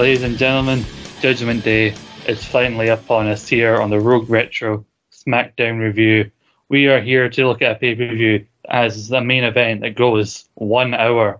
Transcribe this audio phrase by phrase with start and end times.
[0.00, 0.86] Ladies and gentlemen,
[1.20, 1.94] Judgment Day
[2.26, 6.30] is finally upon us here on the Rogue Retro SmackDown review.
[6.70, 9.96] We are here to look at a pay per view as the main event that
[9.96, 11.38] goes one hour.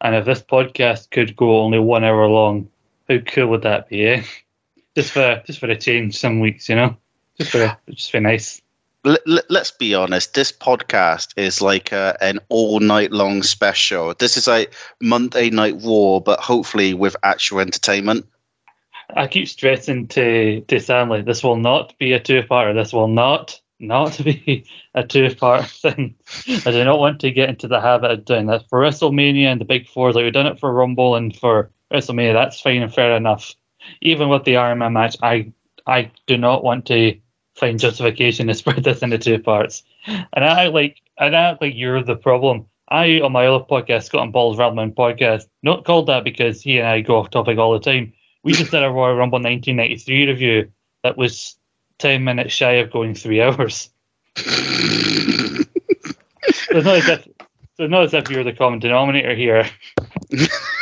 [0.00, 2.68] And if this podcast could go only one hour long,
[3.08, 4.24] how cool would that be, eh?
[4.96, 6.96] Just for just for a change some weeks, you know?
[7.38, 8.60] Just for just for nice.
[9.02, 10.34] Let, us be honest.
[10.34, 14.14] This podcast is like a, an all night long special.
[14.18, 18.26] This is like Monday Night war, but hopefully with actual entertainment.
[19.16, 22.74] I keep stressing to to like this will not be a two parter.
[22.74, 26.14] This will not not be a two part thing.
[26.66, 28.68] I do not want to get into the habit of doing that.
[28.68, 32.34] For WrestleMania and the big fours, like we've done it for Rumble and for WrestleMania,
[32.34, 33.54] that's fine and fair enough.
[34.02, 35.52] Even with the Man match, I
[35.86, 37.18] I do not want to
[37.60, 39.84] find justification to spread this into two parts.
[40.06, 42.66] And I like and I like you're the problem.
[42.88, 46.78] I on my other podcast, Scott and Paul's Rambling podcast, not called that because he
[46.78, 48.12] and I go off topic all the time.
[48.42, 50.72] We just did a Royal Rumble 1993 review
[51.04, 51.56] that was
[51.98, 53.90] 10 minutes shy of going three hours.
[54.36, 54.44] so
[56.70, 57.28] it's not as if,
[57.76, 59.68] so not as if you're the common denominator here.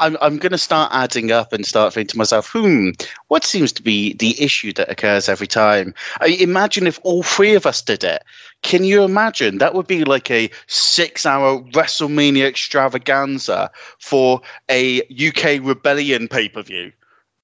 [0.00, 2.90] I'm I'm going to start adding up and start thinking to myself, hmm,
[3.28, 5.94] what seems to be the issue that occurs every time?
[6.20, 8.22] I imagine if all three of us did it.
[8.62, 9.58] Can you imagine?
[9.58, 14.40] That would be like a six-hour WrestleMania extravaganza for
[14.70, 16.92] a UK Rebellion pay-per-view.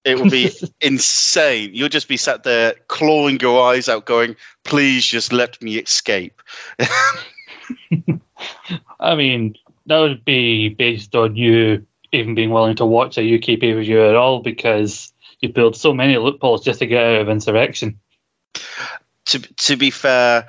[0.05, 1.71] It would be insane.
[1.73, 6.43] You'll just be sat there clawing your eyes out, going, "Please, just let me escape."
[9.01, 13.61] I mean, that would be based on you even being willing to watch a UK
[13.61, 17.21] pay per view at all because you build so many loopholes just to get out
[17.23, 17.97] of Insurrextion.
[19.27, 20.47] To to be fair,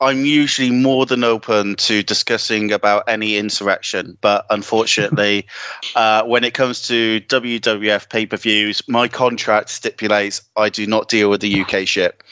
[0.00, 5.46] I'm usually more than open to discussing about any Insurrextion, but unfortunately,
[5.96, 11.08] uh, when it comes to WWF pay per views, my contract stipulates I do not
[11.08, 12.22] deal with the UK shit.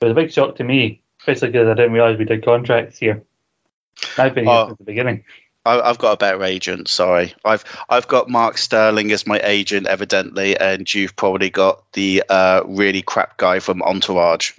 [0.00, 2.98] It was a big shock to me, especially because I didn't realize we did contracts
[2.98, 3.22] here.
[4.18, 5.24] I've been here uh, since the beginning.
[5.64, 6.88] I, have got a better agent.
[6.88, 12.22] Sorry, I've I've got Mark Sterling as my agent, evidently, and you've probably got the
[12.28, 14.52] uh, really crap guy from Entourage.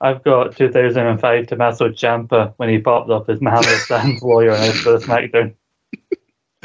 [0.00, 4.80] I've got 2005 Tommaso Ciampa when he popped up as Muhammad Hassan's lawyer on his
[4.80, 5.54] first SmackDown.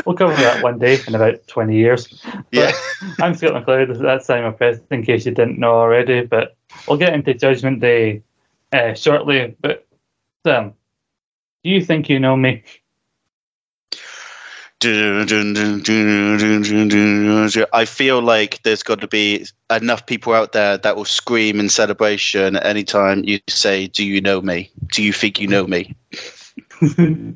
[0.06, 2.08] We'll cover that one day in about 20 years.
[2.08, 2.72] But yeah.
[3.20, 4.00] I'm Scott McLeod.
[4.00, 6.26] That's Simon Press, in case you didn't know already.
[6.26, 6.56] But
[6.88, 8.24] we'll get into Judgment Day
[8.72, 9.56] uh, shortly.
[9.60, 9.86] But
[10.46, 10.74] Sam,
[11.68, 12.64] do you think you know me?
[17.74, 21.68] I feel like there's got to be enough people out there that will scream in
[21.68, 24.72] celebration anytime you say, Do you know me?
[24.94, 25.94] Do you think you know me?
[26.82, 27.34] yeah,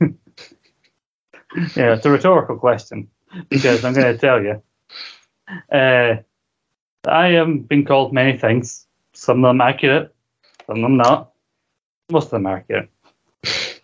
[1.75, 3.09] it's a rhetorical question
[3.49, 4.61] because I'm going to tell you.
[5.69, 6.21] Uh,
[7.05, 10.15] I am being called many things, some of them accurate,
[10.67, 11.31] some of them not.
[12.09, 12.89] Most of them accurate.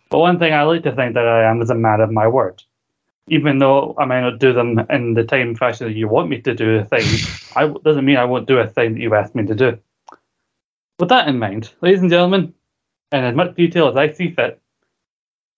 [0.10, 2.28] But one thing I like to think that I am is a man of my
[2.28, 2.64] word.
[3.30, 6.42] Even though I may not do them in the time fashion that you want me
[6.42, 7.06] to do a thing,
[7.56, 9.78] I doesn't mean I won't do a thing that you asked me to do.
[11.00, 12.54] With that in mind, ladies and gentlemen,
[13.12, 14.62] in as much detail as I see fit,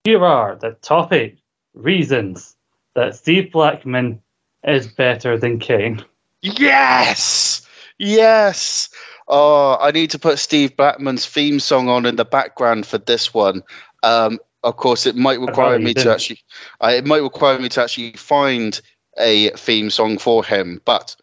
[0.03, 1.39] here are the top eight
[1.73, 2.55] reasons
[2.95, 4.21] that Steve Blackman
[4.63, 6.03] is better than Kane.
[6.41, 7.67] Yes!
[7.99, 8.89] Yes!
[9.27, 13.33] Oh, I need to put Steve Blackman's theme song on in the background for this
[13.33, 13.61] one.
[14.03, 16.41] Um, of course, it might require me to actually,
[16.81, 18.79] uh, it might require me to actually find
[19.17, 20.81] a theme song for him.
[20.85, 21.15] But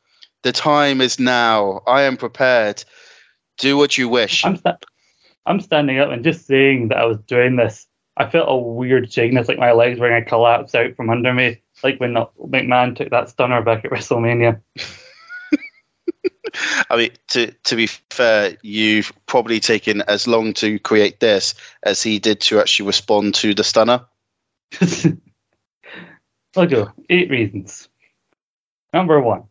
[0.43, 1.83] the time is now.
[1.87, 2.85] I am prepared.
[3.59, 4.45] Do what you wish.
[4.45, 4.79] I'm, sta-
[5.45, 7.87] I'm standing up and just saying that I was doing this.
[8.17, 11.35] I felt a weird jiggerness, like my legs were going to collapse out from under
[11.35, 14.61] me, like when McMahon took that stunner back at WrestleMania.
[16.91, 22.03] I mean, to to be fair, you've probably taken as long to create this as
[22.03, 24.05] he did to actually respond to the stunner.
[26.57, 27.89] I'll go eight reasons.
[28.93, 29.45] Number one,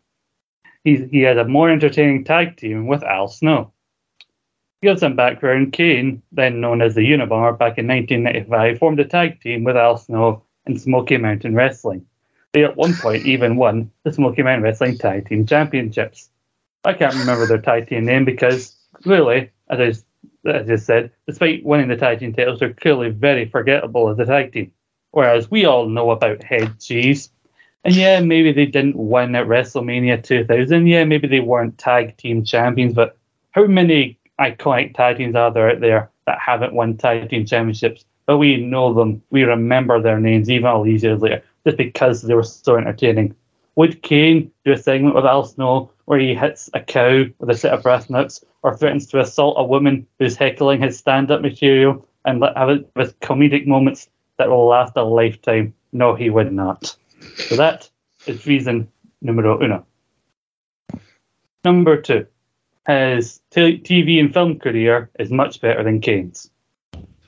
[0.84, 3.72] he's, he has a more entertaining tag team with Al Snow.
[4.82, 5.74] Give some background.
[5.74, 9.98] Kane, then known as the Unabomber, back in 1995, formed a tag team with Al
[9.98, 12.06] Snow and Smoky Mountain Wrestling.
[12.54, 16.30] They at one point even won the Smoky Mountain Wrestling Tag Team Championships.
[16.86, 20.06] I can't remember their tag team name because clearly, as I, just,
[20.46, 24.26] as I said, despite winning the tag team titles, they're clearly very forgettable as a
[24.26, 24.72] tag team.
[25.12, 27.30] Whereas we all know about Head Cheese.
[27.84, 30.88] And yeah, maybe they didn't win at WrestleMania 2000.
[30.88, 33.18] Yeah, maybe they weren't tag team champions, but
[33.52, 38.06] how many iconic tag teams are there out there that haven't won tag team championships?
[38.26, 42.24] But we know them, we remember their names even all these years later, just because
[42.24, 43.36] they were so entertaining.
[43.76, 47.58] Would Kane do a segment with Al Snow where he hits a cow with a
[47.58, 51.42] set of brass nuts or threatens to assault a woman who's heckling his stand up
[51.42, 55.74] material and have it with comedic moments that will last a lifetime?
[55.92, 56.96] No, he would not.
[57.38, 57.90] So that
[58.28, 58.88] is reason
[59.22, 59.86] numero uno.
[61.64, 62.28] Number two,
[62.88, 66.52] his t- TV and film career is much better than Kane's.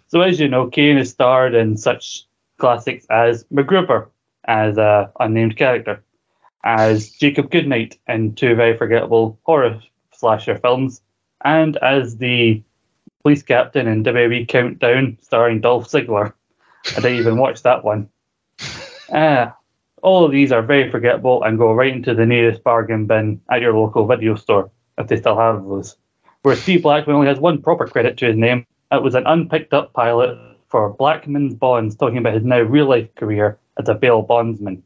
[0.07, 2.25] So, as you know, Kane has starred in such
[2.57, 4.07] classics as MacGruber
[4.45, 6.03] as a unnamed character,
[6.67, 9.81] as Jacob Goodnight in two very forgettable horror
[10.11, 11.01] slasher films,
[11.45, 12.61] and as the
[13.23, 16.33] police captain in WWE Countdown starring Dolph Ziggler.
[16.85, 18.09] I didn't even watch that one.
[19.09, 19.49] Uh,
[20.01, 23.61] all of these are very forgettable and go right into the nearest bargain bin at
[23.61, 25.95] your local video store, if they still have those.
[26.41, 29.73] Where Steve Blackman only has one proper credit to his name, it was an unpicked
[29.73, 30.37] up pilot
[30.67, 34.83] for Blackman's Bonds, talking about his now real life career as a bail bondsman.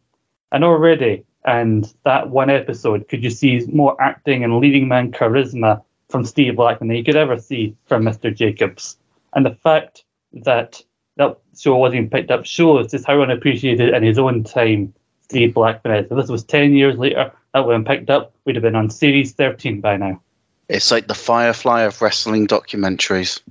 [0.51, 5.81] And already, and that one episode, could you see more acting and leading man charisma
[6.11, 8.35] from Steve Blackman than you could ever see from Mr.
[8.35, 8.97] Jacobs.
[9.33, 10.03] And the fact
[10.33, 10.83] that
[11.17, 15.53] that show wasn't even picked up shows just how unappreciated in his own time Steve
[15.53, 16.11] Blackman is.
[16.11, 18.75] If this was 10 years later, that would have been picked up, we'd have been
[18.75, 20.21] on series 13 by now.
[20.69, 23.41] It's like the Firefly of wrestling documentaries.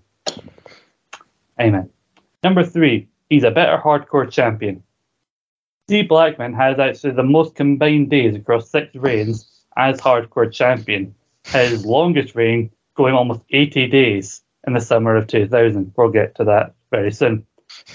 [1.60, 1.90] Amen.
[2.42, 4.82] Number three, he's a better hardcore champion.
[5.90, 11.12] Steve Blackman has actually the most combined days across six reigns as hardcore champion.
[11.46, 15.92] His longest reign going almost 80 days in the summer of 2000.
[15.96, 17.44] We'll get to that very soon.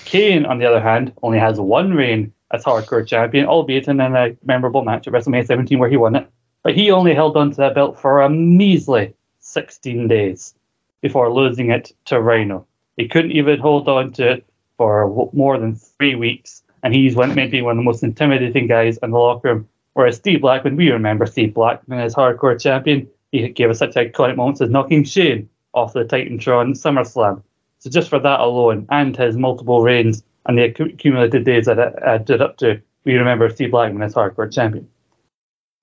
[0.04, 4.36] Kane, on the other hand, only has one reign as hardcore champion, albeit in a
[4.44, 6.30] memorable match at WrestleMania 17 where he won it.
[6.64, 10.54] But he only held on to that belt for a measly 16 days
[11.00, 12.68] before losing it to Rhino.
[12.98, 14.46] He couldn't even hold on to it
[14.76, 19.00] for more than three weeks, and he's one, maybe one of the most intimidating guys
[19.02, 19.68] in the locker room.
[19.94, 23.10] Whereas Steve Blackman, we remember Steve Blackman as hardcore champion.
[23.32, 27.42] He gave us such iconic moments as knocking Shane off the Titantron SummerSlam.
[27.80, 31.96] So just for that alone, and his multiple reigns and the accumulated days that it
[32.06, 34.88] added up to, we remember Steve Blackman as hardcore champion.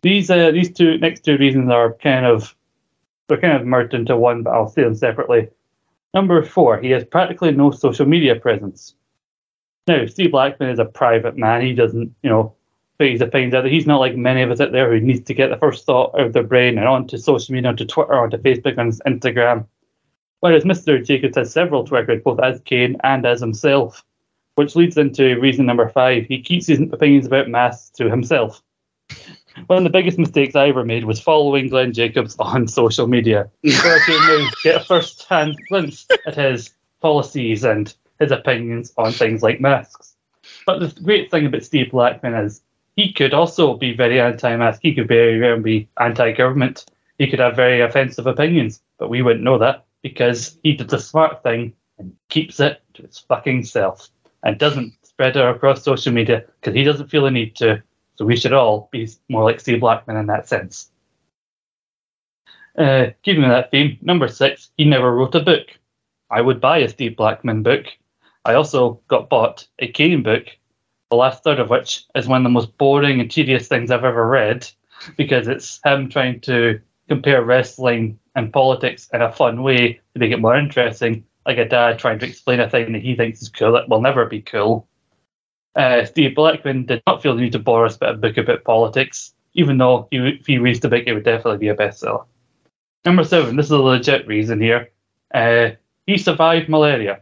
[0.03, 2.55] These uh, these two next two reasons are kind of
[3.27, 5.49] they're kind of merged into one, but I'll say them separately.
[6.15, 8.95] Number four, he has practically no social media presence.
[9.87, 11.63] Now, Steve Blackman is a private man.
[11.63, 12.55] He doesn't, you know,
[12.99, 13.73] put his opinions out there.
[13.73, 16.15] He's not like many of us out there who needs to get the first thought
[16.15, 19.67] out of their brain and onto social media, onto Twitter, onto Facebook, and Instagram.
[20.41, 21.05] Whereas Mr.
[21.05, 24.05] Jacobs has several Twitter both as Kane and as himself,
[24.55, 26.27] which leads into reason number five.
[26.27, 28.63] He keeps his opinions about masks to himself.
[29.67, 33.51] One of the biggest mistakes I ever made was following Glenn Jacobs on social media.
[33.63, 36.71] Where I get a first hand glimpse at his
[37.01, 40.15] policies and his opinions on things like masks.
[40.67, 42.63] But the great thing about Steve Blackman is
[42.97, 44.81] he could also be very anti mask.
[44.83, 46.87] He could very well be anti government.
[47.19, 50.99] He could have very offensive opinions, but we wouldn't know that because he did the
[50.99, 54.09] smart thing and keeps it to his fucking self
[54.43, 57.83] and doesn't spread it across social media because he doesn't feel the need to
[58.17, 60.91] so we should all be more like Steve Blackman in that sense.
[62.77, 65.67] Uh, keeping that theme, number six, he never wrote a book.
[66.31, 67.87] I would buy a Steve Blackman book.
[68.45, 70.47] I also got bought a Kane book,
[71.11, 74.05] the last third of which is one of the most boring and tedious things I've
[74.05, 74.69] ever read
[75.17, 80.33] because it's him trying to compare wrestling and politics in a fun way to make
[80.33, 83.49] it more interesting, like a dad trying to explain a thing that he thinks is
[83.49, 84.89] cool that will never be cool.
[85.75, 89.35] Uh, Steve Blackman did not feel the need to borrow us a book about politics,
[89.55, 92.25] even though he, if he reads the book, it would definitely be a bestseller.
[93.05, 94.91] Number seven, this is a legit reason here.
[95.35, 95.71] Uh,
[96.07, 97.21] he survived malaria.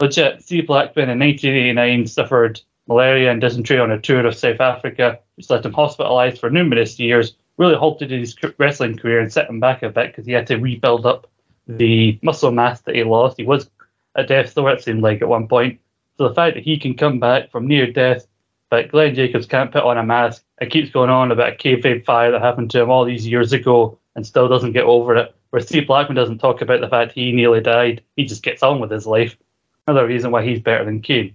[0.00, 5.18] Legit, Steve Blackman in 1989 suffered malaria and dysentery on a tour of South Africa,
[5.36, 9.58] which left him hospitalized for numerous years, really halted his wrestling career and set him
[9.58, 11.28] back a bit because he had to rebuild up
[11.66, 13.38] the muscle mass that he lost.
[13.38, 13.68] He was
[14.14, 15.80] at death's door, it seemed like, at one point.
[16.16, 18.26] So the fact that he can come back from near death,
[18.70, 22.04] but Glenn Jacobs can't put on a mask, it keeps going on about a kayfabe
[22.04, 25.34] fire that happened to him all these years ago and still doesn't get over it.
[25.50, 28.80] Where Steve Blackman doesn't talk about the fact he nearly died, he just gets on
[28.80, 29.36] with his life.
[29.88, 31.34] Another reason why he's better than Kane.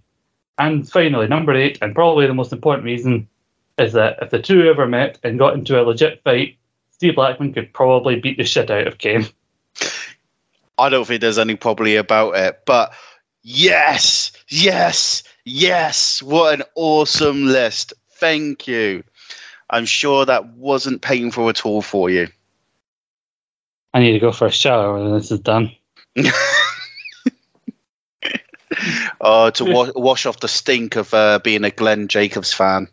[0.57, 3.27] And finally, number eight, and probably the most important reason,
[3.77, 6.55] is that if the two ever met and got into a legit fight,
[6.91, 9.25] Steve Blackman could probably beat the shit out of Kane.
[10.77, 12.93] I don't think there's any probably about it, but
[13.43, 16.23] Yes, yes, yes.
[16.23, 17.93] What an awesome list.
[18.13, 19.03] Thank you.
[19.69, 22.29] I'm sure that wasn't painful at all for you.
[23.93, 25.71] I need to go for a shower when this is done.
[29.23, 32.87] oh, to wa- wash off the stink of uh, being a Glenn Jacobs fan.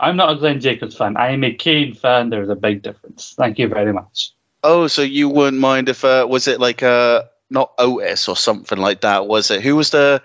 [0.00, 1.16] I'm not a Glenn Jacobs fan.
[1.16, 2.30] I am a Kane fan.
[2.30, 3.34] There's a big difference.
[3.36, 4.32] Thank you very much.
[4.64, 8.78] Oh, so you wouldn't mind if uh, was it like uh not Otis or something
[8.78, 9.26] like that?
[9.26, 10.22] Was it who was the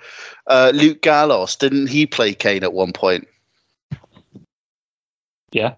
[0.47, 1.55] uh, Luke Gallows?
[1.55, 3.27] Didn't he play Kane at one point?
[5.51, 5.75] Yeah.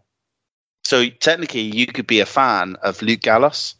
[0.83, 3.75] So technically, you could be a fan of Luke Gallows.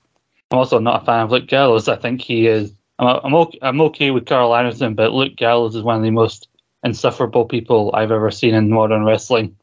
[0.52, 1.88] I'm also not a fan of Luke Gallows.
[1.88, 2.74] I think he is.
[3.00, 6.12] I'm I'm okay, I'm okay with Karl Anderson, but Luke Gallows is one of the
[6.12, 6.48] most
[6.84, 9.56] insufferable people I've ever seen in modern wrestling.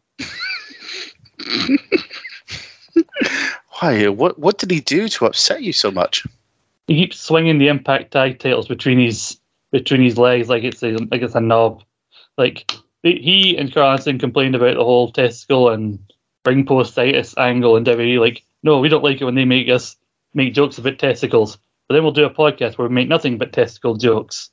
[3.80, 4.08] Why?
[4.08, 6.26] What What did he do to upset you so much?
[6.86, 9.38] He keeps swinging the Impact tag titles between his
[9.70, 11.82] between his legs like it's a like it's a knob.
[12.38, 15.98] Like he and Karl Anderson complained about the whole testicle and
[16.46, 18.20] ring postitis angle and WWE.
[18.20, 19.96] Like, no, we don't like it when they make us
[20.34, 21.58] make jokes about testicles.
[21.88, 24.50] But then we'll do a podcast where we make nothing but testicle jokes.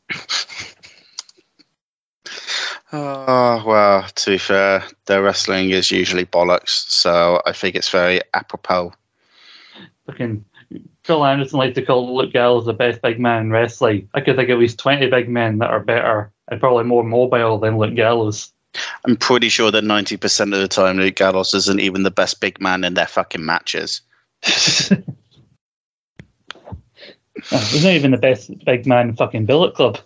[2.91, 8.21] Oh, well, to be fair, their wrestling is usually bollocks, so I think it's very
[8.33, 8.93] apropos.
[10.05, 10.45] Fucking
[11.03, 14.09] Karl Anderson likes to call Luke Gallows the best big man in wrestling.
[14.13, 17.03] I could think of at least 20 big men that are better and probably more
[17.03, 18.51] mobile than Luke Gallows.
[19.05, 22.59] I'm pretty sure that 90% of the time, Luke Gallows isn't even the best big
[22.61, 24.01] man in their fucking matches.
[27.49, 29.99] he's not even the best big man in fucking Bullet Club.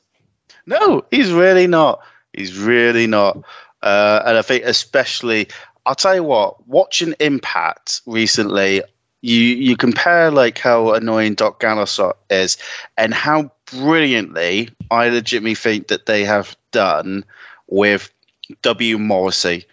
[0.66, 2.02] No, he's really not.
[2.34, 3.38] He's really not.
[3.82, 5.48] Uh, and I think, especially,
[5.86, 8.82] I'll tell you what, watching Impact recently,
[9.22, 12.58] you you compare like how annoying Doc Gallows is
[12.98, 17.26] and how brilliantly I legitimately think that they have done
[17.68, 18.12] with
[18.62, 19.66] W Morrissey,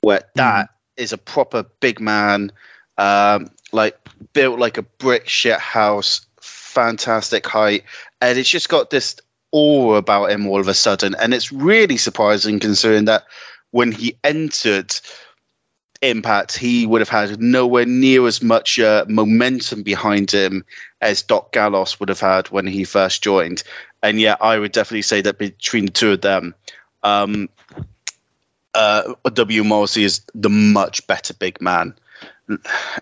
[0.00, 0.68] where that mm.
[0.96, 2.50] is a proper big man,
[2.98, 3.96] um, like
[4.32, 6.26] built like a brick shit house,
[6.72, 7.84] fantastic height,
[8.20, 9.16] and it's just got this
[9.52, 13.24] awe about him all of a sudden, and it's really surprising considering that
[13.70, 14.94] when he entered
[16.02, 20.64] Impact, he would have had nowhere near as much uh, momentum behind him
[21.00, 23.62] as Doc Gallows would have had when he first joined.
[24.02, 26.56] And yeah, I would definitely say that between the two of them,
[27.04, 27.48] um,
[28.74, 29.62] uh, W.
[29.62, 31.94] Morrissey is the much better big man.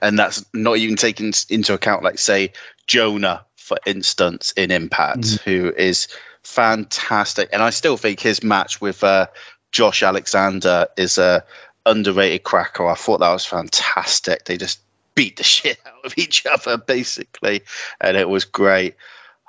[0.02, 2.52] And that's not even taking into account, like, say,
[2.86, 5.40] Jonah, for instance, in Impact, mm.
[5.42, 6.08] who is
[6.42, 7.48] fantastic.
[7.52, 9.28] And I still think his match with uh,
[9.70, 11.44] Josh Alexander is a
[11.86, 12.88] underrated cracker.
[12.88, 14.46] I thought that was fantastic.
[14.46, 14.80] They just
[15.14, 17.62] beat the shit out of each other, basically.
[18.00, 18.96] And it was great.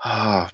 [0.06, 0.48] Oh,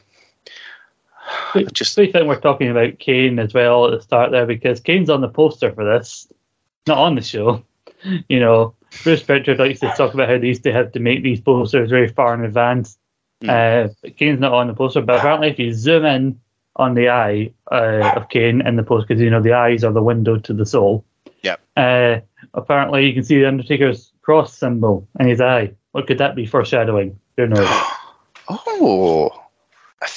[1.73, 5.09] just I think we're talking about Kane as well at the start there because Kane's
[5.09, 6.25] on the poster for this,
[6.87, 7.63] not on the show.
[8.29, 11.23] You know, Bruce Pritchard likes to talk about how they used to have to make
[11.23, 12.95] these posters very far in advance.
[13.41, 13.49] Mm.
[13.49, 16.39] Uh, Kane's not on the poster, but apparently, if you zoom in
[16.75, 19.91] on the eye uh, of Kane in the poster, because you know the eyes are
[19.91, 21.05] the window to the soul.
[21.43, 21.57] Yeah.
[21.75, 22.21] Uh,
[22.53, 25.71] apparently, you can see the Undertaker's cross symbol in his eye.
[25.91, 27.19] What could that be foreshadowing?
[27.37, 27.67] Who knows?
[28.49, 29.43] oh.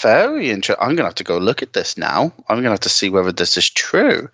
[0.03, 0.83] Very interesting.
[0.83, 2.33] I'm gonna have to go look at this now.
[2.49, 4.29] I'm gonna have to see whether this is true.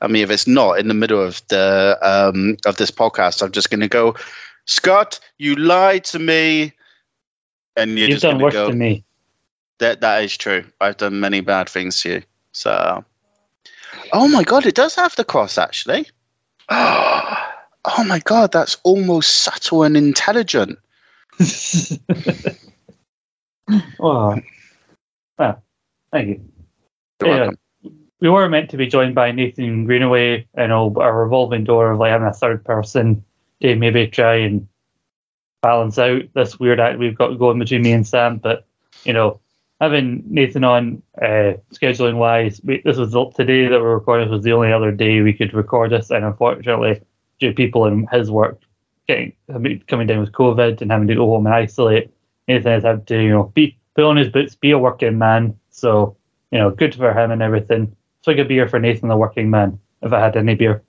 [0.00, 3.50] I mean, if it's not in the middle of the um, of this podcast, I'm
[3.50, 4.14] just gonna go,
[4.66, 6.72] Scott, you lied to me,
[7.76, 8.68] and you're You've just done worse go.
[8.68, 9.04] than me.
[9.78, 10.64] That that is true.
[10.80, 12.22] I've done many bad things to you.
[12.52, 13.04] So,
[14.12, 16.06] oh my god, it does have the cross actually.
[17.84, 20.78] Oh my god, that's almost subtle and intelligent.
[23.98, 24.38] oh,
[25.36, 25.62] well,
[26.12, 26.40] thank you.
[27.24, 27.50] Yeah.
[28.20, 31.98] We were meant to be joined by Nathan Greenaway, you know, a revolving door of
[31.98, 33.24] like having a third person
[33.62, 34.68] to maybe try and
[35.62, 38.38] balance out this weird act we've got going between me and Sam.
[38.38, 38.66] But
[39.04, 39.40] you know,
[39.80, 44.28] having Nathan on uh, scheduling wise, we, this was today that we're recording.
[44.28, 47.00] This was the only other day we could record this, and unfortunately,
[47.38, 48.60] due to people in his work
[49.08, 49.32] getting
[49.88, 52.10] coming down with COVID and having to go home and isolate,
[52.46, 55.58] Nathan has had to you know be put on his boots, be a working man.
[55.70, 56.16] So
[56.50, 57.96] you know, good for him and everything.
[58.22, 59.80] Swig a beer for Nathan, the working man.
[60.02, 60.82] If I had any beer.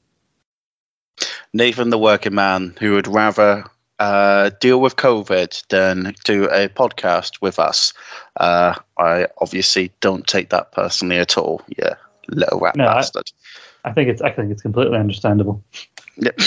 [1.53, 3.65] Nathan, the working man, who would rather
[3.99, 7.93] uh, deal with COVID than do a podcast with us.
[8.37, 11.61] Uh, I obviously don't take that personally at all.
[11.77, 11.95] Yeah,
[12.29, 13.31] little rat No, I- bastard.
[13.85, 15.61] I think it's I think it's completely understandable.
[16.17, 16.39] Yep.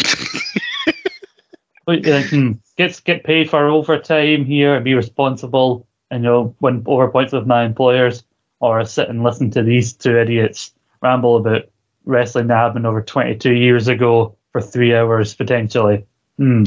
[1.88, 6.82] Uh, hmm, Get get paid for overtime here and be responsible and you know win
[6.86, 8.24] over points with my employers
[8.60, 11.62] or sit and listen to these two idiots ramble about
[12.04, 16.04] wrestling that happened over 22 years ago for three hours potentially.
[16.38, 16.64] Hmm.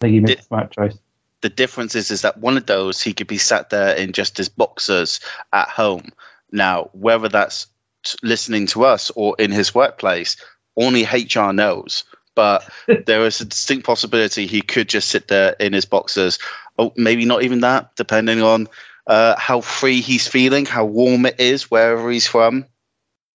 [0.00, 0.98] Think you made Did- a smart choice.
[1.42, 4.36] the difference is is that one of those he could be sat there in just
[4.36, 5.20] his boxers
[5.52, 6.10] at home.
[6.52, 7.66] Now, whether that's
[8.04, 10.36] t- listening to us or in his workplace,
[10.76, 12.04] only HR knows
[12.34, 12.68] but
[13.06, 16.38] there is a distinct possibility he could just sit there in his boxers.
[16.78, 18.68] Oh, maybe not even that, depending on
[19.06, 22.64] uh, how free he's feeling, how warm it is wherever he's from.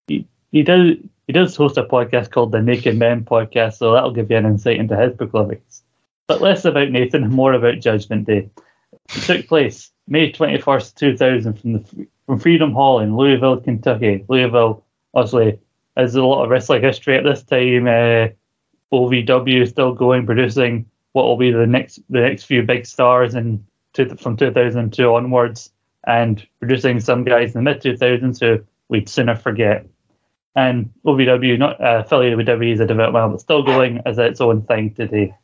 [0.08, 0.96] He, he does
[1.26, 4.46] he does host a podcast called the Naked Men Podcast, so that'll give you an
[4.46, 5.82] insight into his proclivities.
[6.28, 8.50] But less about Nathan more about Judgment Day.
[9.14, 14.24] It took place May 21st, 2000, from the from Freedom Hall in Louisville, Kentucky.
[14.28, 15.60] Louisville, obviously,
[15.96, 17.86] has a lot of wrestling history at this time.
[17.86, 18.28] Uh,
[18.92, 23.34] OVW is still going, producing what will be the next the next few big stars
[23.34, 23.64] in
[24.18, 25.70] from 2002 onwards,
[26.06, 29.86] and producing some guys in the mid 2000s who we'd sooner forget.
[30.54, 34.40] And OVW, not uh, affiliated with WWE, is a development, but still going as its
[34.40, 35.34] own thing today.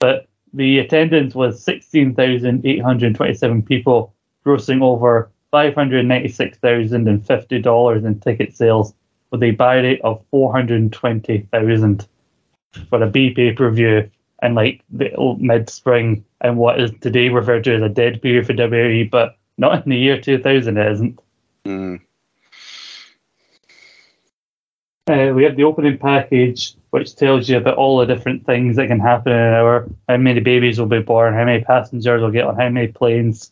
[0.00, 4.14] But the attendance was 16,827 people,
[4.44, 8.94] grossing over $596,050 in ticket sales,
[9.30, 12.06] with a buy rate of 420,000
[12.88, 14.10] for a B pay per view
[14.42, 18.22] in like the old mid spring and what is today referred to as a dead
[18.22, 21.20] period for WWE, but not in the year 2000, it isn't.
[21.64, 22.00] Mm.
[25.08, 28.88] Uh, we have the opening package, which tells you about all the different things that
[28.88, 32.30] can happen in an hour, how many babies will be born, how many passengers will
[32.30, 33.50] get on how many planes,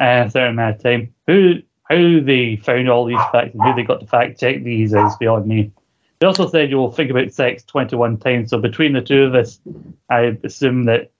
[0.00, 1.14] and a certain amount of time.
[1.26, 4.94] Who how they found all these facts and who they got to fact check these
[4.94, 5.70] is beyond me.
[6.18, 8.50] They also said you will think about sex 21 times.
[8.50, 9.60] So between the two of us,
[10.08, 11.10] I assume that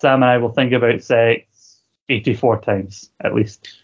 [0.00, 1.80] Sam and I will think about sex
[2.10, 3.78] 84 times at least.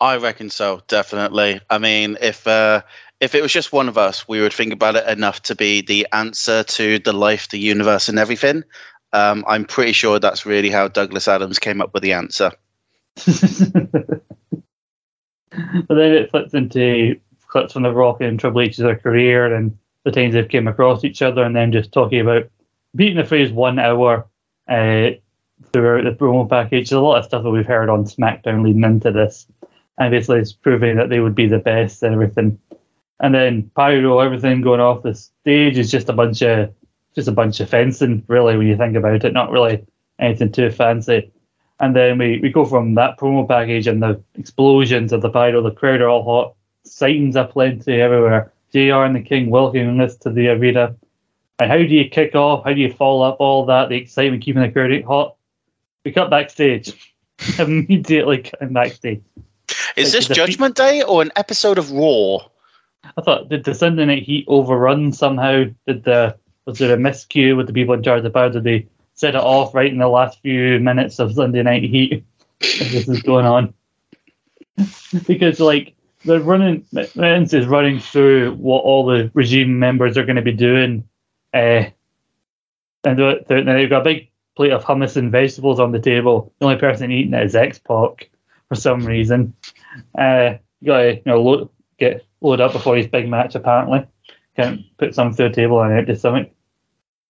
[0.00, 1.60] I reckon so, definitely.
[1.70, 2.82] I mean, if uh,
[3.20, 5.80] if it was just one of us, we would think about it enough to be
[5.80, 8.64] the answer to the life, the universe, and everything.
[9.12, 12.50] Um, I'm pretty sure that's really how Douglas Adams came up with the answer.
[13.26, 14.20] but
[15.88, 20.34] then it flips into clips from The Rock and Triple H's career and the times
[20.34, 22.44] they've came across each other, and then just talking about
[22.94, 24.26] beating the phrase one hour
[24.68, 25.10] uh,
[25.72, 26.90] throughout the promo package.
[26.90, 29.46] There's a lot of stuff that we've heard on SmackDown leading into this,
[29.98, 32.58] and basically it's proving that they would be the best and everything.
[33.20, 36.72] And then pyro, everything going off the stage is just a bunch of
[37.14, 39.32] just a bunch of fencing, really, when you think about it.
[39.32, 39.86] Not really
[40.18, 41.30] anything too fancy.
[41.80, 45.60] And then we, we go from that promo package and the explosions of the pyro,
[45.60, 48.52] the crowd are all hot, signs are plenty everywhere.
[48.72, 50.96] JR and the King welcoming us to the arena.
[51.58, 52.64] And how do you kick off?
[52.64, 53.88] How do you follow up all that?
[53.88, 55.36] The excitement keeping the crowd hot?
[56.04, 57.14] We cut backstage.
[57.58, 59.22] Immediately cutting backstage.
[59.96, 62.38] Is this Judgment Day or an episode of Raw?
[63.16, 65.64] I thought did the Sunday Night Heat overrun somehow?
[65.86, 66.36] Did the
[66.66, 68.50] was there a miscue with the people in charge of power?
[68.50, 72.24] Did they set it off right in the last few minutes of Sunday Night Heat?
[72.60, 73.74] this is going on
[75.26, 80.36] because like they're running, Vince is running through what all the regime members are going
[80.36, 81.04] to be doing,
[81.52, 81.84] uh,
[83.04, 86.52] and they've got a big plate of hummus and vegetables on the table.
[86.58, 88.30] The only person eating it is X Pac
[88.68, 89.54] for some reason.
[90.16, 94.06] Uh, you got to you know get load up before his big match, apparently.
[94.56, 96.50] Can't put some through the table and to something.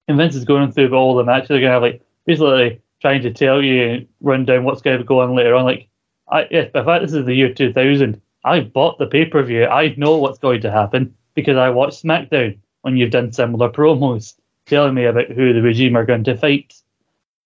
[0.08, 1.48] And Vince is going through all the matches.
[1.48, 5.04] They're going to have, like, basically trying to tell you, run down what's going to
[5.04, 5.64] go on later on.
[5.64, 5.88] Like,
[6.28, 8.20] I, yes, but in fact, this is the year 2000.
[8.44, 9.66] I bought the pay per view.
[9.66, 14.34] I know what's going to happen because I watched SmackDown when you've done similar promos
[14.66, 16.74] telling me about who the regime are going to fight.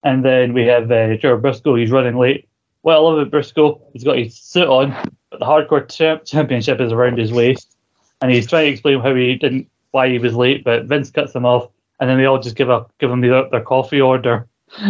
[0.03, 1.79] And then we have uh, Gerald Brisco.
[1.79, 2.49] He's running late.
[2.83, 3.81] Well, I love it, Brisco.
[3.93, 4.95] He's got his suit on,
[5.38, 7.77] the hardcore champ- championship is around his waist,
[8.20, 10.64] and he's trying to explain how he didn't, why he was late.
[10.64, 11.70] But Vince cuts him off,
[12.01, 14.46] and then they all just give up, give him their, their coffee order,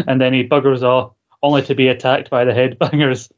[0.06, 3.30] and then he buggers off, only to be attacked by the headbangers.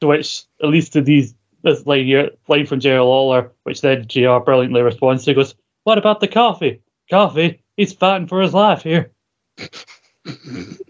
[0.00, 4.06] To which, at least to these this line here, line from Jerry Lawler, which then
[4.06, 6.80] JR brilliantly responds to, goes, "What about the coffee?
[7.10, 7.62] Coffee?
[7.76, 9.12] He's fighting for his life here."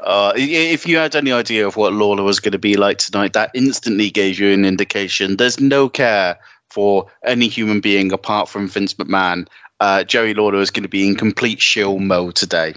[0.00, 3.32] uh, if you had any idea of what Lawler was going to be like tonight,
[3.32, 5.36] that instantly gave you an indication.
[5.36, 6.38] There's no care
[6.70, 9.46] for any human being apart from Vince McMahon.
[9.80, 12.74] Uh, Jerry Lawler is going to be in complete shill mode today.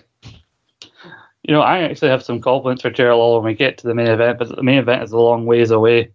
[1.44, 3.96] You know, I actually have some confidence for Jerry Lawler when we get to the
[3.96, 6.12] main event, but the main event is a long ways away.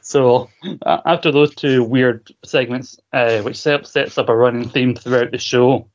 [0.00, 0.50] So
[0.84, 5.30] uh, after those two weird segments, uh, which set, sets up a running theme throughout
[5.30, 5.88] the show,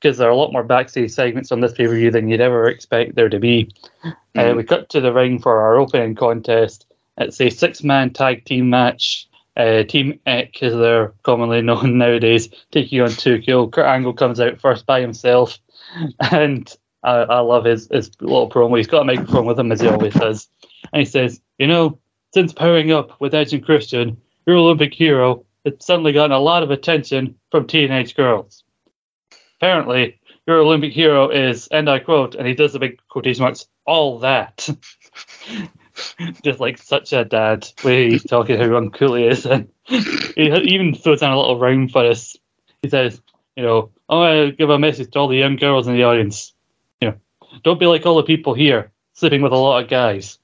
[0.00, 2.40] because there are a lot more backstage segments on this pay per view than you'd
[2.40, 3.70] ever expect there to be.
[4.04, 4.52] Mm.
[4.52, 6.86] Uh, we cut to the ring for our opening contest.
[7.16, 9.26] It's a six man tag team match.
[9.56, 13.68] Uh, team Eck, as they're commonly known nowadays, taking on Too Cool.
[13.68, 15.58] Kurt Angle comes out first by himself,
[16.30, 18.76] and I, I love his, his little promo.
[18.76, 20.48] He's got a microphone with him, as he always does.
[20.92, 21.98] And he says, You know,
[22.32, 26.62] since pairing up with Edge and Christian, your Olympic hero, it's suddenly gotten a lot
[26.62, 28.62] of attention from teenage girls.
[29.60, 33.66] Apparently, your Olympic hero is, and I quote, and he does the big quotation marks,
[33.84, 34.68] all that.
[36.44, 39.44] Just like such a dad, way he's talking how uncool he is.
[39.44, 42.36] And he even throws down a little round for us.
[42.82, 43.20] He says,
[43.56, 46.04] you know, I want to give a message to all the young girls in the
[46.04, 46.54] audience.
[47.00, 47.16] You know,
[47.64, 50.38] don't be like all the people here, sleeping with a lot of guys.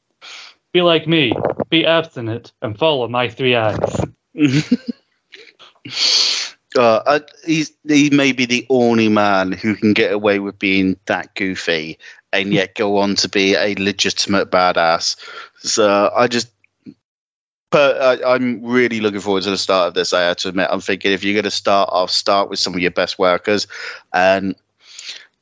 [0.72, 1.32] Be like me,
[1.70, 4.04] be abstinent, and follow my three eyes.
[6.76, 10.96] Uh, uh, he's he may be the only man who can get away with being
[11.06, 11.98] that goofy
[12.32, 15.16] and yet go on to be a legitimate badass.
[15.58, 16.50] So I just,
[17.70, 20.12] but I, I'm really looking forward to the start of this.
[20.12, 22.74] I have to admit, I'm thinking if you're going to start, I'll start with some
[22.74, 23.68] of your best workers.
[24.12, 24.56] And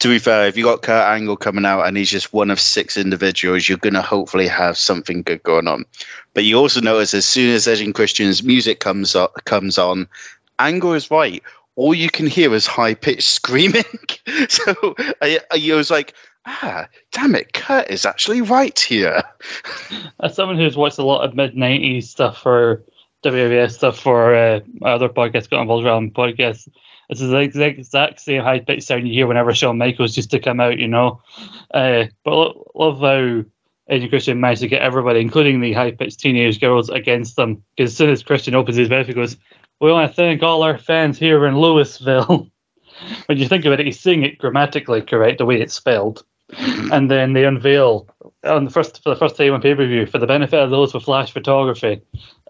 [0.00, 2.60] to be fair, if you got Kurt Angle coming out and he's just one of
[2.60, 5.84] six individuals, you're going to hopefully have something good going on.
[6.34, 10.08] But you also notice as soon as Edge and Christian's music comes on, comes on,
[10.58, 11.42] Angle is right.
[11.76, 13.84] All you can hear is high pitched screaming.
[14.48, 16.14] so I, I was like,
[16.46, 19.22] ah, damn it, Kurt is actually right here.
[20.20, 22.82] As someone who's watched a lot of mid 90s stuff for
[23.24, 26.68] WWF stuff for uh, other podcasts, got involved around podcasts,
[27.08, 30.30] this is the exact, exact same high pitched sound you hear whenever Shawn Michaels used
[30.30, 31.20] to come out, you know.
[31.72, 33.44] Uh, but lo- love how
[33.88, 37.62] and Christian managed to get everybody, including the high pitched teenage girls, against them.
[37.76, 39.36] Because as soon as Christian opens his mouth, he goes,
[39.82, 42.48] We want to thank all our fans here in Louisville.
[43.26, 46.24] when you think about it, he's saying it grammatically correct, the way it's spelled.
[46.52, 46.92] Mm-hmm.
[46.92, 48.06] and then they unveil
[48.44, 50.68] on the first for the first time on pay per view for the benefit of
[50.70, 52.02] those with flash photography,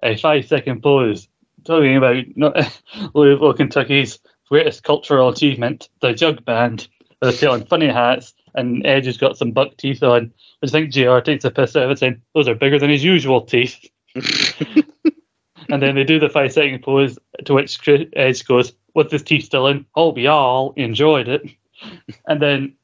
[0.03, 1.29] a five second pose
[1.65, 2.25] talking about
[3.15, 4.19] Louisville, Kentucky's
[4.49, 6.89] greatest cultural achievement, the Jug Band.
[7.21, 10.33] They're selling funny hats, and Edge has got some buck teeth on.
[10.65, 13.05] I think JR takes a piss out of it, saying those are bigger than his
[13.05, 13.89] usual teeth.
[15.73, 19.23] and then they do the five second pose, to which Edge uh, goes, "With his
[19.23, 21.43] teeth still in, i hope y'all enjoyed it."
[22.29, 22.75] And then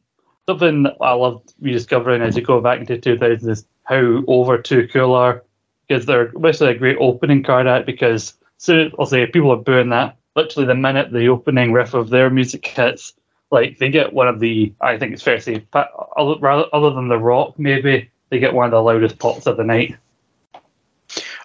[0.49, 5.15] something I love rediscovering as you go back into 2000 is how over Too Cool
[5.15, 5.45] are
[5.87, 9.91] because they're basically a great opening card act because so I'll say people are booing
[9.91, 13.13] that literally the minute the opening riff of their music hits
[13.53, 17.07] like they get one of the I think it's fair to say rather other than
[17.07, 19.97] the rock maybe they get one of the loudest pops of the night.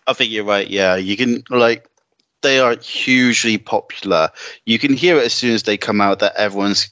[0.08, 0.70] I think you're right.
[0.70, 1.89] Yeah, you can like
[2.42, 4.30] they are hugely popular.
[4.66, 6.89] You can hear it as soon as they come out that everyone's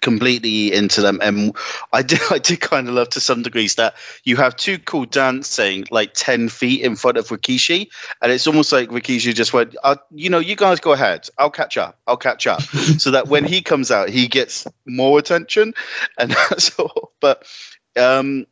[0.00, 1.18] completely into them.
[1.22, 1.54] And
[1.92, 5.04] i did i did kind of love to some degrees that you have Too Cool
[5.04, 7.88] dancing like 10 feet in front of rikishi.
[8.22, 11.28] And it's almost like rikishi just went uh, you know you guys go ahead.
[11.38, 11.98] I'll catch up.
[12.06, 12.62] I'll catch up.
[13.00, 15.74] So that when he comes out he gets more attention.
[16.18, 17.12] And that's all.
[17.20, 17.44] But
[17.96, 18.46] um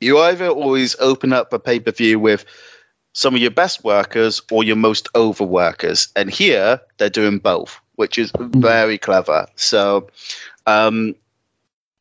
[0.00, 2.44] you either always open up a pay-per-view with
[3.12, 7.80] some of your best workers or your most over workers and here they're doing both
[7.96, 8.60] which is hmm.
[8.60, 10.08] very clever so
[10.66, 11.14] um,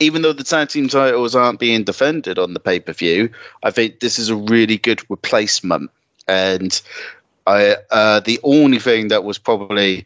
[0.02, 3.30] even though the tag team titles aren't being defended on the pay per view,
[3.64, 5.92] I think this is a really good replacement.
[6.28, 6.82] And
[7.46, 10.06] I, uh, the only thing that was probably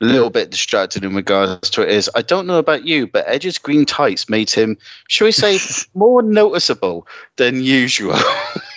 [0.00, 3.24] a little bit distracted in regards to it is I don't know about you, but
[3.28, 4.76] Edge's green tights made him,
[5.08, 5.58] shall we say,
[5.94, 8.18] more noticeable than usual.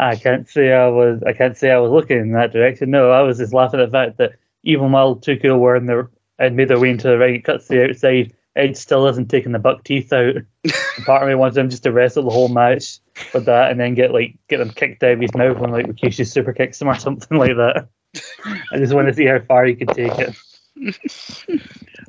[0.00, 1.22] I can't say I was.
[1.26, 2.90] I can't say I was looking in that direction.
[2.90, 4.32] No, I was just laughing at the fact that
[4.62, 6.08] even while Cool were in the
[6.38, 7.36] and made their way into the ring.
[7.36, 8.34] It cuts to the outside.
[8.56, 10.34] Edge still hasn't taken the buck teeth out.
[11.04, 12.98] Part of me wants him just to wrestle the whole match
[13.32, 15.86] with that, and then get like get them kicked out of his mouth when like
[15.86, 17.88] Rikishi super kicks him or something like that.
[18.72, 20.34] I just want to see how far he could take it.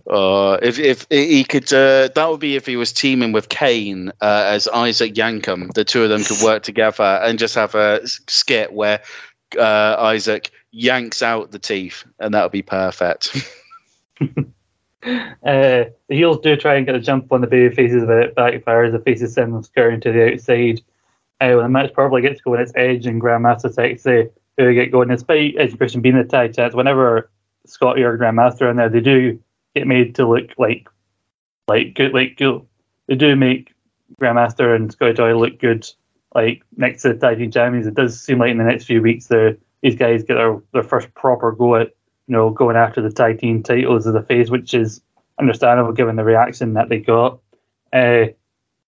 [0.10, 4.10] Uh, if if he could, uh, that would be if he was teaming with Kane
[4.19, 5.71] uh, as Isaac Yankem.
[5.74, 9.02] The two of them could work together and just have a skit where
[9.58, 13.47] uh, Isaac yanks out the teeth, and that would be perfect.
[14.21, 14.41] uh,
[15.04, 18.91] the heels do try and get a jump on the baby faces, but it backfires.
[18.91, 20.82] The faces send them scurrying to the outside.
[21.39, 25.10] Uh, when the match probably gets going, it's Edge and Grandmaster Sexay who get going.
[25.10, 27.30] Despite Edge and Christian being the tag champs, whenever
[27.72, 29.40] Scotty or Grandmaster in there, they do
[29.76, 30.88] get made to look like
[31.68, 32.62] like good, like good.
[33.08, 33.74] They do make
[34.20, 35.88] Grandmaster and Scotty Joy look good,
[36.36, 37.88] like next to the tag champions.
[37.88, 39.30] It does seem like in the next few weeks,
[39.82, 41.96] these guys get their, their first proper go at
[42.28, 45.02] you know, going after the tag titles of the face, which is
[45.40, 47.40] understandable given the reaction that they got.
[47.92, 48.28] Uh,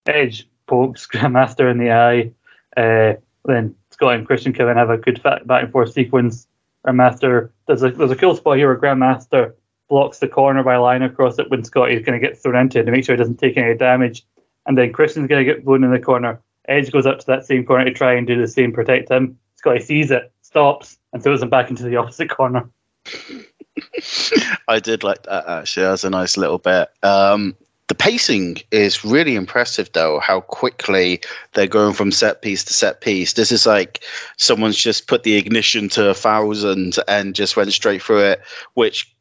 [0.06, 2.32] Edge pokes Grandmaster in the eye.
[2.78, 6.48] Uh, then Scott and Christian Kevin have a good back and forth sequence.
[6.86, 9.54] Grandmaster there's a there's a cool spot here where Grandmaster
[9.90, 12.80] blocks the corner by line across it when Scotty is going to get thrown into
[12.80, 14.26] it to make sure he doesn't take any damage.
[14.66, 16.42] And then Christian's going to get blown in the corner.
[16.68, 19.38] Edge goes up to that same corner to try and do the same, protect him.
[19.56, 22.70] Scotty sees it, stops, and throws him back into the opposite corner.
[24.68, 25.84] I did like that actually.
[25.84, 26.90] That was a nice little bit.
[27.04, 27.56] Um,
[27.88, 30.20] the pacing is really impressive, though.
[30.20, 31.22] How quickly
[31.54, 33.34] they're going from set piece to set piece.
[33.34, 34.04] This is like
[34.38, 38.42] someone's just put the ignition to a thousand and just went straight through it.
[38.76, 39.14] Which,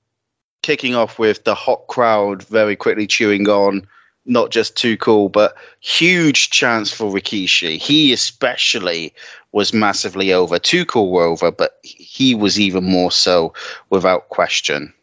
[0.63, 3.87] kicking off with the hot crowd very quickly chewing on
[4.25, 7.79] not just too cool, but huge chance for Rikishi.
[7.79, 9.13] He especially
[9.51, 10.59] was massively over.
[10.59, 13.53] Too cool were over, but he was even more so
[13.91, 14.95] without question.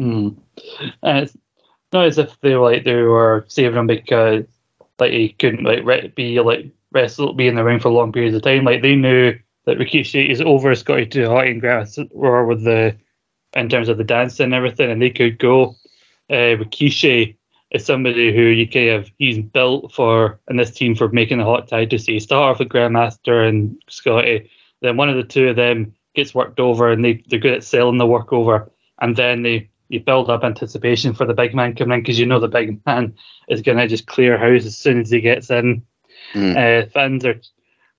[0.00, 0.36] Mm.
[1.02, 1.36] It's
[1.92, 4.44] not as if they were like they were saving him because
[4.98, 8.42] like he couldn't like be like wrestle be in the ring for long periods of
[8.42, 8.64] time.
[8.64, 12.96] Like they knew that Rikishi is over Scotty to hot and Grass were with the
[13.54, 15.76] in terms of the dancing and everything, and they could go.
[16.28, 17.36] Uh, Rikishi
[17.70, 21.44] is somebody who you kind of he's built for in this team for making the
[21.44, 24.50] hot tag to see start off with Grandmaster and Scotty.
[24.82, 27.64] Then one of the two of them gets worked over and they, they're good at
[27.64, 28.70] selling the work over.
[29.00, 32.26] And then they you build up anticipation for the big man coming in because you
[32.26, 33.14] know the big man
[33.48, 35.82] is going to just clear house as soon as he gets in.
[36.34, 36.56] Mm.
[36.56, 37.40] Uh, fans are.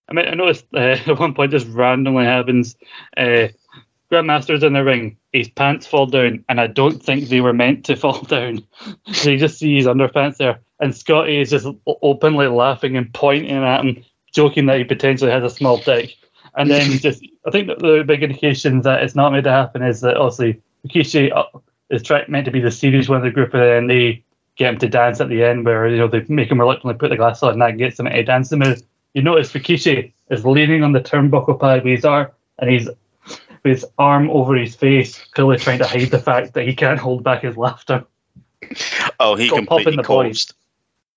[0.10, 2.76] I mean, I noticed uh, at one point just randomly happens.
[3.16, 3.50] Uh,
[4.12, 7.86] Grandmaster's in the ring, his pants fall down, and I don't think they were meant
[7.86, 8.64] to fall down.
[9.12, 13.52] so you just see his underpants there, and Scotty is just openly laughing and pointing
[13.52, 16.16] at him, joking that he potentially has a small dick.
[16.56, 20.02] And then just, I think the big indication that it's not meant to happen is
[20.02, 21.44] that obviously Rikishi uh,
[21.90, 24.24] is try, meant to be the serious one of the group, and then they
[24.56, 27.10] get him to dance at the end, where you know they make him reluctantly put
[27.10, 28.82] the glass on, and that gets him to dance the move.
[29.14, 32.28] You notice Rikishi is leaning on the turnbuckle pad with his arm,
[32.60, 32.88] and he's
[33.64, 37.00] with his arm over his face, clearly trying to hide the fact that he can't
[37.00, 38.06] hold back his laughter.
[39.20, 40.54] Oh, he completely corpsed.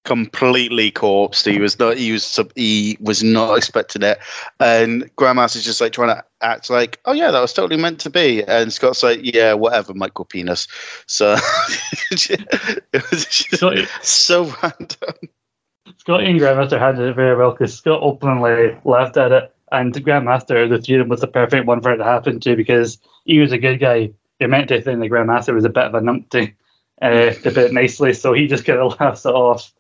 [0.04, 1.50] Completely corpsed.
[1.50, 1.96] He was not.
[1.96, 2.24] He was.
[2.24, 4.18] Sub, He was not expecting it.
[4.58, 8.10] And Grandmaster's just like trying to act like, oh yeah, that was totally meant to
[8.10, 8.42] be.
[8.44, 10.66] And Scott's like, yeah, whatever, Michael Penis.
[11.06, 11.36] So
[12.10, 13.60] it was just
[14.02, 15.14] so random.
[15.98, 20.68] Scott and Grandmaster handled it very well because Scott openly laughed at it and Grandmaster,
[20.68, 23.38] the three of them was the perfect one for it to happen to because he
[23.38, 24.10] was a good guy.
[24.38, 26.54] They meant to think the Grandmaster was a bit of a numpty,
[27.02, 29.72] uh, to put it nicely, so he just kind of laughs it off.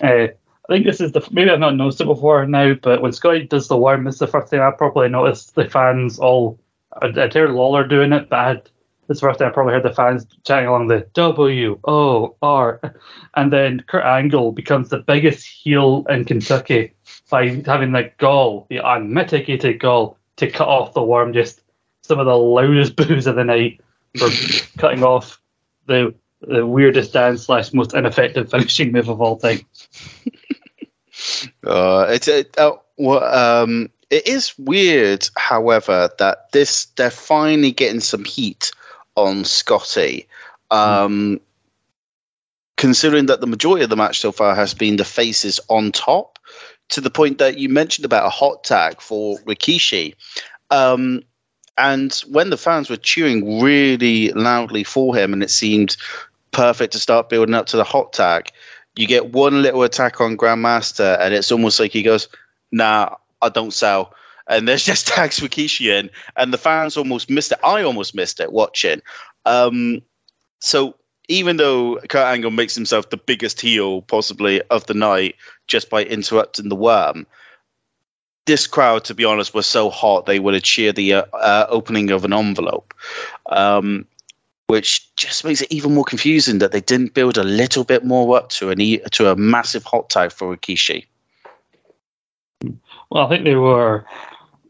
[0.00, 0.28] Uh,
[0.68, 3.44] I think this is the maybe I've not noticed it before now, but when Scotty
[3.44, 6.58] does the worm, it's the first thing I probably noticed the fans all.
[7.00, 8.70] I, I heard Lawler doing it, but I had,
[9.06, 12.80] this first thing I probably heard the fans chatting along the W O R,
[13.34, 16.92] and then Kurt Angle becomes the biggest heel in Kentucky
[17.30, 21.32] by having the gall, the unmitigated gall, to cut off the worm.
[21.32, 21.62] Just
[22.02, 23.80] some of the loudest boos of the night
[24.18, 24.28] for
[24.78, 25.40] cutting off
[25.86, 29.60] the the weirdest dance slash most ineffective finishing move of all time.
[31.66, 38.00] uh, it's it, uh, well, um, it is weird, however, that this they're finally getting
[38.00, 38.70] some heat
[39.16, 40.26] on Scotty.
[40.70, 41.40] Um, mm.
[42.76, 46.38] Considering that the majority of the match so far has been the faces on top,
[46.90, 50.14] to the point that you mentioned about a hot tag for Rikishi.
[50.70, 51.22] Um,
[51.76, 55.96] and when the fans were cheering really loudly for him, and it seemed
[56.58, 58.50] perfect to start building up to the hot tag,
[58.96, 62.26] you get one little attack on Grandmaster, and it's almost like he goes,
[62.72, 64.12] "Nah, I don't sell."
[64.48, 65.48] And there's just tags for
[65.80, 67.60] in, and the fans almost missed it.
[67.62, 69.00] I almost missed it watching.
[69.46, 70.02] Um,
[70.58, 70.96] so
[71.28, 75.36] even though Kurt Angle makes himself the biggest heel possibly of the night
[75.68, 77.24] just by interrupting the worm,
[78.46, 81.66] this crowd, to be honest, was so hot they would have cheered the uh, uh,
[81.68, 82.94] opening of an envelope,
[83.50, 84.06] um,
[84.68, 88.36] which just makes it even more confusing that they didn't build a little bit more
[88.36, 91.06] up to an e- to a massive hot tag for Rikishi.
[93.10, 94.04] Well, I think they were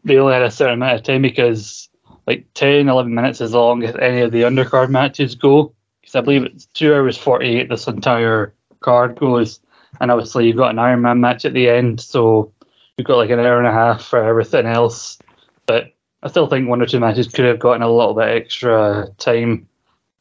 [0.03, 1.89] they only had a certain amount of time because
[2.27, 5.73] like 10, 11 minutes as long as any of the undercard matches go
[6.09, 7.69] because I believe it's two hours forty eight.
[7.69, 9.59] This entire card goes,
[9.99, 12.51] and obviously you've got an Iron Man match at the end, so
[12.97, 15.19] you've got like an hour and a half for everything else.
[15.67, 19.07] But I still think one or two matches could have gotten a little bit extra
[19.19, 19.67] time.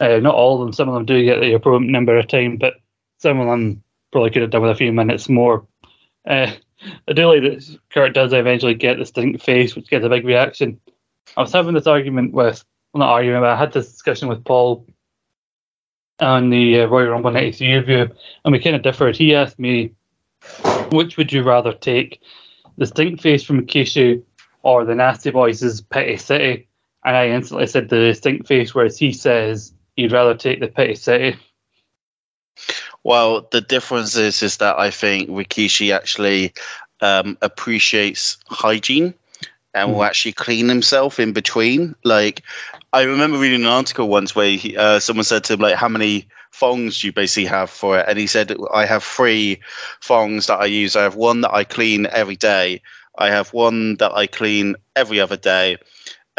[0.00, 0.72] Uh, not all of them.
[0.72, 2.74] Some of them do get the appropriate number of time, but
[3.18, 3.82] some of them
[4.12, 5.66] probably could have done with a few minutes more.
[6.26, 6.52] Uh,
[7.08, 10.24] I do like that Kurt does eventually get the stink face, which gets a big
[10.24, 10.80] reaction.
[11.37, 14.44] I was having this argument with, well, not argument, but I had this discussion with
[14.44, 14.87] Paul
[16.20, 18.11] on the uh, Royal Rumble 93 review,
[18.44, 19.16] and we kind of differed.
[19.16, 19.92] He asked me,
[20.90, 22.20] which would you rather take,
[22.76, 24.22] the stink face from Kishu
[24.62, 26.68] or the Nasty Boys' Pity City?
[27.04, 30.94] And I instantly said the stink face, whereas he says he'd rather take the Pity
[30.94, 31.37] City.
[33.02, 36.52] Well, the difference is is that I think Rikishi actually
[37.00, 39.12] um, appreciates hygiene
[39.74, 41.94] and will actually clean himself in between.
[42.04, 42.42] Like,
[42.92, 45.88] I remember reading an article once where he, uh, someone said to him, like, how
[45.88, 48.06] many thongs do you basically have for it?
[48.08, 49.61] And he said, I have three
[50.02, 50.94] thongs that I use.
[50.96, 52.80] I have one that I clean every day.
[53.18, 55.76] I have one that I clean every other day.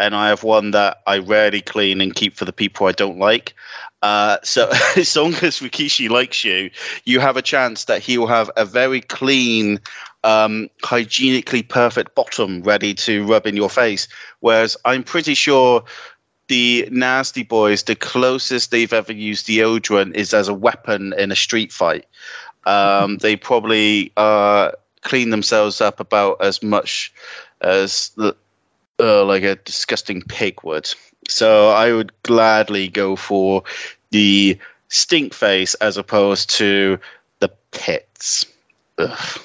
[0.00, 3.18] And I have one that I rarely clean and keep for the people I don't
[3.18, 3.54] like.
[4.02, 6.70] Uh, so as long as Rikishi likes you,
[7.04, 9.78] you have a chance that he will have a very clean,
[10.24, 14.08] um, hygienically perfect bottom ready to rub in your face.
[14.40, 15.84] Whereas I'm pretty sure
[16.48, 21.36] the Nasty Boys, the closest they've ever used deodorant is as a weapon in a
[21.36, 22.06] street fight.
[22.64, 27.12] Um, they probably uh, clean themselves up about as much
[27.60, 28.10] as
[29.00, 30.92] uh, like a disgusting pig would.
[31.28, 33.62] So I would gladly go for
[34.10, 34.58] the
[34.88, 36.98] stink face as opposed to
[37.40, 38.46] the pits.
[38.98, 39.40] Ugh.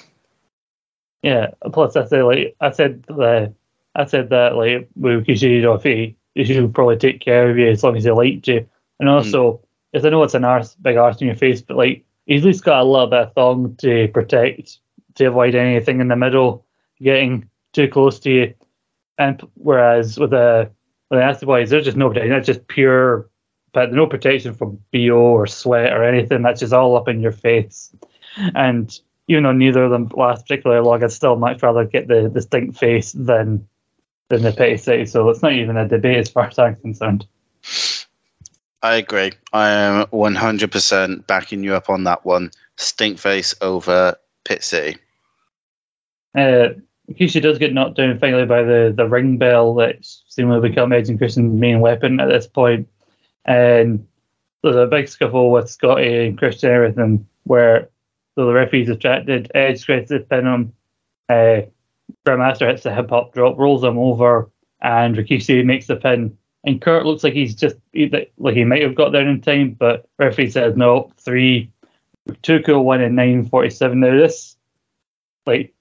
[1.22, 1.52] Yeah.
[1.74, 3.54] Plus, I said like I said the
[3.96, 7.70] I said that like with Kishiro, if he, he should probably take care of you
[7.70, 8.68] as long as he liked you,
[9.00, 9.60] and also mm.
[9.94, 12.48] as I know it's an arse, big arse in your face, but like he's at
[12.48, 14.80] least got a little bit of thong to protect
[15.16, 16.66] to avoid anything in the middle
[17.02, 18.54] getting too close to you.
[19.18, 20.70] And whereas with the
[21.10, 22.32] with the nasty boys, there's just no protection.
[22.32, 23.30] That's just pure,
[23.74, 26.42] but no protection from bo or sweat or anything.
[26.42, 27.94] That's just all up in your face.
[28.56, 28.98] And
[29.28, 32.78] even though neither of them last particularly long, I'd still much rather get the, stink
[32.78, 33.68] face than
[34.30, 35.06] than the Pity City.
[35.06, 37.28] So it's not even a debate as far as I'm concerned.
[38.82, 39.32] I agree.
[39.54, 42.52] I am 100% backing you up on that one.
[42.78, 44.98] Stink face over Pit City.
[46.36, 46.70] Uh,
[47.12, 51.10] Kishi does get knocked down finally by the, the ring bell that's seemingly become Edge
[51.10, 52.88] and Christian's main weapon at this point.
[53.46, 54.08] And
[54.64, 57.90] there's a big scuffle with Scotty and Christian and everything where
[58.34, 59.52] so the referee's distracted.
[59.54, 60.74] Edge tries the pin him.
[61.30, 61.62] Uh,
[62.26, 64.50] Grandmaster hits the hip hop drop, rolls him over,
[64.82, 66.38] and Rikishi makes the pin.
[66.64, 70.10] And Kurt looks like he's just like he might have got there in time, but
[70.18, 71.12] referee says no.
[71.20, 71.72] Three,
[72.42, 74.00] Too Cool won in nine forty seven.
[74.00, 74.58] Now this,
[75.46, 75.75] like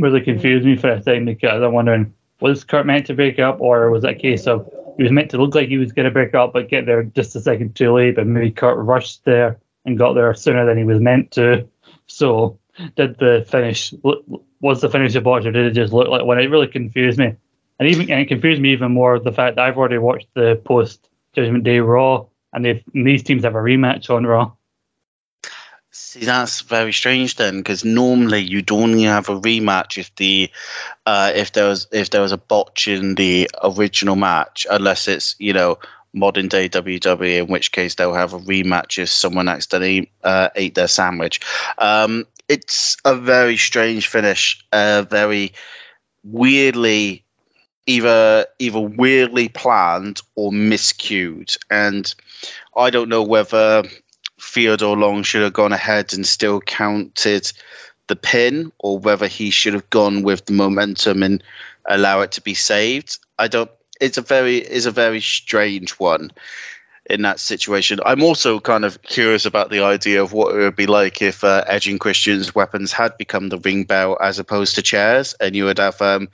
[0.00, 3.60] really confused me for a time because I'm wondering was Kurt meant to break up
[3.60, 6.10] or was that case of he was meant to look like he was going to
[6.10, 9.58] break up but get there just a second too late, but maybe Kurt rushed there
[9.84, 11.66] and got there sooner than he was meant to.
[12.06, 12.58] So
[12.96, 13.92] did the finish
[14.60, 16.38] was the finish a botch or did it just look like one?
[16.38, 17.34] It really confused me,
[17.78, 20.60] and even and it confused me even more the fact that I've already watched the
[20.64, 24.52] post Judgment Day Raw, and, and these teams have a rematch on Raw.
[26.10, 30.50] See, that's very strange then, because normally you'd only have a rematch if the
[31.06, 35.36] uh, if there was if there was a botch in the original match, unless it's
[35.38, 35.78] you know
[36.12, 40.74] modern day WWE, in which case they'll have a rematch if someone accidentally uh, ate
[40.74, 41.38] their sandwich.
[41.78, 45.52] Um, it's a very strange finish, uh, very
[46.24, 47.24] weirdly
[47.86, 52.12] either either weirdly planned or miscued, and
[52.76, 53.84] I don't know whether
[54.40, 57.52] Theodore Long should have gone ahead and still counted
[58.06, 61.42] the pin, or whether he should have gone with the momentum and
[61.88, 63.18] allow it to be saved.
[63.38, 63.70] I don't.
[64.00, 66.30] It's a very is a very strange one
[67.08, 68.00] in that situation.
[68.06, 71.44] I'm also kind of curious about the idea of what it would be like if
[71.44, 75.54] uh, Edge and Christian's weapons had become the ring bell as opposed to chairs, and
[75.54, 76.28] you would have um,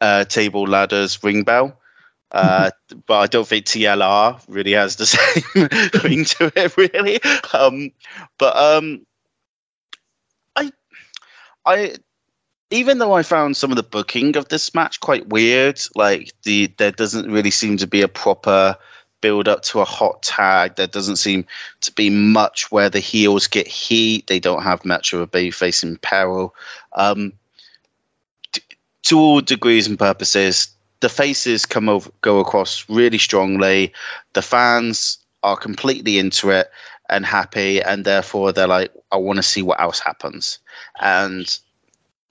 [0.00, 1.78] uh, table ladders ring bell.
[2.36, 2.70] Uh,
[3.06, 7.18] but I don't think TLR really has the same ring to it, really.
[7.54, 7.90] Um,
[8.36, 9.06] but um,
[10.54, 10.70] I,
[11.64, 11.96] I,
[12.70, 16.66] even though I found some of the booking of this match quite weird, like the
[16.76, 18.76] there doesn't really seem to be a proper
[19.22, 20.76] build up to a hot tag.
[20.76, 21.46] There doesn't seem
[21.80, 24.26] to be much where the heels get heat.
[24.26, 26.54] They don't have much of a baby facing peril.
[26.92, 27.32] Um,
[29.04, 33.92] to all degrees and purposes, the faces come over, go across really strongly.
[34.32, 36.70] The fans are completely into it
[37.08, 40.58] and happy, and therefore they're like, I want to see what else happens.
[41.00, 41.58] And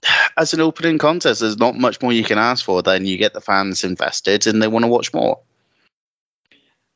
[0.36, 3.32] as an opening contest, there's not much more you can ask for than you get
[3.32, 5.40] the fans invested and they want to watch more.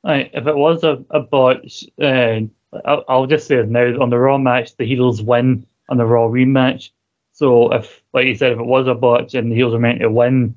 [0.02, 2.40] Right, if it was a, a botch, uh,
[2.86, 6.06] I'll, I'll, just say it now on the Raw match, the heels win on the
[6.06, 6.90] Raw rematch.
[7.32, 10.00] So if, like you said, if it was a botch and the heels were meant
[10.00, 10.54] to win,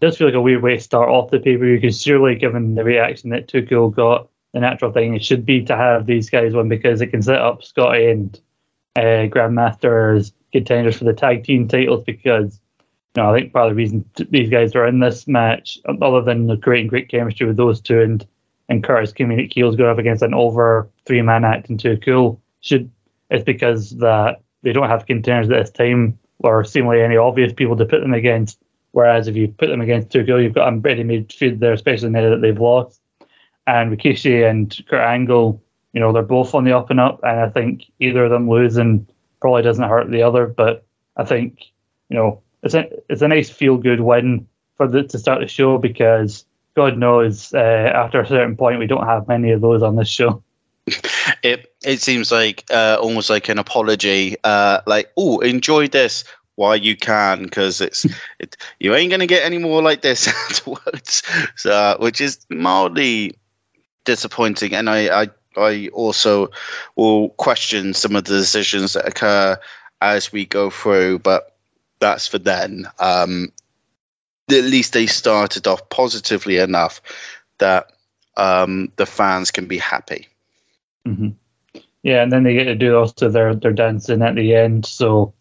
[0.00, 2.34] does feel like a weird way to start off the pay per view because surely,
[2.34, 6.06] given the reaction that Too Cool got, the natural thing it should be to have
[6.06, 8.40] these guys win because it can set up Scotty and
[8.96, 12.04] uh, Grandmaster as contenders for the tag team titles.
[12.04, 12.60] Because
[13.16, 16.22] you know, I think part of the reason these guys are in this match, other
[16.22, 18.26] than the great chemistry with those two and
[18.70, 22.40] and Curtis Community Keel's going up against an over three man act and Too Cool,
[22.60, 22.90] should
[23.30, 27.76] it's because that they don't have contenders at this time or seemingly any obvious people
[27.76, 28.58] to put them against
[28.92, 32.30] Whereas if you put them against Tokyo, you've got a ready-made feud there, especially now
[32.30, 33.00] that they've lost.
[33.66, 35.62] And Rikishi and Kurt Angle,
[35.92, 38.48] you know, they're both on the up and up, and I think either of them
[38.48, 39.06] losing
[39.40, 40.46] probably doesn't hurt the other.
[40.46, 40.84] But
[41.16, 41.64] I think,
[42.08, 45.78] you know, it's a it's a nice feel-good win for the to start the show
[45.78, 47.58] because God knows uh,
[47.94, 50.42] after a certain point we don't have many of those on this show.
[51.42, 56.24] It it seems like uh, almost like an apology, uh, like oh enjoy this
[56.58, 58.04] while you can because it's
[58.40, 61.22] it, you ain't gonna get any more like this afterwards.
[61.56, 63.34] So which is mildly
[64.04, 66.50] disappointing, and I I I also
[66.96, 69.56] will question some of the decisions that occur
[70.00, 71.56] as we go through, but
[72.00, 72.86] that's for then.
[72.98, 73.52] Um,
[74.50, 77.00] at least they started off positively enough
[77.58, 77.92] that
[78.36, 80.26] um, the fans can be happy.
[81.06, 81.28] Mm-hmm.
[82.02, 84.86] Yeah, and then they get to do also their their dancing at the end.
[84.86, 85.34] So,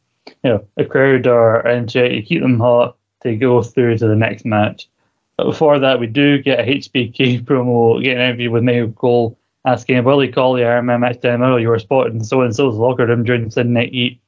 [0.44, 1.64] you know, a crowd are
[1.96, 4.90] you keep them hot to go through to the next match.
[5.38, 9.40] But before that, we do get a HBK promo, getting an interview with Michael Cole,
[9.66, 11.60] asking, Will he call the Iron Man match down the middle?
[11.60, 14.22] You were spotted in so and so's locker room during Sunday Night Heat.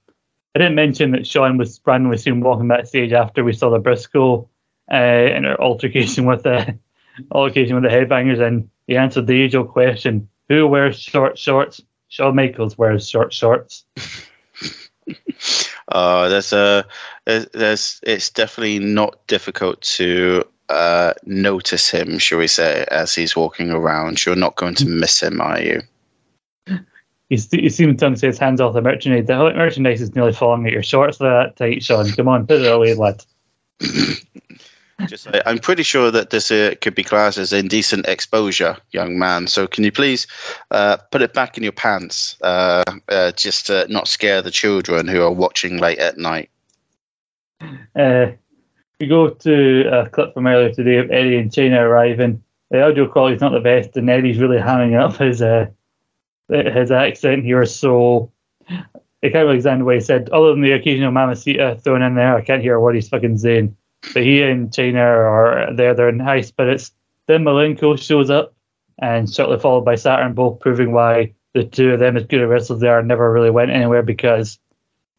[0.55, 4.47] I didn't mention that Shawn was randomly seen walking backstage after we saw the Brisco
[4.91, 4.95] uh,
[5.35, 6.77] in an altercation with the
[7.31, 11.81] altercation with the headbangers, and he answered the old question: Who wears short shorts?
[12.07, 13.85] Shawn Michaels wears short shorts.
[15.89, 16.85] uh, there's a
[17.25, 23.71] there's it's definitely not difficult to uh, notice him, shall we say, as he's walking
[23.71, 24.25] around.
[24.25, 25.81] You're not going to miss him, are you?
[27.29, 29.27] He's, he's even to his hands off the merchandise.
[29.27, 32.11] The merchandise is nearly falling at your shorts that tight, Shawn.
[32.11, 33.23] Come on, put it away, lad.
[35.07, 39.47] Just, I'm pretty sure that this uh, could be classed as indecent exposure, young man.
[39.47, 40.27] So can you please
[40.71, 45.07] uh, put it back in your pants, uh, uh just to not scare the children
[45.07, 46.49] who are watching late at night?
[47.95, 48.27] Uh,
[48.99, 52.43] we go to a clip from earlier today of Eddie and Chyna arriving.
[52.71, 55.67] The audio quality is not the best, and Eddie's really hamming up his uh,
[56.49, 57.65] his accent here.
[57.65, 58.31] So
[58.69, 62.35] I can't really understand what he said, other than the occasional mamacita thrown in there.
[62.35, 63.75] I can't hear what he's fucking saying.
[64.13, 66.91] But he and Chyna are there, they're in high spirits.
[67.27, 68.53] Then Malenko shows up
[68.97, 72.47] and shortly followed by Saturn, both proving why the two of them, as good at
[72.47, 74.59] wrestlers they are, never really went anywhere because,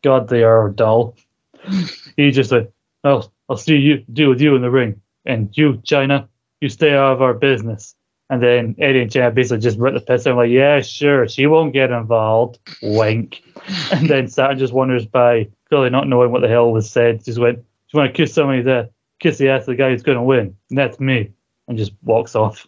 [0.03, 1.17] God, they are dull.
[2.17, 2.73] he just like,
[3.05, 6.29] oh, I'll see you deal with you in the ring, and you, Chyna,
[6.61, 7.95] you stay out of our business.
[8.29, 11.47] And then Eddie and Chyna basically just rip the piss out, like, yeah, sure, she
[11.47, 12.59] won't get involved.
[12.83, 13.43] Wink.
[13.93, 17.39] And then Saturn just wanders by, clearly not knowing what the hell was said, just
[17.39, 17.63] went,
[17.93, 18.89] you want to kiss somebody there,
[19.19, 20.57] kiss the ass of the guy who's going to win.
[20.69, 21.31] And that's me.
[21.69, 22.67] And just walks off.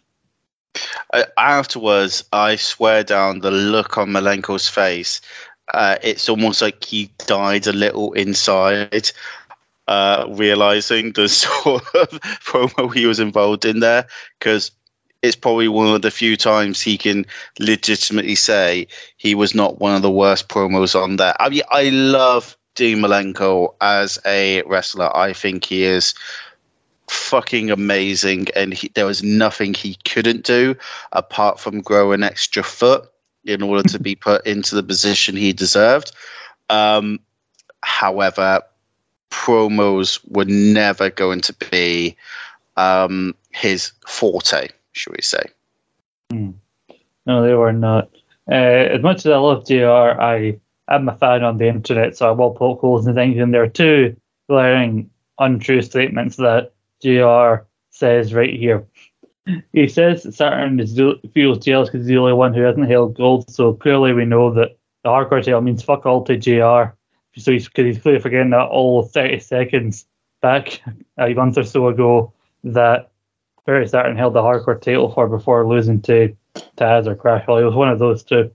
[1.37, 5.21] Afterwards, I swear down the look on Malenko's face.
[5.73, 9.11] Uh, it's almost like he died a little inside,
[9.87, 12.09] uh, realizing the sort of
[12.45, 14.07] promo he was involved in there.
[14.39, 14.71] Because
[15.21, 17.25] it's probably one of the few times he can
[17.59, 21.35] legitimately say he was not one of the worst promos on there.
[21.39, 25.15] I mean, I love Dean Malenko as a wrestler.
[25.15, 26.13] I think he is
[27.09, 30.75] fucking amazing, and he, there was nothing he couldn't do
[31.11, 33.09] apart from grow an extra foot
[33.45, 36.11] in order to be put into the position he deserved.
[36.69, 37.19] Um,
[37.81, 38.61] however,
[39.29, 42.15] promos were never going to be
[42.77, 45.43] um, his forte, should we say?
[46.31, 46.53] Mm.
[47.25, 48.09] No, they were not.
[48.51, 50.59] Uh, as much as I love JR, I
[50.93, 53.39] I'm a fan on the internet, so I will poke holes and things.
[53.39, 54.15] And there are two
[54.47, 58.85] glaring untrue statements that JR says right here.
[59.73, 60.99] He says Saturn is,
[61.33, 63.49] feels jealous because he's the only one who hasn't held gold.
[63.49, 66.95] So clearly, we know that the hardcore title means fuck all to JR.
[67.35, 70.05] So he's because he's clearly forgetting that all 30 seconds
[70.41, 70.81] back
[71.17, 72.33] a month or so ago
[72.63, 73.11] that
[73.65, 76.35] Perry Saturn held the hardcore title for before losing to
[76.77, 77.63] Taz or Crash Holly.
[77.63, 78.53] It was one of those two.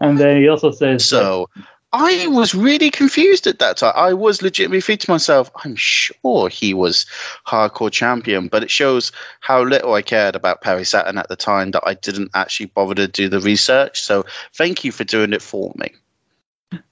[0.00, 1.04] And then he also says.
[1.04, 1.48] So
[1.94, 3.92] I was really confused at that time.
[3.94, 7.06] I was legitimately thinking to myself, I'm sure he was
[7.46, 11.70] hardcore champion, but it shows how little I cared about Perry Saturn at the time
[11.70, 14.00] that I didn't actually bother to do the research.
[14.02, 15.92] So thank you for doing it for me.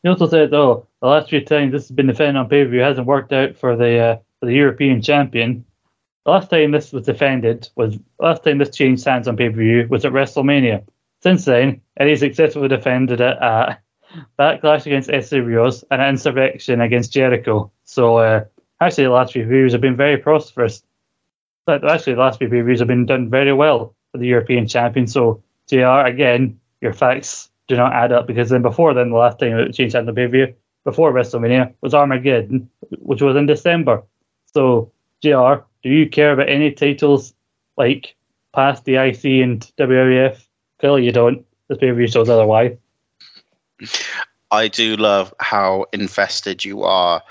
[0.05, 2.71] He also said, "Oh, the last few times this has been defended on pay per
[2.71, 5.65] view hasn't worked out for the uh, for the European champion.
[6.25, 9.57] The last time this was defended was last time this changed hands on pay per
[9.57, 10.85] view was at WrestleMania.
[11.23, 13.81] Since then, Eddie successfully defended it at
[14.39, 17.71] Backlash against Essa Rios and Insurrextion against Jericho.
[17.85, 18.45] So uh,
[18.81, 20.83] actually, the last few reviews have been very prosperous.
[21.65, 25.07] But actually, the last few reviews have been done very well for the European champion.
[25.07, 29.39] So JR, again, your facts do not add up because then before then, the last
[29.39, 30.55] time it changed hands on pay per view
[30.85, 32.69] before WrestleMania was Armageddon,
[32.99, 34.03] which was in December.
[34.53, 34.91] So
[35.23, 37.33] JR, do you care about any titles
[37.77, 38.17] like
[38.53, 40.45] past the IC and WWF?
[40.83, 41.47] Clearly you don't.
[41.69, 42.77] This view shows otherwise.
[44.51, 47.23] I do love how invested you are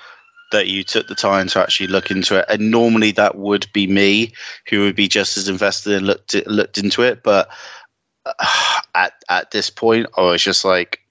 [0.53, 2.45] that you took the time to actually look into it.
[2.47, 4.31] And normally that would be me
[4.69, 7.23] who would be just as invested and looked looked into it.
[7.23, 7.49] But
[8.25, 11.01] uh, at at this point, I was just like,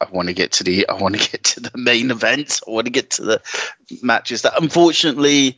[0.00, 2.60] I want to get to the I want to get to the main event.
[2.66, 3.42] I want to get to the
[4.02, 5.54] matches that unfortunately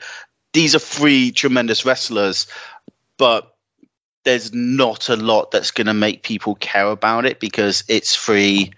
[0.55, 2.49] these are three tremendous wrestlers,
[3.17, 3.52] but
[4.25, 8.73] there's not a lot that's going to make people care about it because it's three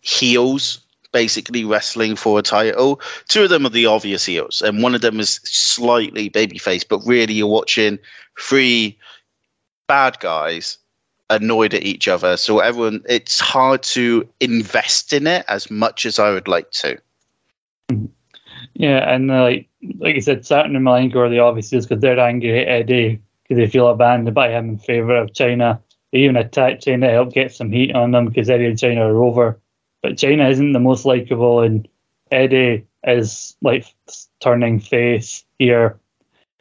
[0.00, 0.80] heels
[1.12, 3.00] basically wrestling for a title.
[3.28, 7.00] Two of them are the obvious heels, and one of them is slightly babyface, but
[7.06, 7.98] really you're watching
[8.38, 8.98] three
[9.86, 10.78] bad guys
[11.30, 12.36] annoyed at each other.
[12.36, 16.98] So everyone, it's hard to invest in it as much as I would like to.
[18.74, 19.68] Yeah, and uh, like
[19.98, 23.60] like you said, Saturn and Malenko are the obvious because they're angry at Eddie because
[23.60, 25.80] they feel abandoned by him in favor of Chyna.
[26.12, 29.00] They even attack Chyna to help get some heat on them because Eddie and Chyna
[29.00, 29.60] are over.
[30.02, 31.88] But Chyna isn't the most likable, and
[32.30, 33.86] Eddie is like
[34.40, 35.98] turning face here.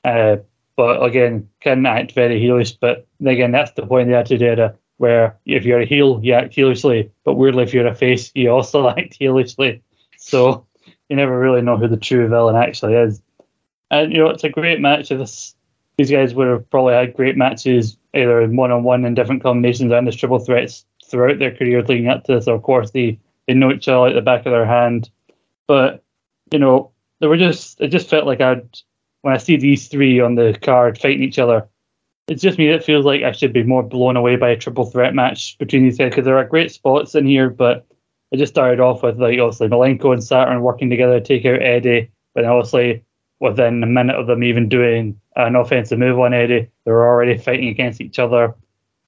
[0.03, 0.37] Uh,
[0.75, 2.77] but again, can act very heelish.
[2.79, 6.33] But again, that's the point of the Attitude Era, where if you're a heel, you
[6.33, 7.11] act heelishly.
[7.23, 9.81] But weirdly, if you're a face, you also act heelishly.
[10.17, 10.65] So
[11.09, 13.21] you never really know who the true villain actually is.
[13.91, 15.09] And you know, it's a great match.
[15.09, 15.55] This
[15.97, 19.91] these guys would have probably had great matches either one on one in different combinations
[19.91, 22.47] and as triple threats throughout their careers leading up to this.
[22.47, 25.09] Of course, they, they know each other like the back of their hand.
[25.67, 26.03] But,
[26.51, 28.67] you know, they were just it just felt like I'd
[29.21, 31.67] when I see these three on the card fighting each other,
[32.27, 34.85] it's just me that feels like I should be more blown away by a triple
[34.85, 37.85] threat match between these guys because there are great spots in here, but
[38.31, 41.61] it just started off with like obviously Malenko and Saturn working together to take out
[41.61, 43.03] Eddie, but obviously
[43.39, 47.67] within a minute of them even doing an offensive move on Eddie, they're already fighting
[47.67, 48.55] against each other.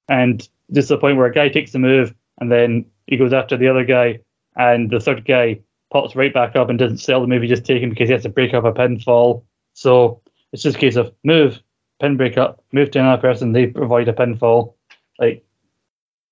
[0.09, 3.57] And just the point where a guy takes a move and then he goes after
[3.57, 4.19] the other guy,
[4.55, 5.59] and the third guy
[5.91, 8.23] pops right back up and doesn't sell the move he just taken because he has
[8.23, 9.43] to break up a pinfall.
[9.73, 10.21] So
[10.51, 11.61] it's just a case of move,
[12.01, 14.73] pin break up, move to another person, they provide a pinfall.
[15.19, 15.45] Like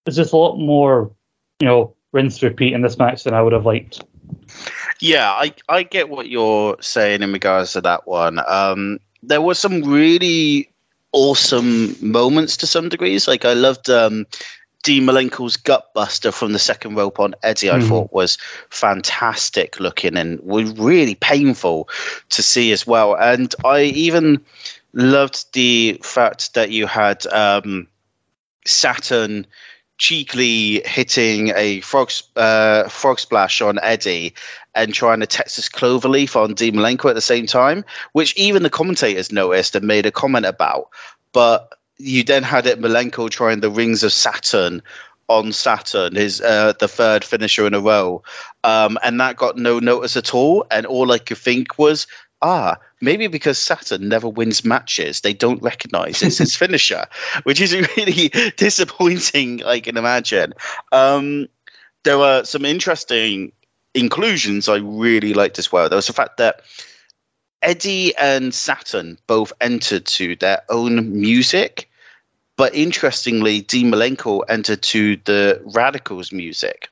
[0.05, 1.11] it's just a lot more,
[1.59, 4.03] you know, rinse repeat in this match than I would have liked.
[5.01, 8.39] Yeah, I, I get what you're saying in regards to that one.
[8.47, 10.69] Um, there were some really
[11.11, 13.27] awesome moments to some degrees.
[13.27, 14.25] Like I loved um,
[14.83, 17.71] Dean Malenko's gutbuster from the second rope on Eddie.
[17.71, 17.87] I mm.
[17.87, 18.37] thought was
[18.69, 21.89] fantastic looking and was really painful
[22.29, 23.15] to see as well.
[23.15, 24.43] And I even
[24.93, 27.87] loved the fact that you had um,
[28.65, 29.47] Saturn
[29.97, 34.33] cheekily hitting a frog uh, frog splash on Eddie
[34.73, 38.69] and trying to Texas Cloverleaf on Dean Malenko at the same time, which even the
[38.69, 40.89] commentators noticed and made a comment about.
[41.31, 44.81] But you then had it Malenko trying the Rings of Saturn
[45.27, 48.21] on Saturn, his uh, the third finisher in a row,
[48.63, 50.65] um, and that got no notice at all.
[50.71, 52.05] And all I could think was,
[52.45, 57.05] ah, maybe because Saturn never wins matches, they don't recognize it's his finisher,
[57.43, 59.63] which is really disappointing.
[59.63, 60.53] I can imagine.
[60.91, 61.47] Um,
[62.03, 63.51] there were some interesting
[63.95, 65.89] inclusions I really liked as well.
[65.89, 66.61] There was the fact that
[67.63, 71.89] Eddie and Saturn both entered to their own music,
[72.57, 76.89] but interestingly, Dean Malenko entered to the Radicals' music,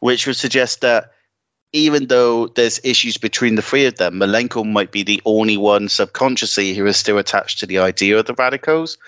[0.00, 1.12] which would suggest that
[1.72, 5.88] even though there's issues between the three of them, Malenko might be the only one
[5.88, 8.98] subconsciously who is still attached to the idea of the Radicals,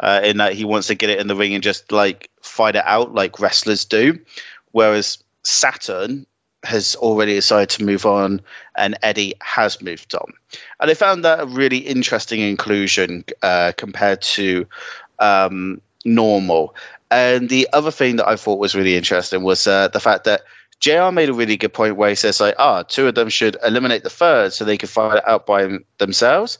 [0.00, 2.76] uh, in that he wants to get it in the ring and just like fight
[2.76, 4.18] it out like wrestlers do,
[4.72, 6.26] whereas Saturn
[6.64, 8.40] has already decided to move on
[8.76, 10.32] and Eddie has moved on.
[10.80, 14.66] And I found that a really interesting inclusion uh, compared to
[15.18, 16.74] um, normal.
[17.10, 20.42] And the other thing that I thought was really interesting was uh, the fact that
[20.84, 23.56] JR made a really good point where he says, like, ah, two of them should
[23.64, 26.58] eliminate the third so they can fight it out by themselves.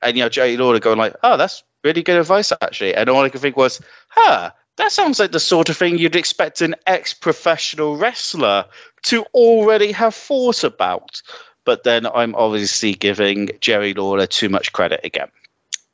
[0.00, 2.94] And, you know, Jerry Lawler going like, oh, that's really good advice, actually.
[2.94, 6.16] And all I could think was, huh, that sounds like the sort of thing you'd
[6.16, 8.64] expect an ex-professional wrestler
[9.02, 11.20] to already have thought about.
[11.66, 15.28] But then I'm obviously giving Jerry Lawler too much credit again.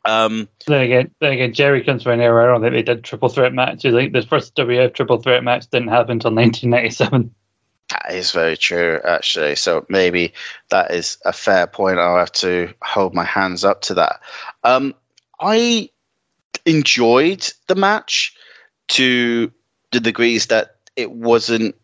[0.05, 3.29] Um, then again, then again, Jerry comes from an era on that they did triple
[3.29, 3.93] threat matches.
[3.93, 7.35] Like the first WF triple threat match didn't happen until 1997.
[7.89, 9.57] That is very true, actually.
[9.57, 10.33] So maybe
[10.71, 11.99] that is a fair point.
[11.99, 14.21] I'll have to hold my hands up to that.
[14.65, 14.95] Um,
[15.41, 15.91] I
[16.65, 18.35] enjoyed the match
[18.89, 19.53] to
[19.91, 21.75] the degrees that it wasn't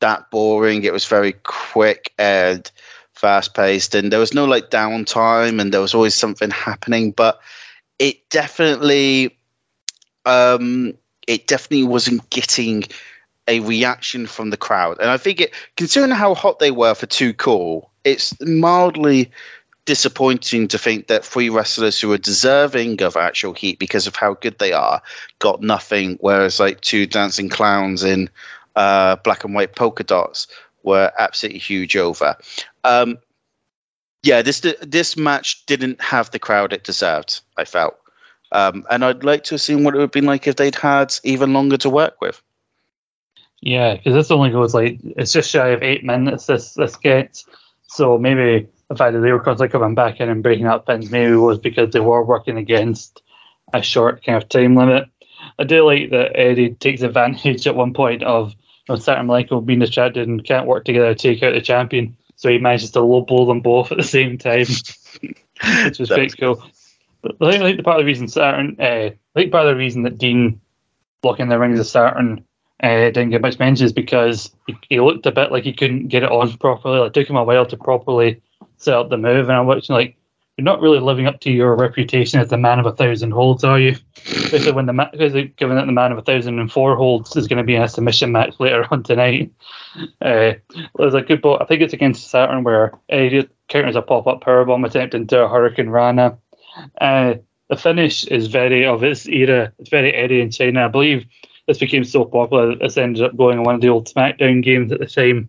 [0.00, 0.84] that boring.
[0.84, 2.70] It was very quick and
[3.14, 7.12] fast paced, and there was no like downtime, and there was always something happening.
[7.12, 7.40] But
[7.98, 9.38] it definitely,
[10.26, 10.94] um,
[11.28, 12.84] it definitely wasn't getting
[13.48, 17.06] a reaction from the crowd, and I think it, considering how hot they were for
[17.06, 19.30] Too Cool, it's mildly
[19.84, 24.34] disappointing to think that three wrestlers who are deserving of actual heat because of how
[24.34, 25.02] good they are
[25.40, 28.30] got nothing, whereas like two dancing clowns in
[28.76, 30.46] uh, black and white polka dots
[30.84, 32.36] were absolutely huge over.
[32.84, 33.18] Um,
[34.22, 37.40] yeah, this this match didn't have the crowd it deserved.
[37.56, 37.98] I felt,
[38.52, 40.76] um, and I'd like to have seen what it would have been like if they'd
[40.76, 42.40] had even longer to work with.
[43.62, 46.46] Yeah, because this only goes like it's just shy of eight minutes.
[46.46, 47.46] This this gets
[47.86, 51.10] so maybe the fact that they were constantly coming back in and breaking up pins
[51.10, 53.22] maybe was because they were working against
[53.72, 55.08] a short kind of time limit.
[55.60, 59.60] I do like that Eddie takes advantage at one point of you know, Saturn Michael
[59.60, 62.16] being distracted and can't work together to take out the champion.
[62.34, 64.66] So he manages to low blow them both at the same time,
[65.84, 66.64] which was pretty cool.
[67.22, 69.74] But I think, like the part of the reason Saturn, uh, I think part of
[69.74, 70.60] the reason that Dean
[71.22, 72.44] blocking the rings of Saturn
[72.82, 76.24] uh, didn't get much mentions because he, he, looked a bit like he couldn't get
[76.24, 76.98] it on properly.
[76.98, 78.42] Like, it took him a while to properly
[78.76, 80.16] set up the move, and I'm watching like
[80.56, 83.64] you're not really living up to your reputation as the man of a thousand holds,
[83.64, 83.96] are you?
[84.26, 87.48] Especially when the ma- given that the man of a thousand and four holds is
[87.48, 89.50] going to be in a submission match later on tonight.
[90.22, 90.54] Uh,
[90.96, 91.58] there's a good ball.
[91.60, 95.46] I think it's against Saturn where Eddie counters a pop up powerbomb attempt into a
[95.46, 96.38] Hurricane Rana.
[96.98, 97.34] Uh,
[97.68, 99.70] the finish is very of its era.
[99.78, 100.86] It's very Eddie in Chyna.
[100.86, 101.26] I believe
[101.66, 104.62] this became so popular that this ended up going on one of the old SmackDown
[104.62, 105.48] games at the time,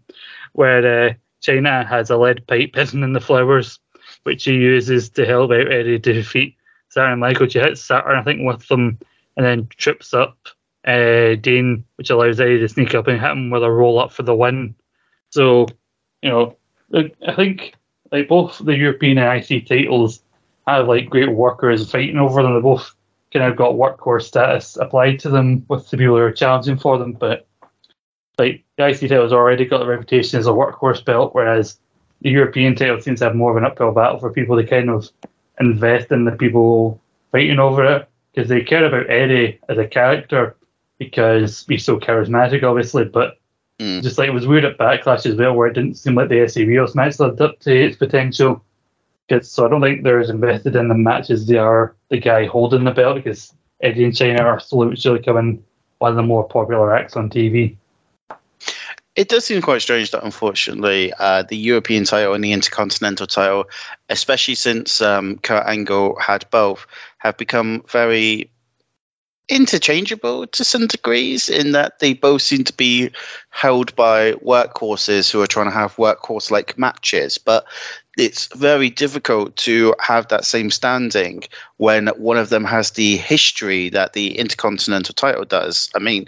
[0.54, 3.80] where uh, Chyna has a lead pipe hidden in the flowers
[4.24, 6.56] which he uses to help out Eddie to defeat
[6.90, 7.48] Saturn Michael.
[7.48, 9.00] She hits Saturn, I think, with them
[9.36, 10.38] and then trips up
[10.86, 14.12] uh, Dean, which allows Eddie to sneak up and hit him with a roll up
[14.12, 14.76] for the win.
[15.30, 15.68] So,
[16.22, 16.58] you know,
[16.94, 17.74] I think
[18.12, 20.22] like both the European and IC titles
[20.68, 22.54] have like great workers fighting over them.
[22.54, 22.94] They both
[23.34, 26.98] kind of got workhorse status applied to them with the people who are challenging for
[26.98, 27.14] them.
[27.14, 27.48] But
[28.38, 31.80] like the IC title has already got the reputation as a workhorse belt, whereas
[32.22, 34.90] the European title seems to have more of an uphill battle for people to kind
[34.90, 35.10] of
[35.60, 40.56] invest in the people fighting over it because they care about Eddie as a character
[40.98, 43.06] because he's so charismatic, obviously.
[43.06, 43.40] But
[43.80, 44.02] mm.
[44.02, 46.40] just like it was weird at Backlash as well, where it didn't seem like the
[46.40, 48.64] Essa Rios match lived up to its potential.
[49.30, 52.46] Cause, so I don't think they're as invested in the matches they are the guy
[52.46, 55.64] holding the belt because Eddie and Chyna are slowly becoming
[55.98, 57.76] one of the more popular acts on TV
[59.16, 63.66] it does seem quite strange that unfortunately uh, the European title and the Intercontinental title,
[64.10, 66.88] especially since um, Kurt Angle had both,
[67.20, 68.50] have become very
[69.50, 73.12] interchangeable to some degrees in that they both seem to be
[73.50, 77.38] held by workhorses who are trying to have workhorse like matches.
[77.38, 77.66] But
[78.18, 81.44] it's very difficult to have that same standing
[81.78, 85.90] when one of them has the history that the Intercontinental title does.
[85.96, 86.28] I mean,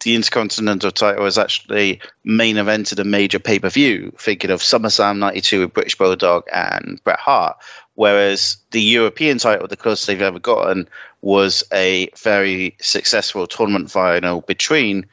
[0.00, 5.18] the Intercontinental title has actually main evented a major pay per view, thinking of SummerSlam
[5.18, 7.56] 92 with British Bulldog and Bret Hart.
[7.94, 10.88] Whereas the European title, the closest they've ever gotten,
[11.20, 15.06] was a very successful tournament final between,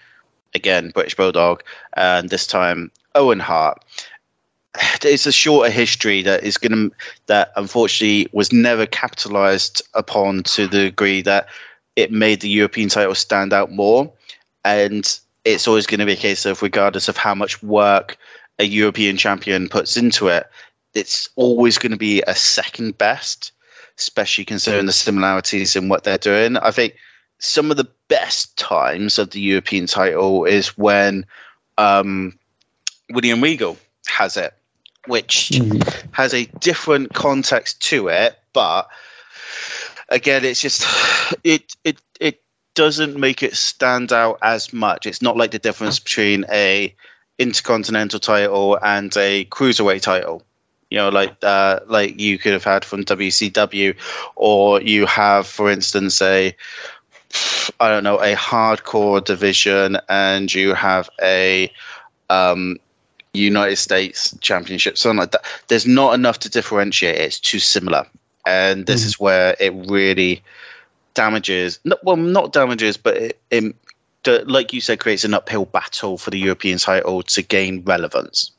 [0.56, 1.62] again, British Bulldog
[1.94, 3.84] and this time Owen Hart.
[5.04, 6.96] It's a shorter history that is going to,
[7.28, 11.48] that unfortunately was never capitalized upon to the degree that
[11.96, 14.12] it made the European title stand out more
[14.66, 18.18] and it's always going to be a case of regardless of how much work
[18.60, 20.48] a European champion puts into it,
[20.94, 23.52] it's always going to be a second best,
[23.98, 26.58] especially considering the similarities in what they're doing.
[26.58, 26.96] I think
[27.40, 31.26] some of the best times of the European title is when
[31.78, 32.38] um,
[33.12, 34.54] William Regal has it,
[35.10, 36.12] which mm.
[36.12, 38.88] has a different context to it, but
[40.10, 40.86] again, it's just
[41.44, 42.42] it it it
[42.76, 45.06] doesn't make it stand out as much.
[45.06, 46.94] It's not like the difference between a
[47.38, 50.44] intercontinental title and a cruiserweight title.
[50.90, 53.96] You know, like uh, like you could have had from WCW,
[54.36, 56.56] or you have, for instance, a
[57.80, 61.72] I don't know a hardcore division, and you have a
[62.30, 62.78] um,
[63.34, 65.46] United States Championship, something like that.
[65.68, 67.18] There's not enough to differentiate.
[67.18, 68.06] It's too similar,
[68.46, 69.06] and this mm.
[69.08, 70.42] is where it really
[71.14, 71.80] damages.
[72.04, 73.76] well, not damages, but it, it,
[74.48, 78.52] like you said, creates an uphill battle for the European title to gain relevance.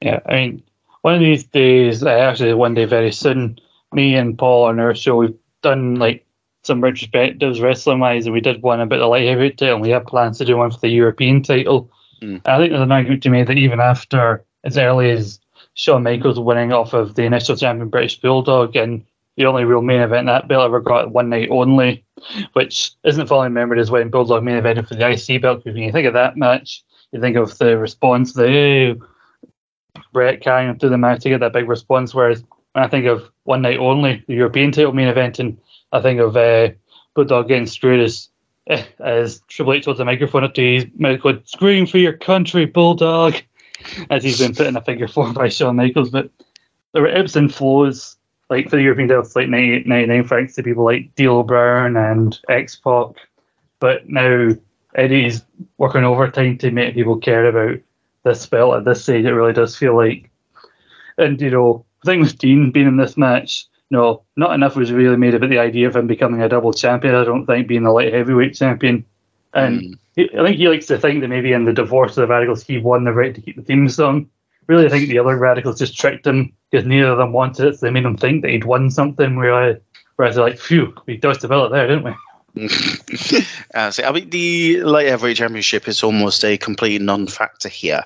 [0.00, 0.62] Yeah, I mean,
[1.02, 3.58] one of these days, actually, one day very soon,
[3.92, 6.24] me and Paul on our show, we've done like
[6.62, 9.90] some retrospectives wrestling wise, and we did one about the light heavyweight title, and we
[9.90, 11.90] have plans to do one for the European title.
[12.22, 12.40] Mm.
[12.44, 15.40] I think there's an argument to me that even after as early as
[15.74, 19.04] Shawn Michaels winning off of the initial champion British Bulldog and
[19.36, 22.04] the only real main event that belt ever got one night only,
[22.52, 25.64] which isn't fully remembered as when Bulldog main evented for the IC belt.
[25.64, 28.94] Because when you think of that match, you think of the response, the hey,
[30.12, 32.14] Bret carrying through the match to get that big response.
[32.14, 35.58] Whereas when I think of one night only, the European title main event, and
[35.92, 36.70] I think of uh,
[37.14, 38.28] Bulldog getting screwed as
[38.98, 42.66] as Triple H holds the microphone up to his mouth, going, "Scream for your country,
[42.66, 43.34] Bulldog,"
[44.10, 46.10] as he's been put in a figure four by Shawn Michaels.
[46.10, 46.30] But
[46.92, 48.16] there were ebbs and flows
[48.50, 52.38] like for the European title, like 98, 99 thanks to people like D'Lo Brown and
[52.48, 53.14] X Pac.
[53.78, 54.50] But now
[54.96, 55.44] Eddie's
[55.78, 57.80] working overtime to make people care about
[58.24, 59.24] this belt at this stage.
[59.24, 60.30] It really does feel like,
[61.16, 64.92] and you know, the thing with Dean being in this match, no, not enough was
[64.92, 67.14] really made about the idea of him becoming a double champion.
[67.14, 69.04] I don't think being the light heavyweight champion,
[69.52, 69.94] and mm.
[70.16, 72.62] he, I think he likes to think that maybe in the divorce of the Radicals
[72.62, 74.28] he won the right to keep the theme song.
[74.68, 77.78] Really, I think the other Radicals just tricked him because neither of them wanted it.
[77.78, 79.34] So they made him think that he'd won something.
[79.34, 79.78] Whereas,
[80.14, 82.14] whereas they're like, phew, we dodged the bullet there, didn't we?
[83.74, 88.02] uh, so, I mean, the light heavyweight championship is almost a complete non-factor here,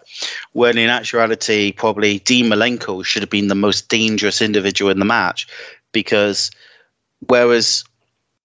[0.52, 5.04] when in actuality, probably Dean Malenko should have been the most dangerous individual in the
[5.04, 5.46] match,
[5.94, 6.50] because
[7.28, 7.84] whereas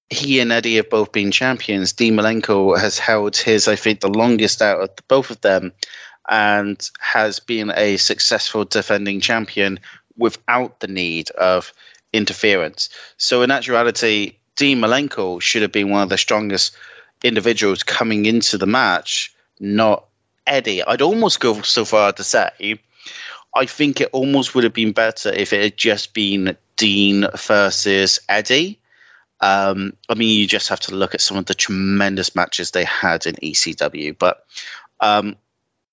[0.10, 4.08] he and Eddie have both been champions, Dean Malenko has held his, I think, the
[4.10, 5.74] longest out of both of them,
[6.30, 9.80] and has been a successful defending champion
[10.18, 11.74] without the need of
[12.14, 12.90] interference.
[13.18, 16.76] So in actuality, Dean Malenko should have been one of the strongest
[17.24, 20.06] individuals coming into the match, not
[20.48, 20.84] Eddie.
[20.84, 22.80] I'd almost go so far to say
[23.56, 28.20] I think it almost would have been better if it had just been Dean versus
[28.30, 28.80] Eddie.
[29.42, 32.86] Um, I mean, you just have to look at some of the tremendous matches they
[32.86, 34.46] had in ECW, but
[35.02, 35.36] um,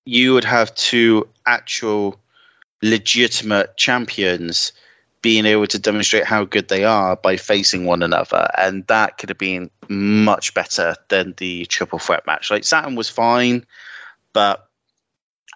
[0.05, 2.19] you would have two actual
[2.81, 4.71] legitimate champions
[5.21, 8.49] being able to demonstrate how good they are by facing one another.
[8.57, 12.49] And that could have been much better than the triple threat match.
[12.49, 13.65] Like Saturn was fine,
[14.31, 14.69] but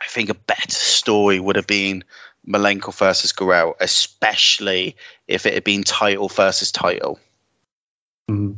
[0.01, 2.03] I think a better story would have been
[2.47, 4.95] Malenko versus Guerrero, especially
[5.27, 7.19] if it had been title versus title.
[8.29, 8.57] Mm.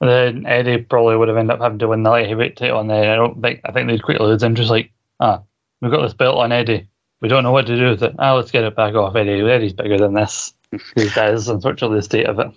[0.00, 2.90] Then Eddie probably would have ended up having to win the light heavyweight title, and
[2.90, 4.70] then I don't think I think they'd quickly lose interest.
[4.70, 4.90] Like,
[5.20, 5.42] ah,
[5.80, 6.88] we've got this belt on Eddie
[7.24, 8.14] we don't know what to do with it.
[8.18, 9.40] Ah, let's get it back off Eddie.
[9.40, 10.52] Eddie's bigger than this.
[10.94, 12.48] that is unfortunately the state of it.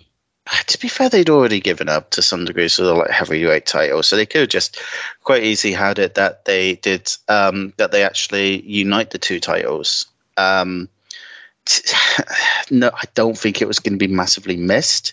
[0.66, 4.02] To be fair, they'd already given up to some degree, so they're like heavyweight title.
[4.02, 4.78] So they could have just
[5.24, 10.04] quite easily had it that they did um, that they actually unite the two titles.
[10.38, 10.88] Um,
[11.66, 11.82] t-
[12.70, 15.12] no, I don't think it was going to be massively missed,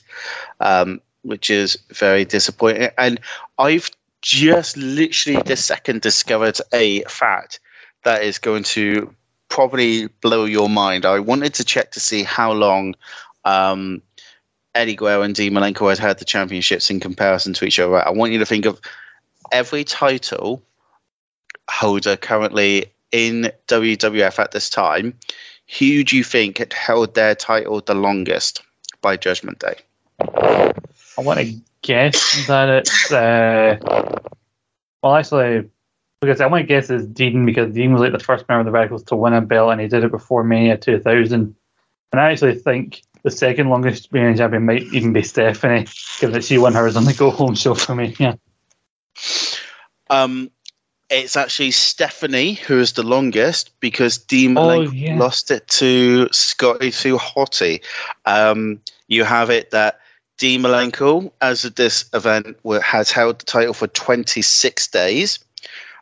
[0.61, 2.89] um, which is very disappointing.
[2.97, 3.19] And
[3.59, 3.89] I've
[4.21, 7.59] just literally this second discovered a fact
[8.03, 9.13] that is going to
[9.49, 11.05] probably blow your mind.
[11.05, 12.95] I wanted to check to see how long
[13.45, 14.01] um,
[14.73, 18.05] Eddie Guerrero and Dean Malenko had had the championships in comparison to each other.
[18.05, 18.79] I want you to think of
[19.51, 20.61] every title
[21.69, 25.17] holder currently in WWF at this time.
[25.79, 28.61] Who do you think had held their title the longest
[29.01, 29.75] by Judgment Day?
[30.19, 33.11] I want to guess that it's.
[33.11, 33.77] Uh,
[35.01, 35.69] well, actually,
[36.21, 38.65] because I want to guess is Dean because Dean was like the first member of
[38.65, 41.55] the Radicals to win a belt and he did it before Mania 2000.
[42.11, 45.87] And I actually think the second longest reigning champion might even be Stephanie,
[46.19, 48.15] given that she won hers on the go home show for me.
[48.19, 48.35] Yeah.
[50.09, 50.51] Um,
[51.09, 55.17] it's actually Stephanie who is the longest because Dean oh, yeah.
[55.17, 57.83] lost it to Scotty 2 Hotty.
[58.25, 59.99] Um, you have it that
[60.37, 65.39] Dean Malenko, as of this event, has held the title for 26 days.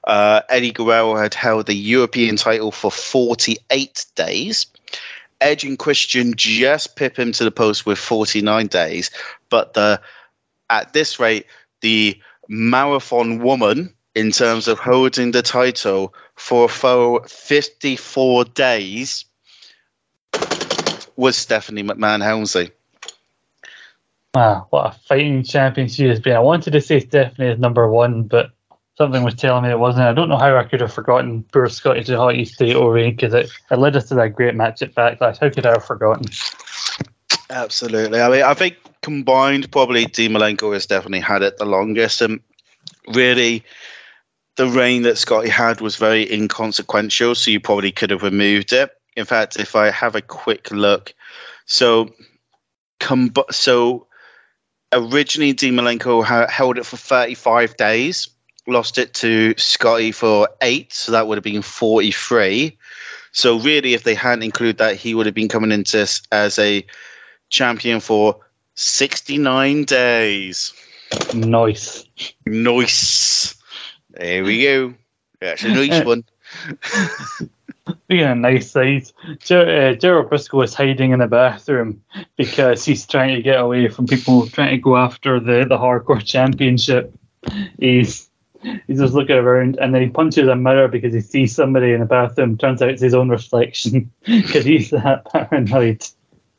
[0.06, 4.66] Uh, Eddie Guerrero had held the European title for 48 days.
[5.42, 9.12] Edge and Christian just pip him to the post with 49 days.
[9.50, 10.02] But the
[10.70, 11.46] at this rate,
[11.82, 19.26] the marathon woman in terms of holding the title for a full 54 days
[21.16, 22.72] was Stephanie McMahon Helmsley.
[24.34, 26.36] Wow, what a fighting champion she has been.
[26.36, 28.52] I wanted to say Stephanie is number one, but
[28.98, 30.08] something was telling me it wasn't.
[30.08, 33.34] I don't know how I could have forgotten poor Scotty 2 Hotty State reign because
[33.34, 35.40] it, it led us to that great match at Backlash.
[35.40, 36.26] How could I have forgotten?
[37.52, 38.22] Absolutely.
[38.22, 42.22] I mean, I think combined, probably Dean Malenko has definitely had it the longest.
[42.22, 42.40] And
[43.14, 43.64] really,
[44.56, 48.92] the rain that Scotty had was very inconsequential, so you probably could have removed it.
[49.16, 51.14] In fact, if I have a quick look,
[51.66, 52.14] so
[53.00, 54.08] com- so
[54.92, 58.30] originally Dean Malenko ha- held it for 35 days
[58.68, 62.78] lost it to Scotty for eight, so that would have been 43.
[63.32, 66.60] So really, if they hadn't included that, he would have been coming into this as
[66.60, 66.86] a
[67.50, 68.38] champion for
[68.76, 70.74] 69 days.
[71.34, 72.06] Nice.
[72.46, 73.56] Nice.
[74.14, 74.94] There we go.
[75.42, 76.24] That's a nice one.
[78.08, 82.02] Being a nice size, Ger- uh, Gerald Brisco is hiding in the bathroom
[82.38, 86.24] because he's trying to get away from people trying to go after the, the hardcore
[86.24, 87.14] championship.
[87.80, 88.30] He's
[88.88, 92.00] he's just looking around and then he punches a mirror because he sees somebody in
[92.00, 92.58] the bathroom.
[92.58, 96.06] Turns out it's his own reflection because he's that paranoid.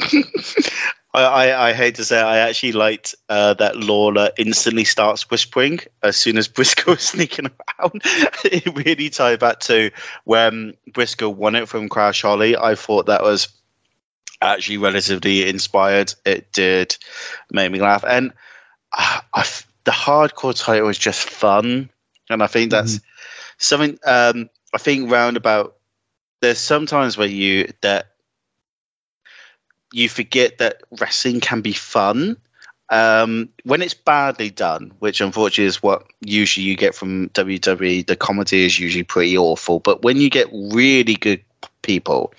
[1.14, 5.30] I, I, I hate to say it, I actually liked uh, that Lawler instantly starts
[5.30, 8.02] whispering as soon as Brisco is sneaking around.
[8.44, 9.90] it really tied back to
[10.24, 12.56] when Brisco won it from Crash Holly.
[12.56, 13.48] I thought that was
[14.42, 16.12] actually relatively inspired.
[16.26, 16.96] It did
[17.52, 18.04] make me laugh.
[18.06, 18.32] And
[18.98, 19.46] uh, I,
[19.84, 21.88] the hardcore title was just fun.
[22.28, 23.06] And I think that's mm-hmm.
[23.58, 25.76] something, um, I think roundabout,
[26.40, 28.13] there's sometimes where you, that
[29.94, 32.36] you forget that wrestling can be fun
[32.90, 38.06] um, when it's badly done, which unfortunately is what usually you get from WWE.
[38.06, 41.42] The comedy is usually pretty awful, but when you get really good
[41.82, 42.32] people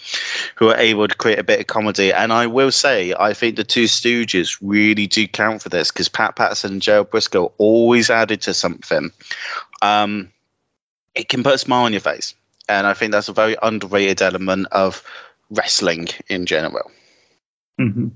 [0.55, 3.55] who are able to create a bit of comedy, and I will say, I think
[3.55, 8.09] the Two Stooges really do count for this because Pat Patterson and Joe Brisco always
[8.09, 9.11] added to something.
[9.81, 10.31] Um,
[11.15, 12.35] it can put a smile on your face,
[12.69, 15.03] and I think that's a very underrated element of
[15.49, 16.91] wrestling in general.
[17.79, 18.07] Mm-hmm.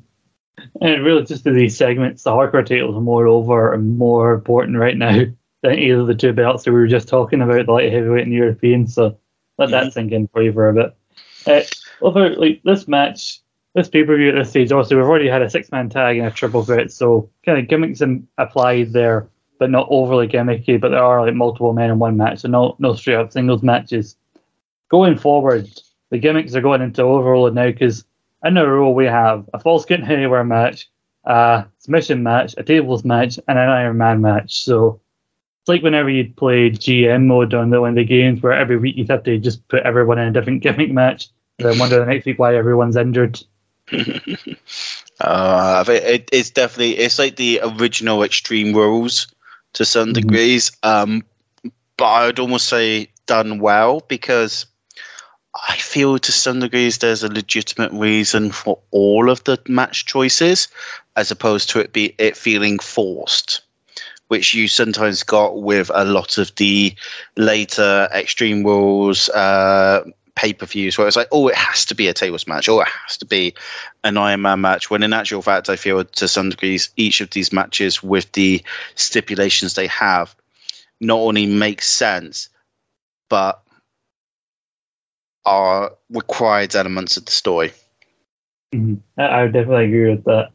[0.81, 4.77] And really, just to these segments, the hardcore titles are more over and more important
[4.77, 5.23] right now
[5.61, 8.23] than either of the two belts that we were just talking about, the light heavyweight
[8.23, 8.87] and European.
[8.87, 9.17] So
[9.57, 9.91] let that mm-hmm.
[9.91, 10.95] sink in for you for a bit.
[11.45, 11.61] Uh,
[12.01, 13.41] over like this match,
[13.75, 16.17] this pay per view at this stage, also we've already had a six man tag
[16.17, 18.01] and a triple threat, so kind of gimmicks
[18.37, 20.79] applied there, but not overly gimmicky.
[20.79, 23.63] But there are like multiple men in one match, so no no straight up singles
[23.63, 24.15] matches.
[24.89, 25.69] Going forward,
[26.09, 28.05] the gimmicks are going into overload now because
[28.43, 30.89] in a row we have a false count anywhere match,
[31.25, 34.63] a submission match, a tables match, and an Iron Man match.
[34.63, 35.01] So
[35.61, 38.77] it's like whenever you play GM mode on the one of the games where every
[38.77, 41.27] week you have to just put everyone in a different gimmick match.
[41.57, 43.41] And then wonder the next week why everyone's injured.
[45.19, 49.27] uh, it, it's definitely it's like the original Extreme Rules
[49.73, 50.13] to some mm-hmm.
[50.13, 50.71] degrees.
[50.83, 51.23] Um,
[51.97, 54.65] but I'd almost say done well because
[55.55, 60.67] I feel to some degrees there's a legitimate reason for all of the match choices,
[61.15, 63.61] as opposed to it be it feeling forced,
[64.27, 66.93] which you sometimes got with a lot of the
[67.35, 70.03] later Extreme Rules uh,
[70.35, 72.83] pay per views, where it's like, oh, it has to be a tables match, or
[72.83, 73.53] it has to be
[74.03, 74.91] an Iron Man match.
[74.91, 78.63] When in actual fact, I feel to some degrees each of these matches with the
[78.95, 80.35] stipulations they have
[81.01, 82.49] not only makes sense,
[83.29, 83.63] but
[85.49, 87.71] are required elements of the story.
[88.73, 89.19] Mm-hmm.
[89.19, 90.49] I would definitely agree with that.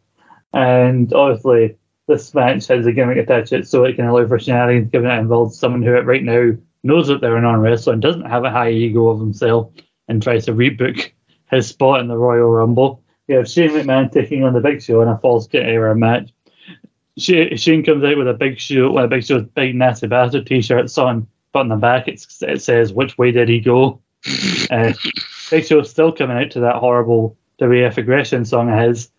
[0.52, 1.76] And obviously,
[2.06, 5.10] this match has a gimmick attached to it, so it can allow for shenanigans, given
[5.10, 6.52] it involves someone who right now
[6.84, 9.72] knows that they're an arm wrestler and doesn't have a high ego of himself
[10.06, 11.10] and tries to rebook
[11.50, 13.02] his spot in the Royal Rumble.
[13.26, 16.30] You have Shane McMahon taking on the Big Show in a false count anywhere match.
[17.16, 20.96] Shane comes out with a Big Show, with a Big Show's big nasty bastard T-shirt
[20.98, 24.00] on, but on the back it says "Which way did he go?"
[24.70, 24.92] Uh,
[25.50, 29.10] Big Show's still coming out to that horrible WF aggression song of his.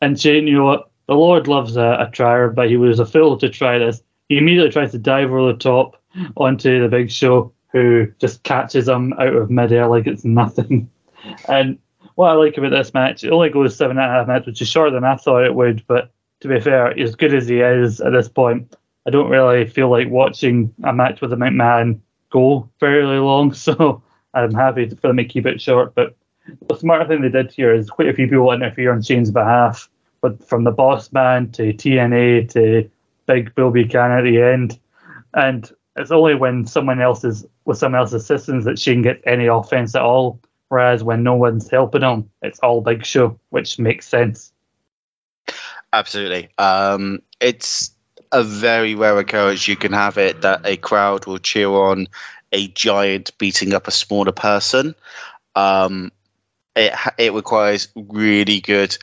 [0.00, 0.90] And Shane, you know what?
[1.06, 4.02] The Lord loves a, a trier, but he was a fool to try this.
[4.28, 6.00] He immediately tries to dive over the top
[6.36, 10.90] onto the Big Show, who just catches him out of midair like it's nothing.
[11.48, 11.78] And
[12.14, 14.62] what I like about this match, it only goes seven and a half minutes, which
[14.62, 15.84] is shorter than I thought it would.
[15.86, 16.10] But
[16.40, 18.74] to be fair, as good as he is at this point,
[19.06, 22.00] I don't really feel like watching a match with a McMahon
[22.30, 23.54] go fairly long.
[23.62, 24.02] So
[24.34, 25.94] I'm happy for them to keep it short.
[25.94, 26.16] But
[26.68, 29.88] the smart thing they did here is quite a few people interfere on Shane's behalf,
[30.20, 32.90] but from the boss man to T&A to
[33.26, 34.78] Big Bull Buchanan at the end.
[35.34, 39.46] And it's only when someone else is with someone else's assistance that Shane gets any
[39.46, 40.40] offense at all.
[40.68, 44.52] Whereas when no one's helping him, it's all Big Show, which makes sense.
[45.92, 46.48] Absolutely.
[46.56, 47.90] Um, it's
[48.32, 52.08] a very rare occurrence you can have it that a crowd will cheer on
[52.52, 54.94] a giant beating up a smaller person.
[55.54, 56.12] Um,
[56.76, 58.96] it it requires really good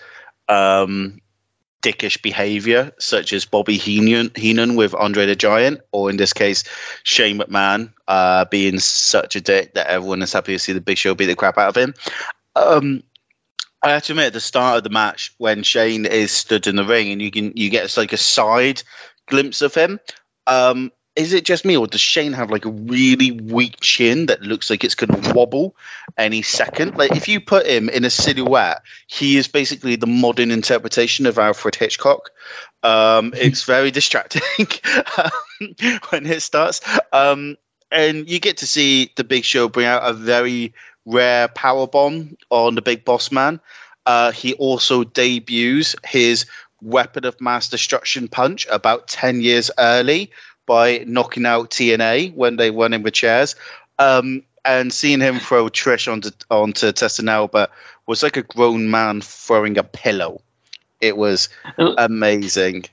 [0.47, 1.19] um,
[1.81, 6.63] dickish behavior, such as Bobby Heenan, Heenan with Andre the Giant, or in this case,
[7.03, 10.97] Shane McMahon uh, being such a dick that everyone is happy to see the Big
[10.97, 11.93] Show beat the crap out of him.
[12.55, 13.03] Um,
[13.81, 16.75] I have to admit, at the start of the match, when Shane is stood in
[16.75, 18.83] the ring and you can you get like a side
[19.27, 19.99] glimpse of him,
[20.47, 24.41] um, is it just me or does Shane have like a really weak chin that
[24.41, 25.75] looks like it's going to wobble
[26.17, 26.97] any second?
[26.97, 31.37] Like if you put him in a silhouette, he is basically the modern interpretation of
[31.37, 32.29] Alfred Hitchcock.
[32.83, 34.41] Um, it's very distracting
[36.09, 36.79] when it starts.
[37.11, 37.57] Um,
[37.91, 40.73] and you get to see the Big Show bring out a very
[41.05, 43.59] rare power bomb on the Big Boss Man.
[44.05, 46.45] Uh, he also debuts his
[46.81, 50.31] weapon of mass destruction punch about 10 years early
[50.69, 53.55] by knocking out T&A when they won in with chairs.
[53.97, 57.71] Um, and seeing him throw Trish onto onto Test and Albert
[58.05, 60.41] was like a grown man throwing a pillow.
[61.01, 61.49] It was
[61.97, 62.85] amazing.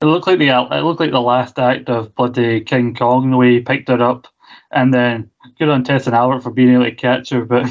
[0.00, 3.36] It looked like the it looked like the last act of bloody King Kong the
[3.36, 4.26] way he picked her up,
[4.70, 7.44] and then good on Test and Albert for being able to catch her.
[7.44, 7.66] But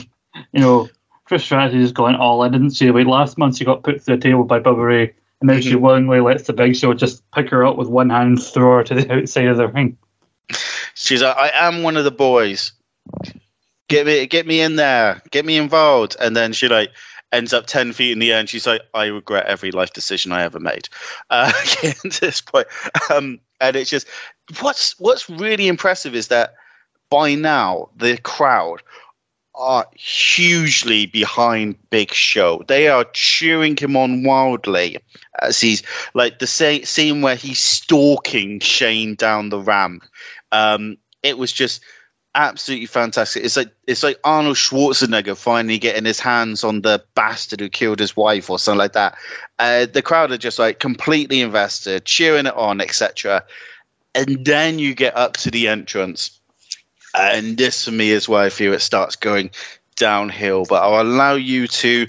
[0.51, 0.89] you know,
[1.27, 2.91] Trish Stratus is going all in, didn't she?
[2.91, 5.69] Like last month, she got put through the table by Bubba Ray, and then mm-hmm.
[5.69, 8.83] she willingly lets the Big Show just pick her up with one hand, throw her
[8.83, 9.97] to the outside of the ring.
[10.95, 12.71] She's like, "I am one of the boys.
[13.87, 15.21] Get me, get me in there.
[15.31, 16.91] Get me involved." And then she like
[17.31, 20.31] ends up 10 feet in the air and she's like i regret every life decision
[20.31, 20.87] i ever made
[21.29, 21.51] uh,
[21.83, 22.67] at this point
[23.11, 24.07] um, and it's just
[24.61, 26.53] what's what's really impressive is that
[27.09, 28.81] by now the crowd
[29.57, 32.63] are hugely behind Big Show.
[32.67, 34.97] They are cheering him on wildly
[35.41, 35.83] as he's
[36.13, 40.03] like the scene where he's stalking Shane down the ramp.
[40.51, 41.81] Um, it was just
[42.35, 43.43] absolutely fantastic.
[43.43, 47.99] It's like it's like Arnold Schwarzenegger finally getting his hands on the bastard who killed
[47.99, 49.17] his wife or something like that.
[49.59, 53.43] Uh, the crowd are just like completely invested, cheering it on, etc.
[54.13, 56.36] And then you get up to the entrance,
[57.17, 59.51] and this for me is where I feel it starts going
[59.95, 60.65] downhill.
[60.67, 62.07] But I'll allow you to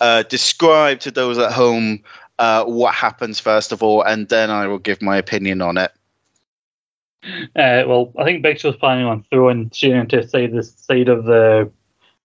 [0.00, 2.02] uh, describe to those at home
[2.38, 5.92] uh, what happens first of all, and then I will give my opinion on it.
[7.22, 11.70] Uh, well, I think Big Show's planning on throwing Shane to the side of the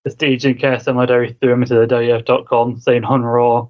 [0.05, 3.67] the stage and similar to threw him into the WF.com saying on Raw.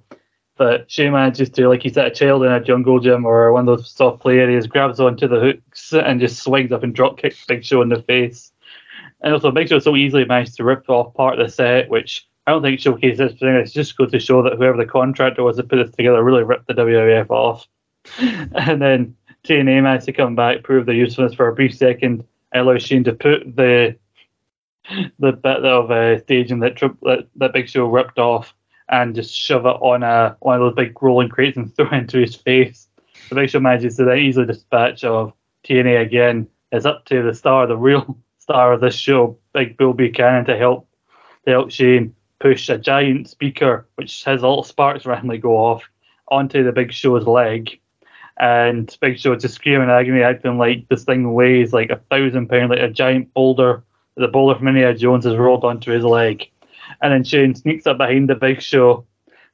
[0.58, 3.66] But Shane manages to, like he's at a child in a jungle gym or one
[3.68, 7.18] of those soft play areas, grabs onto the hooks and just swings up and drop
[7.18, 8.52] kicks Big Show in the face.
[9.22, 12.26] And also, Big Show so easily managed to rip off part of the set, which
[12.46, 13.54] I don't think showcases this thing.
[13.54, 16.44] It's just good to show that whoever the contractor was that put this together really
[16.44, 17.66] ripped the WWF off.
[18.18, 22.78] and then T&A managed to come back, prove their usefulness for a brief second, allow
[22.78, 23.96] Shane to put the
[25.18, 28.54] the bit of uh, staging that, tri- that that Big Show ripped off
[28.88, 31.92] and just shove it on a one of those big rolling crates and throw it
[31.92, 32.88] into his face.
[33.28, 35.32] The Big Show manages to then easily dispatch of
[35.64, 36.46] T&A again.
[36.70, 38.16] It's up to the star, the real
[38.46, 40.88] star of this show, Big Bull Buchanan, to help
[41.44, 45.82] to help Shane push a giant speaker, which has little sparks randomly go off,
[46.28, 47.78] onto the Big Show's leg
[48.38, 52.70] and Big Show just screaming agony, acting like this thing weighs like a thousand pounds,
[52.70, 53.82] like a giant boulder.
[54.16, 56.48] The boulder from Indiana Jones has rolled onto his leg,
[57.02, 59.06] and then Shane sneaks up behind the Big Show,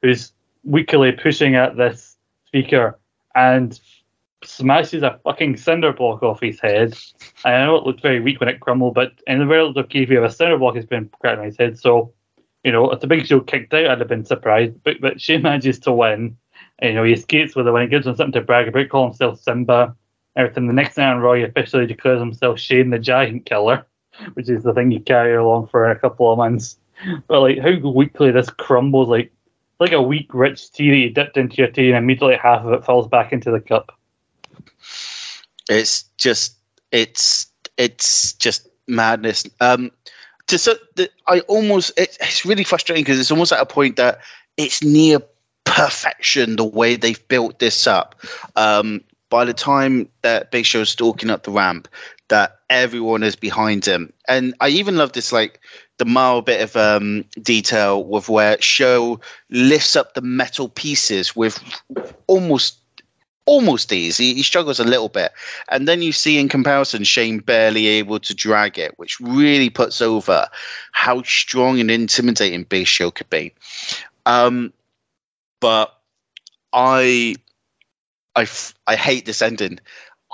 [0.03, 0.32] who's
[0.64, 2.16] weakly pushing at this
[2.47, 2.99] speaker
[3.34, 3.78] and
[4.45, 6.97] smashes a fucking cinder block off his head.
[7.45, 10.24] And I know it looked very weak when it crumbled, but in the case of
[10.24, 12.12] a cinder block has been cracked on his head, so
[12.64, 14.74] you know, if the Big Show kicked out, I'd have been surprised.
[14.84, 16.36] But but Shane manages to win
[16.82, 19.07] you know, he skates with it when he gives him something to brag about, call
[19.07, 19.97] himself Simba.
[20.34, 20.66] Everything.
[20.66, 23.86] The next night Raw officially declares himself Shane the Giant Killer,
[24.32, 26.78] which is the thing you carry along for a couple of months.
[27.28, 29.30] But like how weakly this crumbles, like
[29.78, 32.72] like a weak rich tea that you dipped into your tea and immediately half of
[32.72, 33.93] it falls back into the cup.
[35.68, 36.57] It's just
[36.90, 37.46] it's
[37.76, 39.44] it's just madness.
[39.61, 39.90] Um,
[40.48, 40.74] to so
[41.26, 44.20] I almost it, it's really frustrating because it's almost at a point that
[44.57, 45.18] it's near
[45.64, 48.20] perfection the way they've built this up.
[48.57, 51.88] Um, by the time that Big Show's stalking up the ramp,
[52.28, 55.61] that everyone is behind him, and I even love this like
[55.98, 61.62] the mild bit of um, detail with where Show lifts up the metal pieces with
[62.26, 62.82] almost
[63.47, 64.16] almost ease.
[64.16, 65.32] He, he, struggles a little bit.
[65.68, 70.01] And then you see in comparison Shane barely able to drag it, which really puts
[70.01, 70.47] over
[70.93, 73.53] how strong and intimidating Big Show could be.
[74.26, 74.72] Um,
[75.61, 75.99] but
[76.72, 77.34] I,
[78.36, 78.47] I,
[78.86, 79.80] I hate this ending.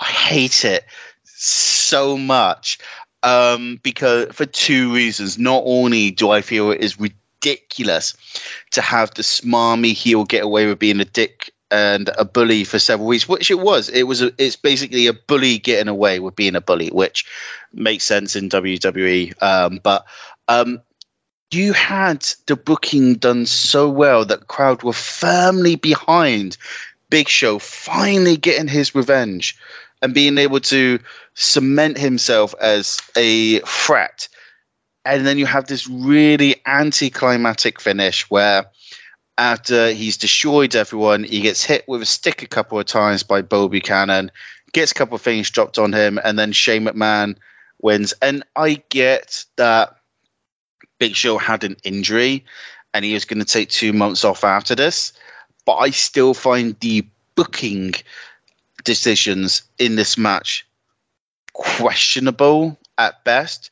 [0.00, 0.84] I hate it
[1.24, 2.78] so much
[3.22, 5.38] um, because for two reasons.
[5.38, 8.14] Not only do I feel it is ridiculous
[8.72, 12.78] to have the smarmy heel get away with being a dick and a bully for
[12.78, 13.88] several weeks, which it was.
[13.90, 14.22] It was.
[14.22, 17.24] A, it's basically a bully getting away with being a bully, which
[17.72, 19.40] makes sense in WWE.
[19.42, 20.04] Um, but
[20.48, 20.80] um,
[21.50, 26.56] you had the booking done so well that crowd were firmly behind
[27.10, 29.56] Big Show finally getting his revenge
[30.02, 30.98] and being able to
[31.34, 34.28] cement himself as a threat.
[35.04, 38.66] And then you have this really anticlimactic finish where
[39.38, 43.40] after he's destroyed everyone, he gets hit with a stick a couple of times by
[43.40, 44.30] Bull Buchanan,
[44.72, 47.36] gets a couple of things dropped on him, and then Shane McMahon
[47.80, 48.12] wins.
[48.20, 49.96] And I get that
[50.98, 52.44] Big Show had an injury
[52.92, 55.12] and he was going to take two months off after this.
[55.64, 57.94] But I still find the booking
[58.84, 60.66] decisions in this match
[61.52, 63.70] questionable at best,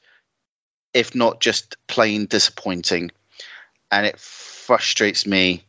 [0.94, 3.10] if not just plain disappointing.
[3.90, 4.20] And it
[4.66, 5.62] frustrates me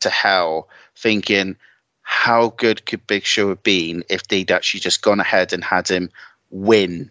[0.00, 1.54] to hell thinking
[2.02, 5.88] how good could Big Show have been if they'd actually just gone ahead and had
[5.88, 6.10] him
[6.50, 7.10] win.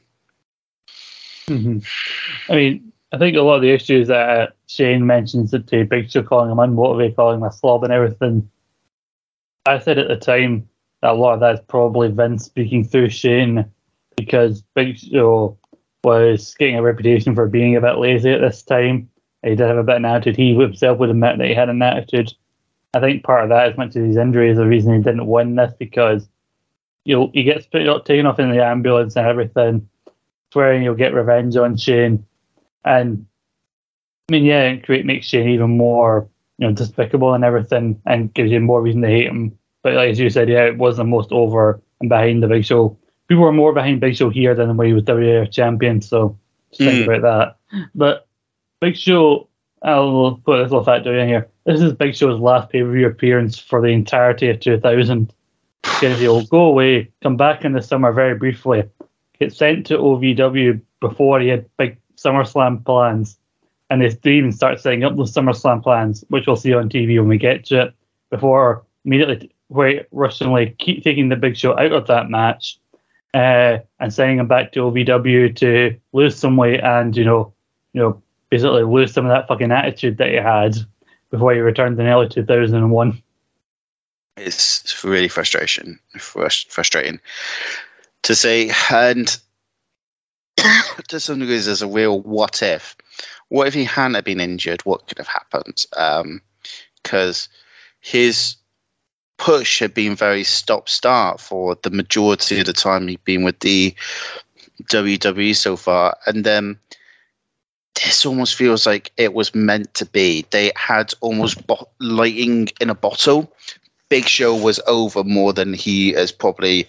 [1.48, 1.80] Mm-hmm.
[2.52, 6.10] I mean, I think a lot of the issues that uh, Shane mentions to Big
[6.10, 8.50] Show calling him unmotivated, calling him a slob and everything.
[9.68, 10.68] I said at the time
[11.02, 13.66] that a lot of that is probably Vince speaking through Shane
[14.16, 15.58] because Big Show
[16.04, 19.10] was getting a reputation for being a bit lazy at this time.
[19.44, 20.36] He did have a bit of an attitude.
[20.36, 22.34] He himself would admit that he had an attitude.
[22.94, 25.28] I think part of that, as much as his injury, is the reason he didn't
[25.28, 26.28] win this because
[27.08, 29.88] you know, he gets put, taken off in the ambulance and everything,
[30.52, 32.26] swearing he'll get revenge on Shane.
[32.84, 33.26] And
[34.28, 36.28] I mean, yeah, it create makes Shane even more,
[36.58, 39.58] you know, despicable and everything, and gives you more reason to hate him.
[39.84, 42.66] But like as you said, yeah, it was the most over and behind the Big
[42.66, 42.98] Show.
[43.30, 46.02] People were more behind Big Show here than when he was WWF champion.
[46.02, 46.38] So
[46.72, 47.18] just think mm.
[47.18, 47.88] about that.
[47.96, 48.27] But
[48.80, 49.48] Big Show,
[49.82, 51.48] I'll put this little factor in here.
[51.66, 55.34] This is Big Show's last pay per view appearance for the entirety of 2000.
[55.82, 58.84] Because he'll go away, come back in the summer very briefly,
[59.40, 63.40] get sent to OVW before he had big SummerSlam plans,
[63.90, 67.30] and they, even start setting up those SummerSlam plans, which we'll see on TV when
[67.30, 67.94] we get to it,
[68.30, 72.78] before immediately wait, rushingly keep taking the Big Show out of that match
[73.34, 77.54] uh, and sending him back to OVW to lose some weight and you know,
[77.94, 80.78] you know, basically lose some of that fucking attitude that he had
[81.30, 83.22] before he returned in early 2001.
[84.38, 87.20] It's really frustration, frustrating
[88.24, 89.40] to say, and
[91.08, 92.96] to some degree, there's a real what if.
[93.50, 94.82] What if he hadn't been injured?
[94.82, 95.86] What could have happened?
[97.04, 97.54] Because um,
[98.02, 98.58] his
[99.38, 103.60] push had been very stop start for the majority of the time he'd been with
[103.60, 103.96] the
[104.84, 106.18] WWE so far.
[106.26, 106.78] And then
[108.04, 110.46] this almost feels like it was meant to be.
[110.52, 113.52] They had almost bo- lighting in a bottle.
[114.10, 116.88] Big Show was over more than he has probably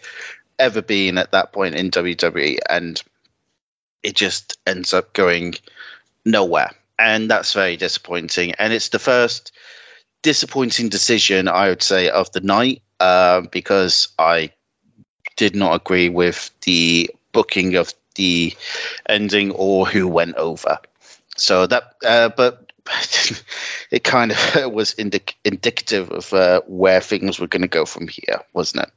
[0.59, 2.59] ever been at that point in WWE.
[2.69, 3.03] And
[4.03, 5.55] it just ends up going
[6.25, 6.71] nowhere.
[6.99, 8.53] And that's very disappointing.
[8.59, 9.53] And it's the first
[10.23, 14.53] disappointing decision, I would say, of the night uh, because I
[15.37, 18.55] did not agree with the booking of the
[19.09, 20.79] ending or who went over.
[21.39, 22.73] So that, uh, but
[23.91, 24.39] it kind of
[24.73, 28.93] was indic- indicative of uh, where things were going to go from here, wasn't it?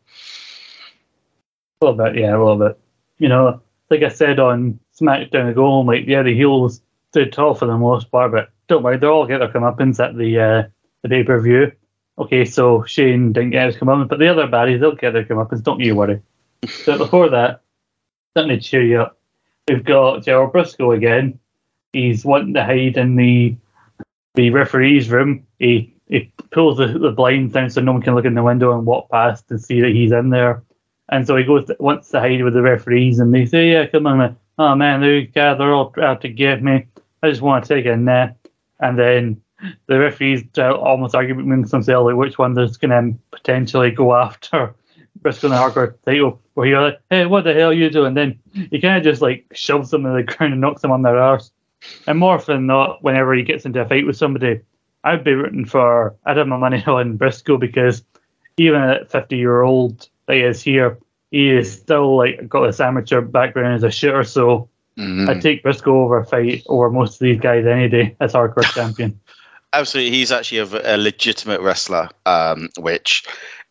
[1.82, 2.80] A little bit, yeah, a little bit.
[3.18, 6.82] You know, like I said on SmackDown ago, like yeah, the heels
[7.12, 10.16] did tall for the most part, but don't worry, they're all get their comeuppance at
[10.16, 10.64] the uh,
[11.04, 11.72] the pay per view.
[12.18, 15.64] Okay, so Shane didn't get his comeuppance, but the other baddies they'll get their comeuppance.
[15.64, 16.22] Don't you worry.
[16.68, 17.62] so before that,
[18.36, 19.18] something to cheer you up.
[19.68, 21.40] We've got Gerald Brisco again.
[21.94, 23.56] He's wanting to hide in the
[24.36, 25.46] the referee's room.
[25.60, 28.74] He he pulls the, the blinds down so no one can look in the window
[28.74, 30.64] and walk past and see that he's in there.
[31.10, 33.86] And so he goes to, wants to hide with the referees, and they say, "Yeah,
[33.88, 34.38] come on, man.
[34.58, 36.86] oh man, these guys are all out to get me.
[37.24, 38.38] I just want to take a nap.
[38.80, 39.42] And then
[39.88, 44.16] the referees uh, almost argue amongst themselves like which one is going to potentially go
[44.16, 44.74] after
[45.24, 46.40] and the hardcore title.
[46.54, 48.14] Where you're like, hey, what the hell are you doing?
[48.14, 51.02] Then he kind of just like shoves them in the ground and knocks them on
[51.02, 51.52] their arse.
[52.08, 54.62] And more often than not, whenever he gets into a fight with somebody,
[55.04, 58.04] I'd be rooting for, I'd have my money on Brisco because
[58.58, 60.98] even at 50 year old that he is here,
[61.32, 64.24] he is still like got this amateur background as a shooter.
[64.24, 65.30] So mm-hmm.
[65.30, 68.64] I'd take Brisco over a fight over most of these guys any day as hardcore
[68.74, 69.20] champion.
[69.74, 73.24] Absolutely, he's actually a, a legitimate wrestler, um, which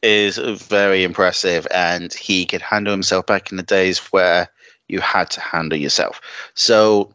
[0.03, 4.49] is very impressive, and he could handle himself back in the days where
[4.89, 6.23] you had to handle yourself.
[6.55, 7.15] So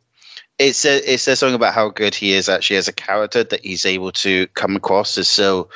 [0.57, 3.63] it says it says something about how good he is actually as a character that
[3.63, 5.69] he's able to come across as so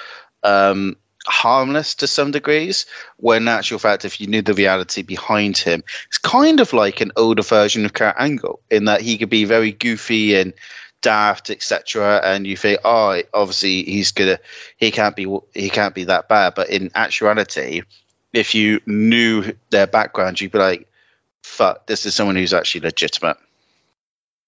[0.44, 0.96] um,
[1.26, 2.86] harmless to some degrees.
[3.18, 7.02] When in actual fact, if you knew the reality behind him, it's kind of like
[7.02, 10.54] an older version of Kurt Angle in that he could be very goofy and
[11.02, 12.22] daft, etc.
[12.24, 14.40] And you think, oh, obviously he's gonna,
[14.78, 16.56] he can't be, he can't be that bad.
[16.56, 17.82] But in actuality,
[18.34, 20.88] if you knew their background, you'd be like,
[21.44, 23.38] fuck, this is someone who's actually legitimate.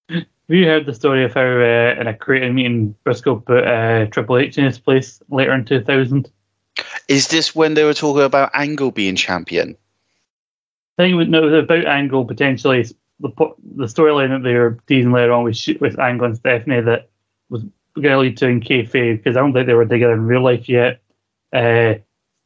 [0.09, 4.07] Have you heard the story of how uh, in a creative meeting Brisco put uh,
[4.07, 6.29] Triple H in his place later in 2000?
[7.07, 9.77] Is this when they were talking about Angle being champion?
[10.97, 12.85] I think no, it was about Angle potentially
[13.19, 13.29] the
[13.75, 17.09] the storyline that they were teasing later on with with Angle and Stephanie that
[17.49, 17.63] was
[17.95, 20.43] going to lead to in kayfabe because I don't think they were together in real
[20.43, 21.01] life yet.
[21.53, 21.95] Uh,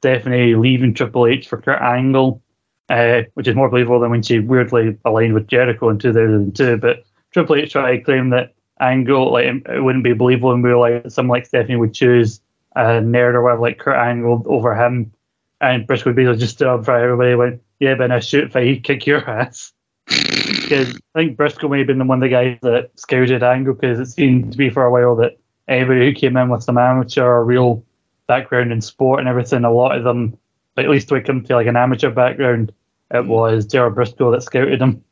[0.01, 2.41] Stephanie leaving Triple H for Kurt Angle,
[2.89, 6.77] uh, which is more believable than when she weirdly aligned with Jericho in 2002.
[6.77, 7.04] But
[7.35, 11.03] Triple H tried to claim that Angle, like it wouldn't be believable in real life
[11.03, 12.39] that someone like Stephanie would choose
[12.77, 15.11] a nerd or whatever like Kurt Angle over him.
[15.59, 18.21] And Brisco would basically just stood up for everybody and went, Yeah, but in a
[18.21, 19.73] shoot fight, he'd kick your ass.
[20.61, 23.75] Because I think Brisco may have been the one of the guys that scouted Angle
[23.75, 25.37] because it seemed to be for a while that
[25.67, 27.83] anybody who came in with some amateur or real
[28.27, 30.35] background in sport and everything, a lot of them,
[30.77, 32.71] at least when it comes to like an amateur background,
[33.11, 33.27] it mm.
[33.27, 35.03] was Gerald Brisco that scouted them.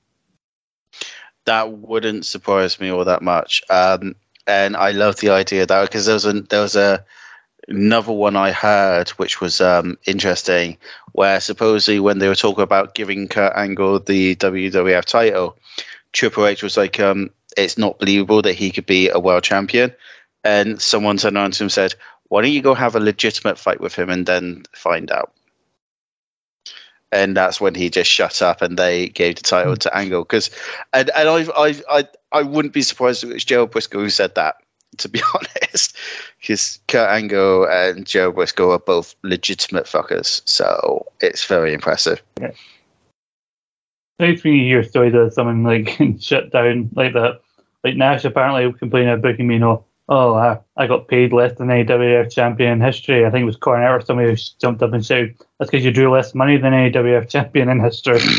[1.46, 3.62] That wouldn't surprise me all that much.
[3.70, 4.16] Um,
[4.48, 7.04] and I love the idea that because there was a there was a
[7.68, 10.78] another one I heard which was um, interesting,
[11.14, 15.58] where supposedly when they were talking about giving Kurt Angle the WWF title,
[16.12, 19.94] Triple H was like, um, "It's not believable that he could be a world champion,"
[20.44, 21.96] and someone turned around to him and said,
[22.30, 25.32] "Why don't you go have a legitimate fight with him and then find out?"
[27.14, 30.24] And that's when he just shut up, and they gave the title to Angle.
[30.24, 30.50] Because,
[30.94, 34.10] and and I I I I wouldn't be surprised if it was Gerald Brisco who
[34.10, 34.56] said that
[34.98, 35.98] to be honest,
[36.40, 42.22] because Kurt Angle and Joe Brisco are both legitimate fuckers, so it's very impressive.
[42.40, 42.52] Yeah.
[44.20, 47.42] Nice when you hear stories of someone like shut down like that.
[47.84, 51.58] Like Nash apparently complaining about booking me, you know, oh, I, I got paid less
[51.58, 53.26] than any WWF champion in history.
[53.26, 55.92] I think it was Cornette or somebody who jumped up and shouted, that's because you
[55.92, 58.20] drew less money than any WWF champion in history.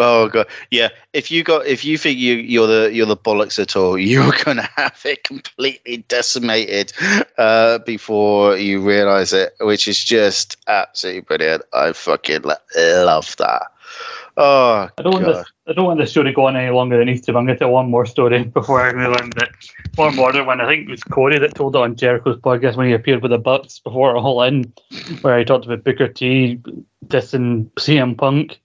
[0.00, 0.88] Oh god, yeah.
[1.12, 4.32] If you got, if you think you you're the you're the bollocks at all, you're
[4.44, 6.92] gonna have it completely decimated
[7.36, 11.62] uh, before you realize it, which is just absolutely brilliant.
[11.72, 13.62] I fucking love that.
[14.40, 15.22] Oh, I don't god.
[15.22, 15.46] want this.
[15.66, 17.32] I don't want this show to go on any longer than it needs to.
[17.32, 19.30] But I'm going to tell one more story before I move on.
[19.30, 19.50] That
[19.96, 20.60] one more one.
[20.60, 23.32] I think it was Corey that told it on Jericho's podcast when he appeared with
[23.32, 24.72] the Bucks before All In,
[25.22, 26.60] where he talked about Booker T
[27.08, 28.60] dissing CM Punk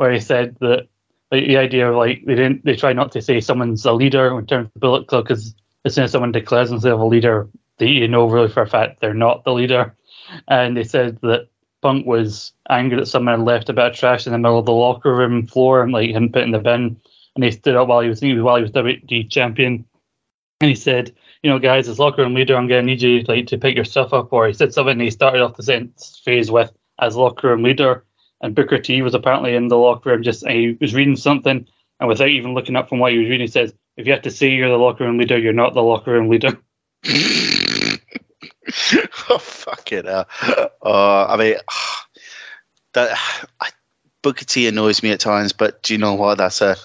[0.00, 0.88] where he said that
[1.30, 4.38] like, the idea of like they didn't they try not to say someone's a leader
[4.38, 7.50] in terms of the Bullet Club because as soon as someone declares themselves a leader,
[7.76, 9.94] they you know really for a fact they're not the leader.
[10.48, 11.48] And they said that
[11.82, 14.66] Punk was angry that someone had left a bit of trash in the middle of
[14.66, 17.00] the locker room floor and like put in the bin.
[17.36, 19.84] And he stood up while he was while he was WWE champion,
[20.60, 23.22] and he said, "You know, guys, as locker room leader, I'm going to need you
[23.22, 24.92] like to pick your stuff up." Or he said something.
[24.92, 28.04] And he started off the sentence phase with, "As locker room leader,"
[28.40, 31.66] and Booker T was apparently in the locker room just he was reading something
[32.00, 34.22] and without even looking up from what he was reading, he says, "If you have
[34.22, 36.58] to say you're the locker room leader, you're not the locker room leader."
[39.30, 40.26] oh fucking hell!
[40.84, 41.54] Uh, I mean,
[42.92, 43.18] that
[43.60, 43.70] I,
[44.22, 46.38] Booker T annoys me at times, but do you know what?
[46.38, 46.76] That's a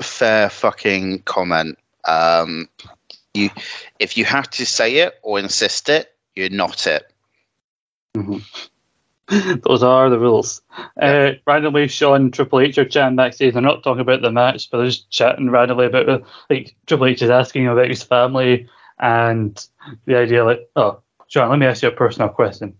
[0.00, 1.78] fair fucking comment.
[2.04, 2.68] Um,
[3.34, 3.50] you,
[3.98, 7.12] if you have to say it or insist it, you're not it.
[8.16, 8.38] Mm-hmm.
[9.64, 10.60] Those are the rules.
[11.00, 13.52] Uh, randomly, Shawn Triple H are chatting backstage.
[13.52, 16.24] They're not talking about the match, but they're just chatting randomly about.
[16.48, 18.68] Like Triple H is asking about his family
[19.00, 19.66] and
[20.04, 22.74] the idea, like, oh, John, let me ask you a personal question.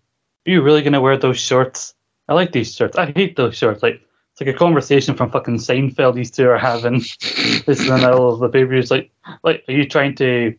[0.47, 1.95] Are you really gonna wear those shorts?
[2.29, 2.97] I like these shirts.
[2.97, 3.83] I hate those shorts.
[3.83, 4.01] Like
[4.33, 6.15] it's like a conversation from fucking Seinfeld.
[6.15, 6.95] These two are having
[7.67, 8.79] this in the middle of the baby.
[8.79, 9.11] It's like,
[9.43, 10.55] like, are you trying to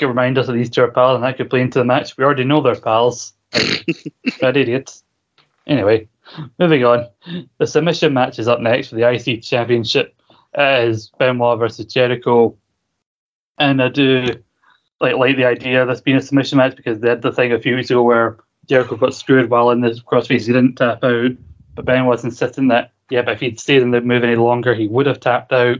[0.00, 2.16] remind us that these two are pals and that could play into the match?
[2.16, 3.32] We already know they're pals.
[3.52, 3.86] Like,
[4.40, 5.02] bad idiots.
[5.66, 6.08] Anyway,
[6.58, 7.08] moving on.
[7.58, 10.14] The submission match is up next for the IC Championship.
[10.54, 12.56] It is Benoit versus Jericho.
[13.58, 14.26] And I do
[15.00, 17.52] like like the idea of this being a submission match because they had the thing
[17.52, 20.46] a few weeks ago where Jericho got screwed while in the crossface.
[20.46, 21.32] He didn't tap out.
[21.74, 24.74] But Ben was insisting that, yeah, but if he'd stayed in the move any longer,
[24.74, 25.78] he would have tapped out.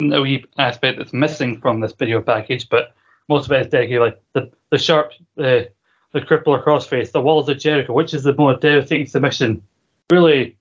[0.00, 2.94] No wee aspect that's missing from this video package, but
[3.28, 5.70] most of it is dedicated like the, the sharp the
[6.12, 9.62] the crippler crossface, the walls of Jericho, which is the more devastating submission.
[10.10, 10.56] Really,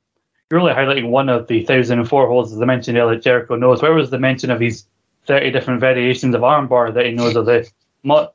[0.49, 3.81] really highlighting one of the thousand and four holds, as I mentioned earlier, Jericho knows.
[3.81, 4.85] Where was the mention of his
[5.27, 7.69] 30 different variations of armbar that he knows of the
[8.03, 8.31] mo-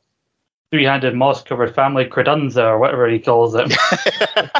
[0.71, 3.73] three handed moss covered family credenza or whatever he calls it?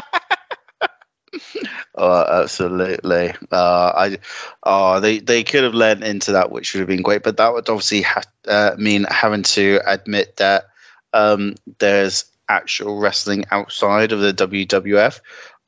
[1.97, 3.33] Oh, absolutely.
[3.51, 4.17] Uh, I,
[4.63, 7.23] oh, they they could have lent into that, which would have been great.
[7.23, 10.65] But that would obviously have uh, mean having to admit that
[11.13, 15.19] um, there's actual wrestling outside of the WWF,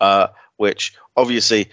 [0.01, 0.27] uh,
[0.57, 1.67] which obviously,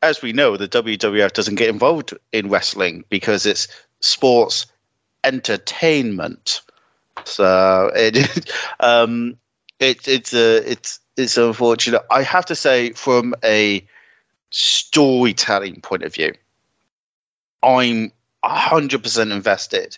[0.00, 3.68] as we know, the WWF doesn't get involved in wrestling because it's
[4.04, 4.66] sports
[5.24, 6.60] entertainment.
[7.24, 9.36] So it, um,
[9.80, 12.02] it it's a it's it's unfortunate.
[12.10, 13.86] I have to say, from a
[14.50, 16.34] storytelling point of view,
[17.62, 18.12] I'm
[18.44, 19.96] hundred percent invested,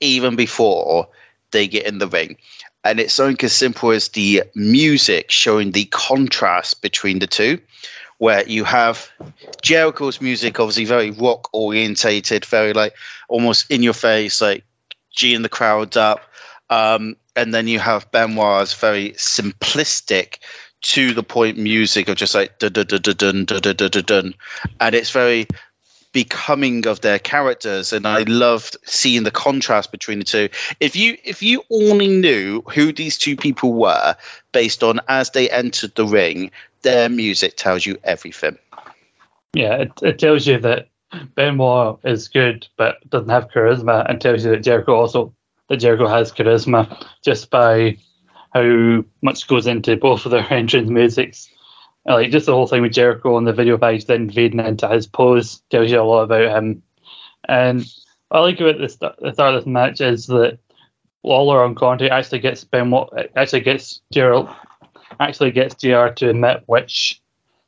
[0.00, 1.08] even before
[1.52, 2.36] they get in the ring.
[2.84, 7.60] And it's something as simple as the music showing the contrast between the two,
[8.18, 9.10] where you have
[9.62, 12.94] Jericho's music, obviously very rock orientated, very like
[13.28, 14.64] almost in your face, like
[15.14, 16.20] G in the crowd up.
[16.70, 20.38] Um, and then you have Benoit's very simplistic,
[20.80, 24.34] to the point music of just like dun dun dun dun dun dun dun dun,
[24.80, 25.46] and it's very
[26.12, 30.48] becoming of their characters and i loved seeing the contrast between the two
[30.80, 34.16] if you if you only knew who these two people were
[34.52, 36.50] based on as they entered the ring
[36.82, 38.56] their music tells you everything
[39.52, 40.88] yeah it, it tells you that
[41.34, 45.32] benoit is good but doesn't have charisma and tells you that jericho also
[45.68, 47.96] that Jericho has charisma just by
[48.52, 51.48] how much goes into both of their entrance musics.
[52.14, 55.06] Like just the whole thing with Jericho on the video page, then fading into his
[55.06, 56.82] pose tells you a lot about him.
[57.48, 57.86] And
[58.30, 60.58] I like about the start, the start of this match is that
[61.22, 64.48] Lawler on Conti actually gets Benoit, actually gets Gerald,
[65.20, 67.20] actually gets JR to admit which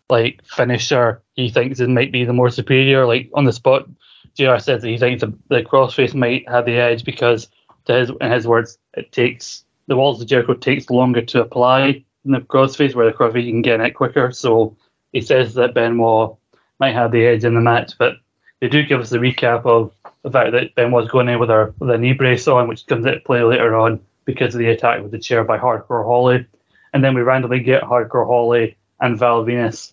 [0.09, 3.07] like finisher he thinks it might be the more superior.
[3.07, 3.89] Like on the spot,
[4.37, 7.49] JR says that he thinks the, the crossface might have the edge because
[7.87, 12.05] to his in his words, it takes the walls of Jericho takes longer to apply
[12.25, 14.31] than the crossface, where the crossface you can get in it quicker.
[14.33, 14.77] So
[15.13, 16.37] he says that Benoit
[16.79, 18.15] might have the edge in the match, but
[18.61, 19.93] they do give us a recap of
[20.23, 23.07] the fact that Benoit's going in with, our, with a knee brace on, which comes
[23.07, 26.47] into play later on because of the attack with the chair by Hardcore Holly.
[26.93, 29.93] And then we randomly get Hardcore Holly and Val Venis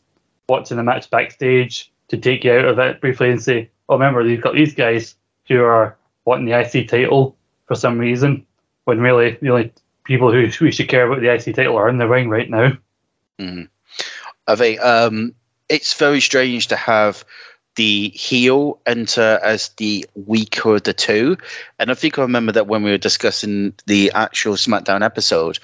[0.50, 4.22] watching the match backstage to take you out of it briefly and say, oh, remember,
[4.22, 5.16] you've got these guys
[5.48, 8.46] who are wanting the IC title for some reason,
[8.86, 9.74] when really the only
[10.08, 12.72] people who we should care about the IC title are in the ring right now.
[13.40, 13.64] Mm-hmm.
[14.48, 15.36] I think um,
[15.70, 17.24] it's very strange to have
[17.76, 21.38] the heel enter as the weaker of the two.
[21.78, 25.60] And I think I remember that when we were discussing the actual SmackDown episode,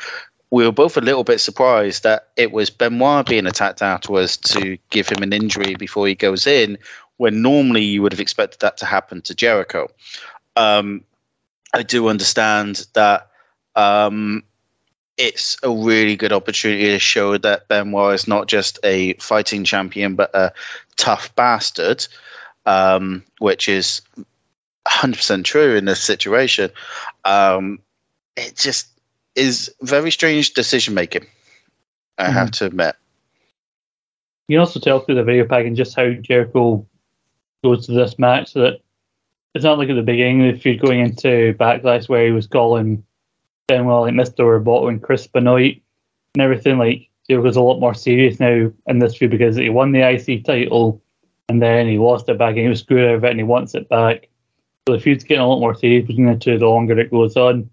[0.51, 4.77] we were both a little bit surprised that it was Benoit being attacked afterwards to
[4.91, 6.77] give him an injury before he goes in,
[7.17, 9.87] when normally you would have expected that to happen to Jericho.
[10.55, 11.03] Um,
[11.73, 13.31] I do understand that
[13.75, 14.43] um,
[15.17, 20.15] it's a really good opportunity to show that Benoit is not just a fighting champion,
[20.15, 20.51] but a
[20.95, 22.05] tough bastard,
[22.65, 24.01] um, which is
[24.87, 26.71] 100% true in this situation.
[27.25, 27.79] Um,
[28.35, 28.87] it just
[29.35, 31.25] is very strange decision making,
[32.17, 32.33] I mm-hmm.
[32.33, 32.95] have to admit.
[34.47, 36.85] You can also tell through the video package just how Jericho
[37.63, 38.79] goes to this match that
[39.55, 43.03] it's not like at the beginning if you're going into backlash where he was calling
[43.67, 44.45] Benoit like Mr.
[44.45, 45.77] Robot and Chris Benoit
[46.35, 49.91] and everything like Jericho's a lot more serious now in this feud because he won
[49.91, 51.01] the IC title
[51.49, 53.43] and then he lost it back and he was screwed out of it and he
[53.43, 54.27] wants it back.
[54.87, 57.37] So the feud's getting a lot more serious between the two the longer it goes
[57.37, 57.69] on.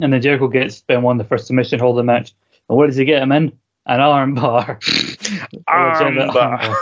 [0.00, 2.32] And then Jericho gets Benoit the first submission holder match.
[2.68, 3.52] And what does he get him in?
[3.86, 4.78] An arm bar.
[5.66, 6.60] arm bar.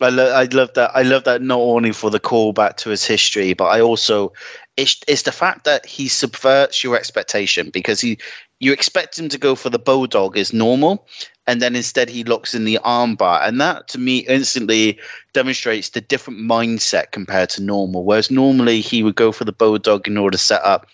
[0.00, 0.90] I, lo- I love that.
[0.94, 4.32] I love that not only for the callback to his history, but I also
[4.76, 8.18] it's it's the fact that he subverts your expectation because he
[8.60, 11.06] you expect him to go for the bulldog is normal,
[11.46, 14.98] and then instead he locks in the armbar, and that to me instantly
[15.32, 18.04] demonstrates the different mindset compared to normal.
[18.04, 20.86] Whereas normally he would go for the bulldog in order to set up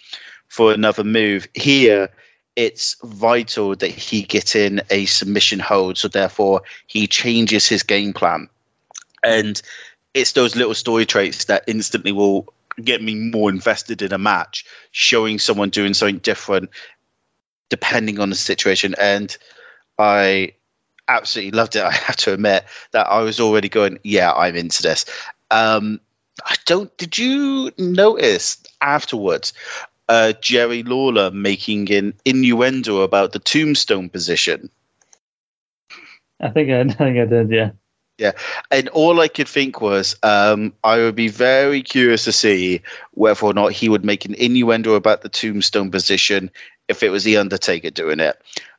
[0.49, 1.47] for another move.
[1.55, 2.09] Here
[2.57, 8.13] it's vital that he get in a submission hold, so therefore he changes his game
[8.13, 8.49] plan.
[9.23, 9.63] And
[10.15, 12.53] it's those little story traits that instantly will
[12.85, 16.71] get me more invested in a match, showing someone doing something different
[17.71, 18.95] depending on the situation.
[18.99, 19.37] And
[19.99, 20.53] I
[21.09, 21.83] absolutely loved it.
[21.85, 25.05] I have to admit that I was already going, yeah, I'm into this.
[25.51, 26.01] Um,
[26.45, 26.97] I don't.
[26.99, 29.53] Did you notice afterwards
[30.09, 34.71] uh, Jerry Lawler making an innuendo about the tombstone position.
[36.41, 37.71] I think I, I think I did, yeah.
[38.19, 38.33] Yeah,
[38.73, 42.83] and all I could think was, um, I would be very curious to see
[43.13, 46.51] whether or not he would make an innuendo about the tombstone position
[46.89, 48.37] if it was the Undertaker doing it.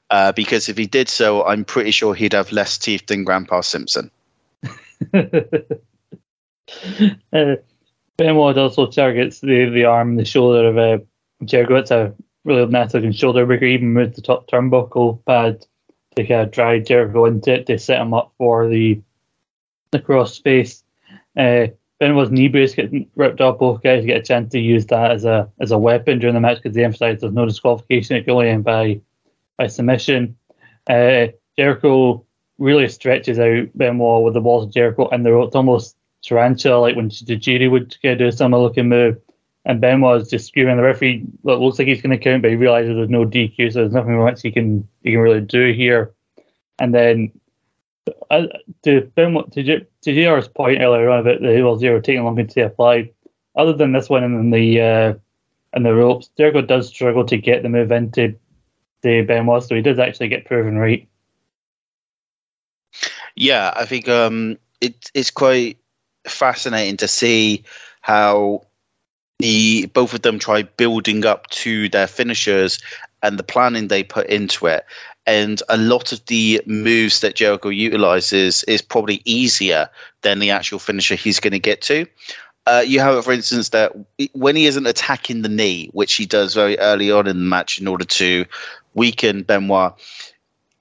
[0.10, 3.62] Uh, because if he did so, I'm pretty sure he'd have less teeth than Grandpa
[3.62, 4.12] Simpson.
[5.14, 5.24] uh,
[8.18, 10.98] Benoit also targets the, the arm the shoulder of uh,
[11.46, 11.76] Jericho.
[11.76, 12.14] It's a
[12.44, 13.66] really nice looking shoulder breaker.
[13.66, 15.66] Even moves the top turnbuckle pad
[16.16, 19.02] to kind of drive Jericho into it to set him up for the
[19.92, 20.84] the cross face.
[21.38, 21.68] Uh,
[22.00, 23.60] Benoit's knee brace gets ripped off.
[23.60, 26.40] Both guys get a chance to use that as a as a weapon during the
[26.40, 28.16] match because they emphasize there's no disqualification.
[28.16, 29.02] It can only end by
[29.58, 30.38] by submission.
[30.90, 32.26] Uh, Jericho
[32.58, 36.96] really stretches out Benoit with the walls of Jericho and the ropes, almost tarantula like
[36.96, 39.18] when Tajiri would do a similar looking move.
[39.66, 40.78] And Benoit is just screaming.
[40.78, 43.74] The referee look, looks like he's going to count, but he realizes there's no DQ,
[43.74, 46.14] so there's nothing much he can he can really do here.
[46.80, 47.32] And then
[48.30, 48.48] uh,
[48.84, 52.62] to Benoit, to, to JR's point earlier on about the Hill Zero taking longer to
[52.62, 53.12] apply,
[53.56, 55.14] other than this one and the uh,
[55.74, 58.36] and the ropes, Jericho does struggle to get the move into
[59.02, 61.08] the Ben Benoit, so he does actually get proven right.
[63.36, 65.78] Yeah, I think um, it, it's quite
[66.28, 67.64] fascinating to see
[68.02, 68.64] how
[69.40, 72.80] the both of them try building up to their finishers
[73.24, 74.86] and the planning they put into it.
[75.30, 79.88] And a lot of the moves that Jericho utilizes is probably easier
[80.24, 82.08] than the actual finisher he's going to get to.
[82.66, 83.94] Uh, you have, for instance, that
[84.34, 87.80] when he isn't attacking the knee, which he does very early on in the match
[87.80, 88.44] in order to
[88.96, 89.94] weaken Benoit,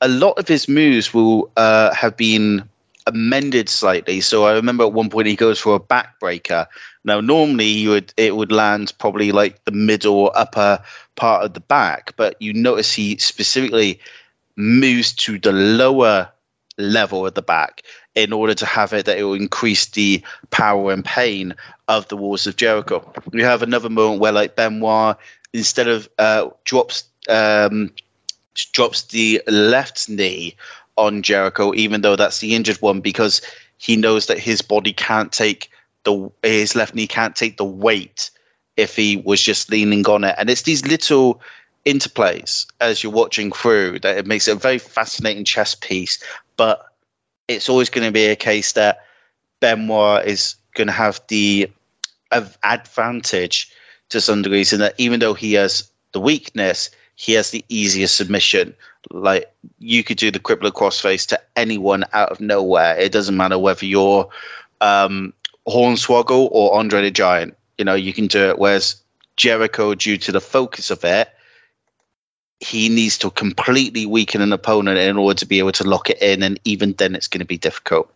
[0.00, 2.66] a lot of his moves will uh, have been
[3.06, 4.22] amended slightly.
[4.22, 6.66] So I remember at one point he goes for a backbreaker.
[7.04, 10.82] Now normally you would it would land probably like the middle or upper
[11.16, 14.00] part of the back, but you notice he specifically
[14.58, 16.28] moves to the lower
[16.76, 17.82] level at the back
[18.14, 21.54] in order to have it that it will increase the power and pain
[21.86, 23.10] of the walls of Jericho.
[23.32, 25.16] We have another moment where like Benoit
[25.52, 27.92] instead of uh, drops um,
[28.72, 30.56] drops the left knee
[30.96, 33.40] on Jericho, even though that's the injured one, because
[33.78, 35.70] he knows that his body can't take
[36.02, 38.30] the his left knee can't take the weight
[38.76, 40.34] if he was just leaning on it.
[40.38, 41.40] And it's these little
[41.88, 46.22] interplays as you're watching through that it makes it a very fascinating chess piece.
[46.56, 46.84] But
[47.48, 49.04] it's always going to be a case that
[49.60, 51.70] Benoit is going to have the
[52.30, 53.72] advantage
[54.10, 58.16] to some degrees in that even though he has the weakness, he has the easiest
[58.16, 58.74] submission.
[59.10, 62.96] Like you could do the crippler crossface to anyone out of nowhere.
[62.98, 64.28] It doesn't matter whether you're
[64.80, 65.32] um,
[65.66, 67.56] Hornswoggle or Andre the Giant.
[67.78, 68.58] You know, you can do it.
[68.58, 69.00] Whereas
[69.36, 71.28] Jericho, due to the focus of it,
[72.60, 76.20] he needs to completely weaken an opponent in order to be able to lock it
[76.20, 78.12] in, and even then, it's going to be difficult.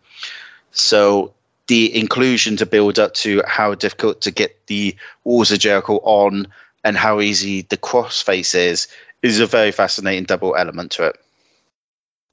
[0.73, 1.32] So
[1.69, 6.47] the inclusion to build up to how difficult to get the walls of Jericho on
[6.85, 8.89] and how easy the crossface is
[9.23, 11.16] is a very fascinating double element to it.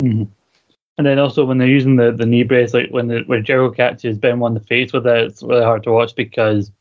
[0.01, 0.23] Mm-hmm.
[0.97, 3.73] And then also when they're using the, the knee brace, like when the, when Jericho
[3.73, 6.71] catches Ben on the face with it, it's really hard to watch because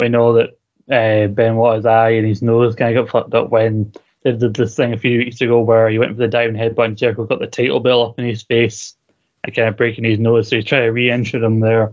[0.00, 0.50] we know that
[0.90, 3.92] uh, Benoit's eye and his nose kind of got fucked up when
[4.24, 6.86] they did this thing a few weeks ago where he went for the diving headbutt
[6.86, 8.96] and Jericho got the title belt up in his face
[9.44, 11.92] and kind of breaking his nose, so he's trying to re-enter him there.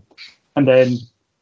[0.55, 0.97] And then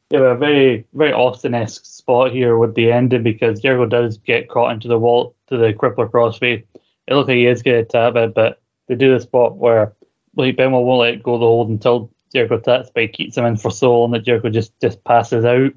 [0.10, 4.72] you a very very Austin-esque spot here with the ending because Jericho does get caught
[4.72, 6.64] into the wall to the crippler crossface.
[7.08, 9.94] It looks like he is going to tap it, but they do the spot where
[10.36, 13.46] like Benoit won't let go of the hold until Jericho taps, but he keeps him
[13.46, 15.74] in for so long that Jericho just just passes out.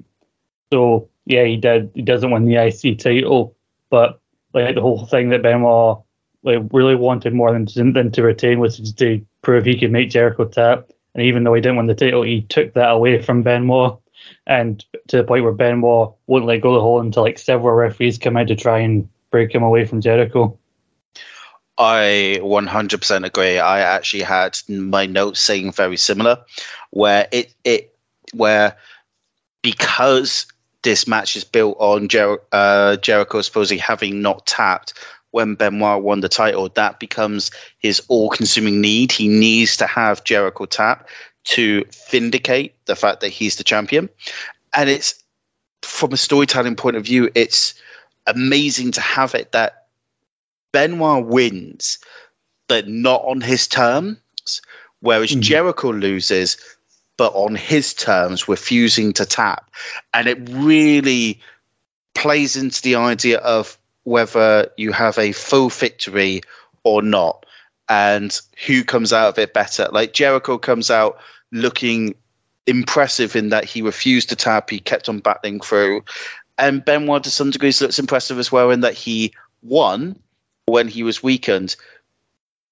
[0.71, 1.91] So yeah, he did.
[1.93, 3.55] He doesn't win the IC title,
[3.91, 4.19] but
[4.53, 6.01] like the whole thing that Benoit
[6.43, 10.09] like really wanted more than to, than to retain was to prove he could make
[10.09, 10.89] Jericho tap.
[11.15, 13.99] And even though he didn't win the title, he took that away from Benoit
[14.47, 17.73] and to the point where Benoit won't let go of the hold until like several
[17.73, 20.57] referees come out to try and break him away from Jericho.
[21.77, 23.59] I 100% agree.
[23.59, 26.37] I actually had my notes saying very similar,
[26.91, 27.95] where it it
[28.33, 28.77] where
[29.63, 30.45] because
[30.83, 34.93] this match is built on Jer- uh, Jericho supposedly having not tapped
[35.31, 37.49] when Benoit won the title, that becomes
[37.79, 39.11] his all-consuming need.
[39.11, 41.09] He needs to have Jericho tap
[41.45, 44.09] to vindicate the fact that he's the champion.
[44.75, 45.15] And it's
[45.81, 47.73] from a storytelling point of view, it's
[48.27, 49.87] amazing to have it that
[50.71, 51.97] Benoit wins,
[52.67, 54.61] but not on his terms,
[54.99, 55.41] whereas mm-hmm.
[55.41, 56.57] Jericho loses,
[57.17, 59.69] but on his terms, refusing to tap.
[60.13, 61.39] And it really
[62.15, 66.41] plays into the idea of whether you have a full victory
[66.83, 67.45] or not
[67.89, 69.87] and who comes out of it better.
[69.91, 71.17] Like Jericho comes out
[71.51, 72.15] looking
[72.65, 76.03] impressive in that he refused to tap, he kept on battling through.
[76.57, 79.33] And Benoit, to some degrees, looks impressive as well in that he
[79.63, 80.17] won
[80.65, 81.75] when he was weakened,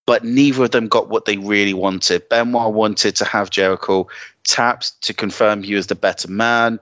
[0.06, 2.28] but neither of them got what they really wanted.
[2.30, 4.08] Benoit wanted to have Jericho
[4.44, 6.80] tapped to confirm he was the better man,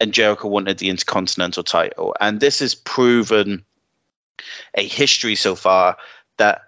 [0.00, 2.14] and Jericho wanted the Intercontinental title.
[2.20, 3.64] And this has proven
[4.74, 5.96] a history so far
[6.38, 6.62] that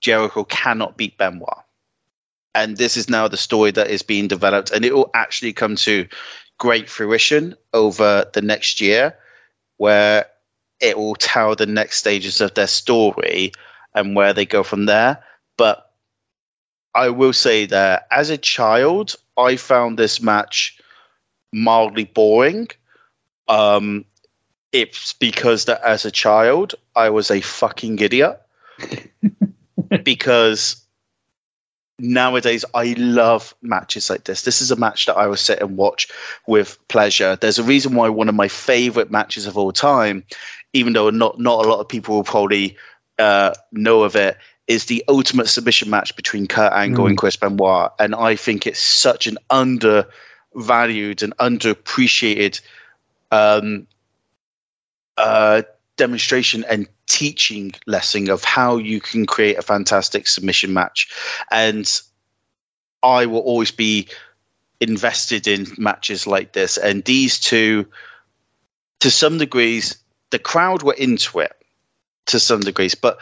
[0.00, 1.64] Jericho cannot beat Benoit.
[2.54, 5.76] And this is now the story that is being developed, and it will actually come
[5.76, 6.06] to
[6.58, 9.16] great fruition over the next year,
[9.78, 10.26] where
[10.80, 13.52] it will tell the next stages of their story
[13.94, 15.22] and where they go from there.
[15.58, 15.92] But
[16.94, 20.80] I will say that as a child, I found this match
[21.52, 22.68] mildly boring.
[23.48, 24.06] Um,
[24.72, 28.40] it's because that as a child, I was a fucking idiot.
[30.04, 30.82] because
[31.98, 34.42] nowadays I love matches like this.
[34.42, 36.08] This is a match that I will sit and watch
[36.46, 37.36] with pleasure.
[37.36, 40.24] There's a reason why one of my favorite matches of all time,
[40.72, 42.76] even though not not a lot of people will probably
[43.18, 44.36] uh, know of it,
[44.68, 47.08] is the ultimate submission match between Kurt Angle mm.
[47.08, 52.60] and Chris Benoit, and I think it's such an undervalued and underappreciated
[53.30, 53.86] um,
[55.16, 55.62] uh,
[55.96, 61.08] demonstration and teaching lesson of how you can create a fantastic submission match.
[61.50, 62.00] And
[63.02, 64.08] I will always be
[64.80, 66.76] invested in matches like this.
[66.76, 67.86] And these two,
[69.00, 69.96] to some degrees,
[70.30, 71.52] the crowd were into it
[72.26, 73.18] to some degrees, but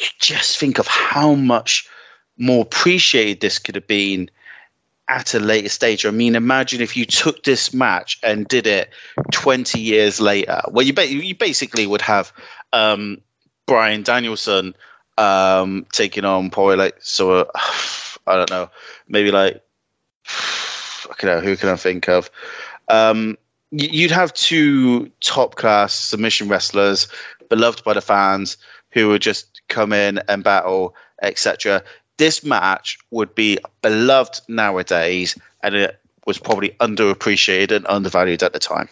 [0.00, 1.88] you just think of how much
[2.38, 4.30] more appreciated this could have been
[5.08, 6.06] at a later stage.
[6.06, 8.90] I mean, imagine if you took this match and did it
[9.32, 10.60] 20 years later.
[10.70, 12.32] Well, you, ba- you basically would have
[12.72, 13.20] um,
[13.66, 14.74] Bryan Danielson
[15.18, 17.44] um, taking on probably like so uh,
[18.26, 18.70] I don't know,
[19.08, 19.62] maybe like
[20.26, 22.30] I don't know who can I think of.
[22.88, 23.36] Um,
[23.72, 27.08] you'd have two top class submission wrestlers
[27.48, 28.56] beloved by the fans
[28.92, 31.82] who would just come in and battle, etc.
[32.18, 38.58] This match would be beloved nowadays, and it was probably underappreciated and undervalued at the
[38.58, 38.88] time.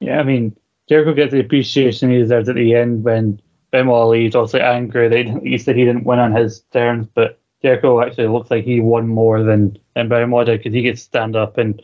[0.00, 0.56] Yeah, I mean,
[0.88, 3.40] Jericho gets the appreciation he deserves at the end when
[3.70, 4.36] Benoit leaves.
[4.36, 8.50] Obviously, angry that he said he didn't win on his terms, but Jericho actually looks
[8.50, 11.82] like he won more than, than Benoit did because he gets stand up and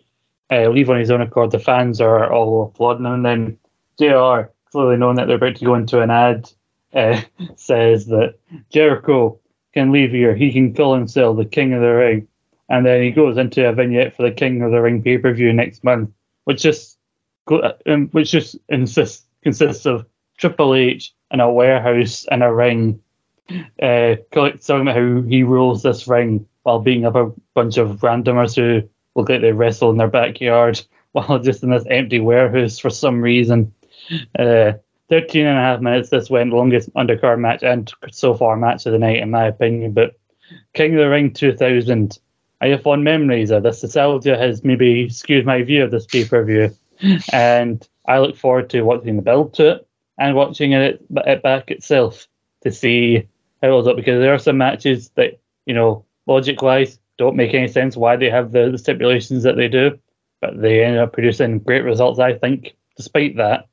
[0.50, 1.50] uh, leave on his own accord.
[1.50, 3.59] The fans are all applauding and then
[3.98, 6.50] JR clearly knowing that they're about to go into an ad,
[6.97, 7.20] uh,
[7.56, 8.35] says that
[8.70, 9.39] Jericho
[9.73, 10.35] can leave here.
[10.35, 12.28] He can call himself the King of the Ring.
[12.69, 15.32] And then he goes into a vignette for the King of the Ring pay per
[15.32, 16.10] view next month,
[16.44, 16.98] which just
[17.86, 20.06] um, which just insists consists of
[20.39, 23.01] Triple H in a warehouse in a ring,
[23.82, 28.55] uh, talking about how he rules this ring while beating up a bunch of randomers
[28.55, 30.81] who look like they wrestle in their backyard
[31.12, 33.73] while just in this empty warehouse for some reason.
[34.39, 34.73] Uh,
[35.12, 36.09] 13 and a half minutes.
[36.09, 39.93] This went longest undercard match and so far match of the night, in my opinion.
[39.93, 40.18] But
[40.72, 42.18] King of the Ring 2000,
[42.62, 43.82] I have fond memories of this.
[43.82, 46.74] Nostalgia has maybe skewed my view of this pay per view.
[47.30, 51.70] and I look forward to watching the build to it and watching it, it back
[51.70, 52.26] itself
[52.62, 53.28] to see
[53.60, 57.36] how it holds up because there are some matches that, you know, logic wise, don't
[57.36, 59.98] make any sense why they have the, the stipulations that they do,
[60.40, 63.68] but they end up producing great results, I think, despite that.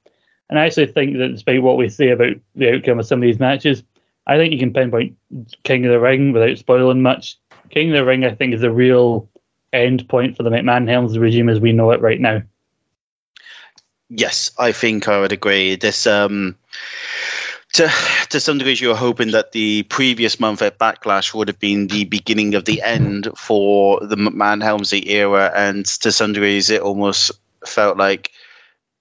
[0.49, 3.23] And I actually think that despite what we say about the outcome of some of
[3.23, 3.83] these matches,
[4.27, 5.15] I think you can pinpoint
[5.63, 7.37] King of the Ring without spoiling much.
[7.69, 9.29] King of the Ring, I think, is a real
[9.73, 12.41] end point for the McMahon Helms regime as we know it right now.
[14.09, 15.75] Yes, I think I would agree.
[15.75, 16.55] This um
[17.73, 17.89] to
[18.29, 21.87] to some degree, you were hoping that the previous month at Backlash would have been
[21.87, 26.81] the beginning of the end for the McMahon Helmsley era, and to some degrees, it
[26.81, 27.31] almost
[27.67, 28.31] felt like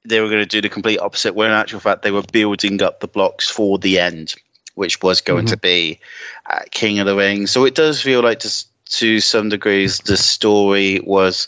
[0.09, 1.35] they were going to do the complete opposite.
[1.35, 4.35] Where in actual fact, they were building up the blocks for the end,
[4.75, 5.55] which was going mm-hmm.
[5.55, 6.01] to be
[6.51, 7.47] uh, King of the Ring.
[7.47, 11.47] So it does feel like, to, to some degrees, the story was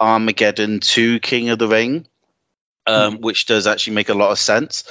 [0.00, 2.06] Armageddon to King of the Ring.
[2.86, 3.22] Um, mm-hmm.
[3.22, 4.82] which does actually make a lot of sense.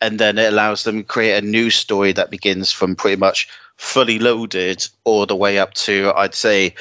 [0.00, 3.46] And then it allows them to create a new story that begins from pretty much
[3.76, 6.74] fully loaded all the way up to, I'd say,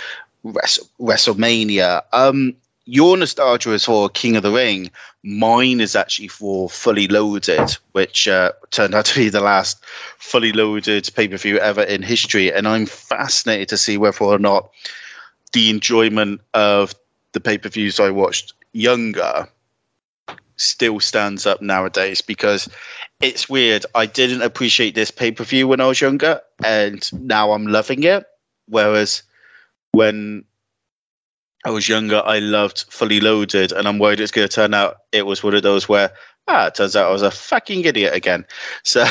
[0.43, 2.01] WrestleMania.
[2.11, 2.55] Um,
[2.85, 4.91] your nostalgia is for King of the Ring.
[5.23, 9.84] Mine is actually for Fully Loaded, which uh, turned out to be the last
[10.18, 12.51] fully loaded pay per view ever in history.
[12.51, 14.69] And I'm fascinated to see whether or not
[15.53, 16.93] the enjoyment of
[17.31, 19.47] the pay per views I watched younger
[20.57, 22.69] still stands up nowadays because
[23.22, 23.85] it's weird.
[23.95, 28.03] I didn't appreciate this pay per view when I was younger, and now I'm loving
[28.03, 28.26] it.
[28.68, 29.23] Whereas
[29.91, 30.43] when
[31.65, 34.98] I was younger, I loved Fully Loaded, and I'm worried it's going to turn out
[35.11, 36.11] it was one of those where
[36.48, 38.45] ah, it turns out I was a fucking idiot again.
[38.84, 39.06] So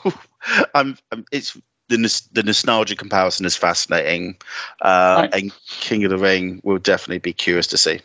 [0.74, 1.56] I'm, I'm, it's
[1.88, 4.36] the the nostalgia comparison is fascinating,
[4.82, 8.00] uh, and King of the Ring will definitely be curious to see.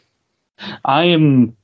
[0.85, 1.55] I am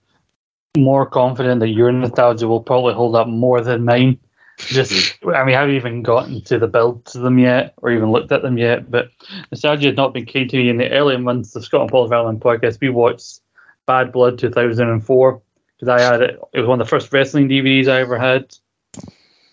[0.77, 4.19] more confident that your nostalgia will probably hold up more than mine.
[4.57, 8.11] Just, I mean, I haven't even gotten to the build to them yet, or even
[8.11, 8.89] looked at them yet.
[8.89, 9.09] But
[9.51, 12.09] nostalgia had not been keen to me in the early months of Scott and Paul's
[12.09, 12.79] Violin podcast.
[12.79, 13.41] We watched
[13.85, 15.41] Bad Blood 2004
[15.75, 16.39] because I had it.
[16.53, 18.55] It was one of the first wrestling DVDs I ever had.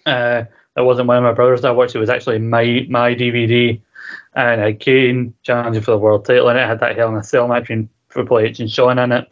[0.06, 1.94] Uh, that wasn't one of my brothers that I watched.
[1.94, 3.80] It was actually my my DVD,
[4.34, 7.22] and I Kane challenging for the world title, and it had that Hell in a
[7.22, 9.30] Cell match between Triple H and Shawn in it.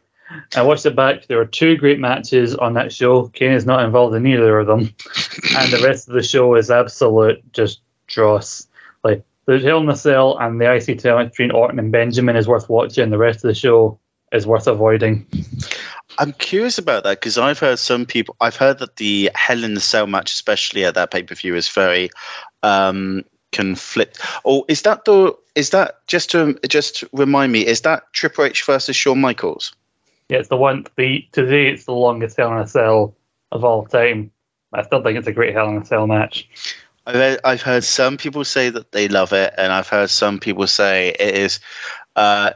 [0.57, 1.27] I watched it back.
[1.27, 3.29] There were two great matches on that show.
[3.29, 4.81] Kane is not involved in either of them,
[5.57, 8.67] and the rest of the show is absolute just dross.
[9.03, 12.49] Like the Hell in a Cell and the IC title between Orton and Benjamin is
[12.49, 13.11] worth watching.
[13.11, 13.99] The rest of the show
[14.33, 15.27] is worth avoiding.
[16.19, 18.37] I'm curious about that because I've heard some people.
[18.41, 21.55] I've heard that the Hell in the Cell match, especially at that pay per view,
[21.57, 22.11] is very
[22.63, 24.21] um, conflict.
[24.45, 25.35] Oh, is that the?
[25.57, 27.67] Is that just to just remind me?
[27.67, 29.75] Is that Triple H versus Shawn Michaels?
[30.31, 30.87] Yeah, it's the one.
[30.97, 33.17] The today it's the longest Hell in a Cell
[33.51, 34.31] of all time.
[34.73, 36.49] I still think it's a great Hell in a Cell match.
[37.05, 41.09] I've heard, some people say that they love it, and I've heard some people say
[41.19, 41.59] it is
[42.15, 42.53] uh,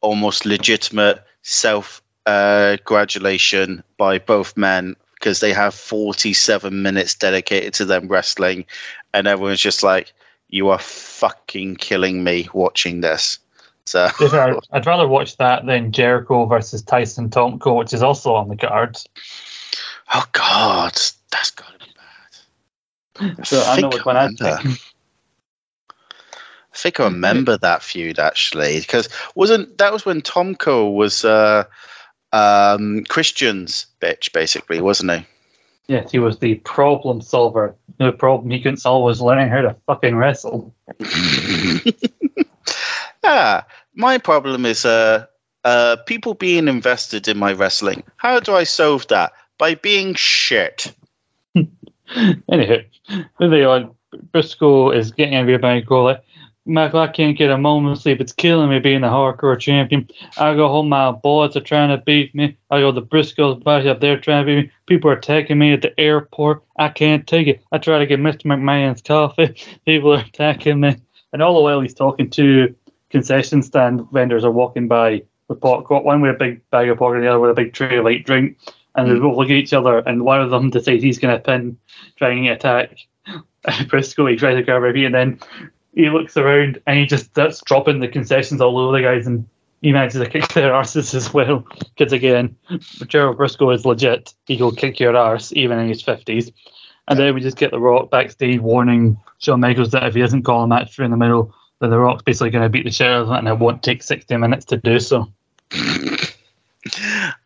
[0.00, 7.84] almost legitimate self uh, gratulation by both men because they have 47 minutes dedicated to
[7.84, 8.64] them wrestling,
[9.12, 10.14] and everyone's just like,
[10.48, 13.38] "You are fucking killing me watching this."
[13.88, 18.48] So I'd, I'd rather watch that than Jericho versus Tyson Tomko, which is also on
[18.48, 18.98] the card.
[20.14, 20.92] Oh God,
[21.32, 21.86] that's gotta be
[23.18, 23.46] bad.
[23.46, 24.42] So I, I know which one I'd pick.
[24.42, 24.76] I
[26.74, 31.64] think I remember that feud actually, because wasn't that was when Tomko was uh,
[32.32, 35.26] um, Christian's bitch, basically, wasn't he?
[35.88, 37.74] Yes, he was the problem solver.
[37.96, 40.74] The problem he couldn't solve was learning how to fucking wrestle.
[43.24, 43.66] ah,
[43.98, 45.26] my problem is uh,
[45.64, 48.02] uh, people being invested in my wrestling.
[48.16, 49.32] How do I solve that?
[49.58, 50.94] By being shit.
[52.16, 52.84] Anywho,
[53.38, 53.94] moving on.
[54.32, 56.16] Brisco is getting about Cole.
[56.64, 58.20] Michael, I can't get a moment's sleep.
[58.20, 60.08] It's killing me being the hardcore champion.
[60.36, 62.56] I go home, my boys are trying to beat me.
[62.70, 64.72] I go, the Briscoes back up there trying to beat me.
[64.86, 66.62] People are attacking me at the airport.
[66.78, 67.64] I can't take it.
[67.72, 68.44] I try to get Mr.
[68.44, 69.56] McMahon's coffee.
[69.86, 70.96] People are attacking me.
[71.32, 72.74] And all the while he's talking to
[73.10, 77.18] concession stand vendors are walking by with popcorn, one with a big bag of popcorn,
[77.18, 78.58] and the other with a big tray of light drink.
[78.94, 79.22] And they hmm.
[79.22, 81.78] both look at each other, and one of them decides he's going to pin,
[82.16, 82.98] trying to attack
[83.66, 84.30] Brisco.
[84.30, 85.40] He tries to grab her feet, and then
[85.98, 89.48] he looks around and he just starts dropping the concessions all over the guys and
[89.82, 91.66] he manages to kick their arses as well.
[91.96, 92.56] Because again,
[93.08, 94.32] Gerald Brisco is legit.
[94.46, 96.52] He'll kick your arse even in his 50s.
[97.08, 100.42] And then we just get The Rock backstage warning Shawn Michaels that if he doesn't
[100.42, 102.90] call a match through in the middle, then The Rock's basically going to beat the
[102.90, 105.28] it and it won't take 60 minutes to do so.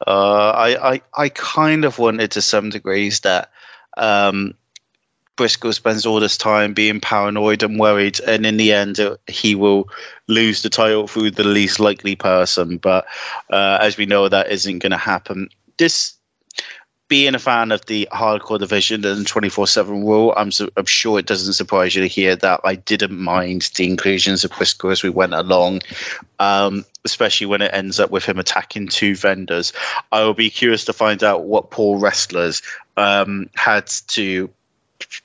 [0.07, 3.51] Uh, I, I, I kind of wanted to some degrees that
[3.97, 4.55] um,
[5.37, 9.55] Brisco spends all this time being paranoid and worried, and in the end, uh, he
[9.55, 9.89] will
[10.29, 12.77] lose the title through the least likely person.
[12.77, 13.07] But
[13.51, 15.49] uh, as we know, that isn't going to happen.
[15.79, 16.15] This
[17.13, 21.19] being a fan of the hardcore division and 24 7 rule, I'm, su- I'm sure
[21.19, 25.03] it doesn't surprise you to hear that I didn't mind the inclusions of Brisco as
[25.03, 25.83] we went along,
[26.39, 29.75] um, especially when it ends up with him attacking two vendors.
[30.11, 32.63] I will be curious to find out what poor wrestlers
[32.97, 34.49] um, had to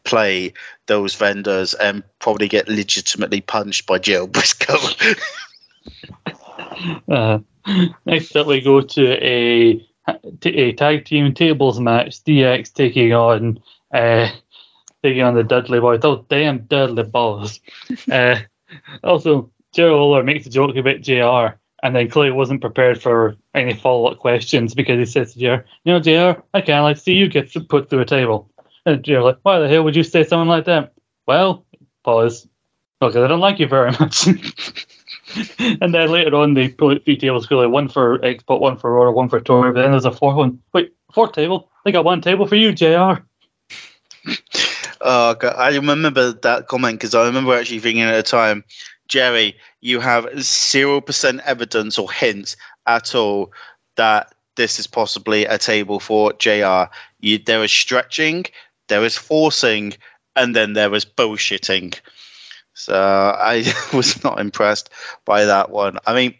[0.03, 0.51] play
[0.87, 5.15] those vendors and probably get legitimately punched by Joe Brisco.
[7.09, 7.39] uh,
[8.05, 12.23] next up, we go to a, a tag team tables match.
[12.23, 13.59] DX taking on
[13.93, 14.29] uh,
[15.03, 16.01] taking on the Dudley Boys.
[16.03, 17.59] Oh damn, Dudley Boys!
[18.11, 18.39] uh,
[19.03, 23.73] also, Jerry Lawler makes a joke about JR And then Clay wasn't prepared for any
[23.73, 27.13] follow up questions because he says to JR, You know, JR, I can't like see
[27.13, 28.49] you get put through a table.
[28.85, 30.93] And you're like, why the hell would you say something like that?
[31.27, 31.65] Well,
[32.03, 32.47] pause.
[32.99, 34.27] Because I don't like you very much.
[35.59, 39.29] and then later on, they put three tables one for X-Pac, one for Aurora, one
[39.29, 39.71] for Tori.
[39.71, 40.59] But then there's a fourth one.
[40.73, 41.69] Wait, fourth table?
[41.85, 43.23] They got one table for you, JR.
[45.01, 45.55] Oh, God.
[45.55, 48.63] I remember that comment because I remember actually thinking at the time,
[49.07, 52.55] Jerry, you have 0% evidence or hint
[52.87, 53.51] at all
[53.95, 56.85] that this is possibly a table for JR.
[57.19, 58.45] You, there is stretching,
[58.89, 59.93] there was forcing,
[60.35, 61.99] and then there was bullshitting.
[62.77, 64.89] So I was not impressed
[65.25, 65.97] by that one.
[66.05, 66.35] I mean,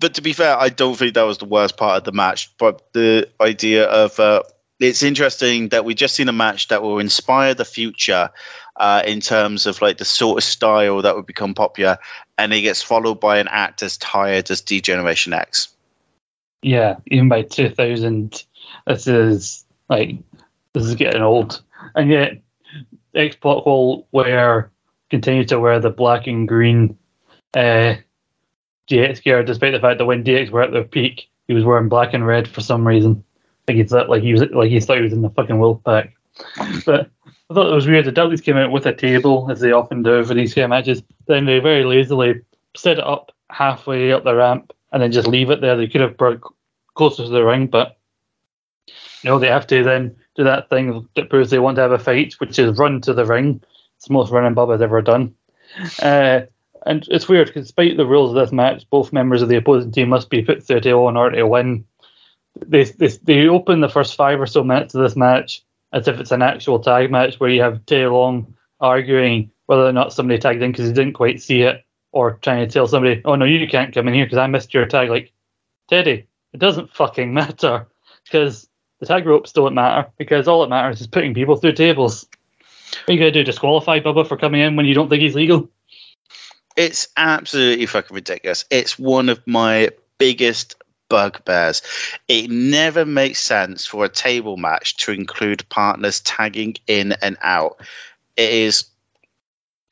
[0.00, 2.56] but to be fair, I don't think that was the worst part of the match.
[2.58, 4.42] But the idea of uh,
[4.78, 8.30] it's interesting that we just seen a match that will inspire the future.
[8.78, 11.98] uh, in terms of like the sort of style that would become popular,
[12.38, 15.68] and it gets followed by an act as tired as D-Generation X.
[16.62, 18.44] Yeah, even by 2000,
[18.86, 20.16] this is like
[20.72, 21.60] this is getting old,
[21.94, 22.40] and yet
[23.14, 24.70] X Pac will wear
[25.10, 26.96] continue to wear the black and green
[27.54, 27.94] uh,
[28.88, 31.88] DX gear, despite the fact that when DX were at their peak, he was wearing
[31.88, 33.24] black and red for some reason.
[33.66, 36.14] Like he's like he was like he thought he was in the fucking wolf pack.
[36.86, 37.10] But
[37.50, 38.04] I thought it was weird.
[38.04, 40.70] The Dudleys came out with a table, as they often do for these kind of
[40.70, 41.02] matches.
[41.26, 42.42] Then they very lazily
[42.76, 45.76] set it up halfway up the ramp and then just leave it there.
[45.76, 46.40] They could have brought
[46.94, 47.98] closer to the ring, but
[49.22, 51.92] you know they have to then do that thing that proves they want to have
[51.92, 53.62] a fight, which is run to the ring.
[53.98, 55.34] It's the most running Bubba's ever done.
[56.00, 56.42] Uh,
[56.86, 59.92] and it's weird because despite the rules of this match, both members of the opposing
[59.92, 61.84] team must be put through a table in order to win.
[62.64, 65.62] They, they, they open the first five or so minutes of this match
[65.92, 69.92] as if it's an actual tag match where you have Teddy Long arguing whether or
[69.92, 73.20] not somebody tagged in because he didn't quite see it, or trying to tell somebody,
[73.24, 75.32] "Oh no, you can't come in here because I missed your tag." Like
[75.88, 77.86] Teddy, it doesn't fucking matter
[78.24, 78.68] because
[79.00, 82.26] the tag ropes don't matter because all that matters is putting people through tables.
[83.06, 83.44] Are you gonna do?
[83.44, 85.68] Disqualify Bubba for coming in when you don't think he's legal?
[86.76, 88.64] It's absolutely fucking ridiculous.
[88.70, 90.76] It's one of my biggest
[91.08, 91.82] bugbears.
[92.28, 97.80] It never makes sense for a table match to include partners tagging in and out.
[98.36, 98.84] It is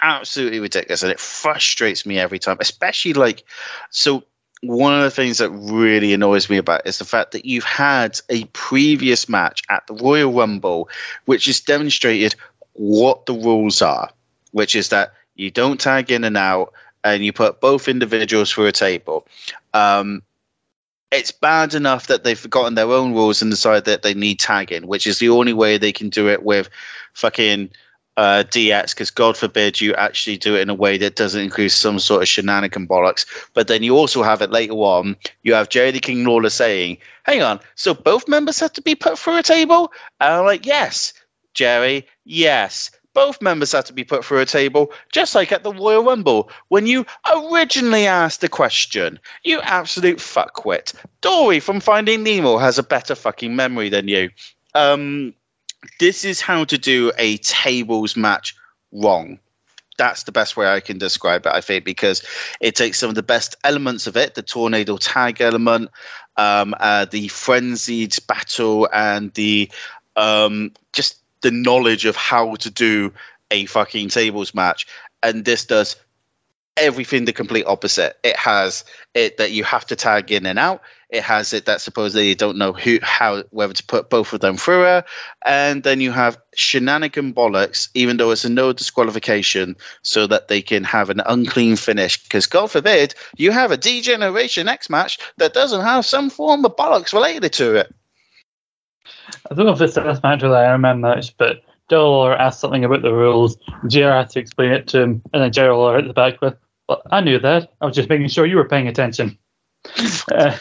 [0.00, 3.44] absolutely ridiculous and it frustrates me every time, especially like
[3.90, 4.22] so
[4.62, 8.20] one of the things that really annoys me about is the fact that you've had
[8.30, 10.88] a previous match at the Royal Rumble
[11.26, 12.34] which has demonstrated
[12.78, 14.10] what the rules are,
[14.52, 16.72] which is that you don't tag in and out
[17.04, 19.26] and you put both individuals through a table.
[19.74, 20.22] Um,
[21.12, 24.86] it's bad enough that they've forgotten their own rules and decided that they need tagging,
[24.86, 26.68] which is the only way they can do it with
[27.14, 27.70] fucking
[28.16, 31.70] uh, DX, because God forbid you actually do it in a way that doesn't include
[31.70, 33.24] some sort of shenanigan bollocks.
[33.54, 35.16] But then you also have it later on.
[35.42, 39.18] You have Jerry King Lawler saying, "Hang on, so both members have to be put
[39.18, 41.12] through a table?" And I'm like, "Yes,
[41.54, 45.72] Jerry, yes." both members had to be put through a table, just like at the
[45.72, 49.18] Royal Rumble when you originally asked the question.
[49.42, 50.92] You absolute fuckwit.
[51.22, 54.28] Dory from Finding Nemo has a better fucking memory than you.
[54.74, 55.32] Um,
[55.98, 58.54] this is how to do a tables match
[58.92, 59.38] wrong.
[59.96, 62.22] That's the best way I can describe it, I think, because
[62.60, 65.88] it takes some of the best elements of it the tornado tag element,
[66.36, 69.70] um, uh, the frenzied battle, and the
[70.16, 73.12] um, just the knowledge of how to do
[73.50, 74.86] a fucking tables match,
[75.22, 75.96] and this does
[76.76, 78.18] everything the complete opposite.
[78.22, 78.84] It has
[79.14, 80.82] it that you have to tag in and out.
[81.08, 84.40] It has it that supposedly you don't know who how whether to put both of
[84.40, 85.04] them through her,
[85.44, 90.60] and then you have shenanigan bollocks, even though it's a no disqualification, so that they
[90.60, 92.22] can have an unclean finish.
[92.22, 96.64] Because God forbid you have a D Generation X match that doesn't have some form
[96.64, 97.94] of bollocks related to it.
[99.50, 102.60] I don't know if it's this match or the Iron Man match, but Lawler asked
[102.60, 103.56] something about the rules.
[103.88, 106.56] JR had to explain it to him, and then Jerry Lawler at the back with,
[106.88, 107.72] Well, I knew that.
[107.80, 109.38] I was just making sure you were paying attention.
[110.32, 110.56] uh,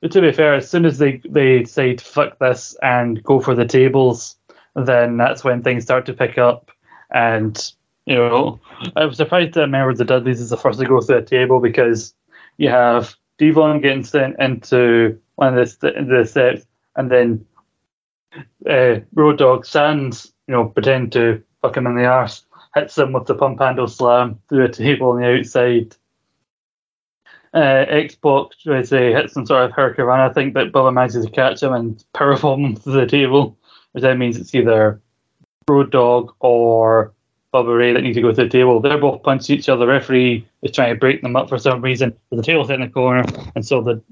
[0.00, 3.54] but to be fair, as soon as they, they say fuck this and go for
[3.54, 4.36] the tables,
[4.76, 6.70] then that's when things start to pick up.
[7.12, 7.72] And,
[8.06, 8.60] you know,
[8.96, 11.26] I was surprised that members of the Dudleys is the first to go through the
[11.26, 12.14] table because
[12.58, 16.66] you have Devon getting sent into one of the, the steps
[16.96, 17.46] and then
[18.68, 22.44] uh, Road Dogg Sands, you know, pretend to fuck him in the arse,
[22.74, 25.96] hits him with the pump handle slam through a table on the outside.
[27.52, 30.08] Uh, X-Pac tries to hit some sort of hurricane.
[30.08, 33.56] I think that Bubba manages to catch him and powerbomb him through the table,
[33.92, 35.00] which then means it's either
[35.68, 37.12] Road Dogg or
[37.54, 38.80] Bubba Ray that need to go to the table.
[38.80, 39.86] They're both punching each other.
[39.86, 42.16] The referee is trying to break them up for some reason.
[42.28, 44.02] But the table's in the corner, and so the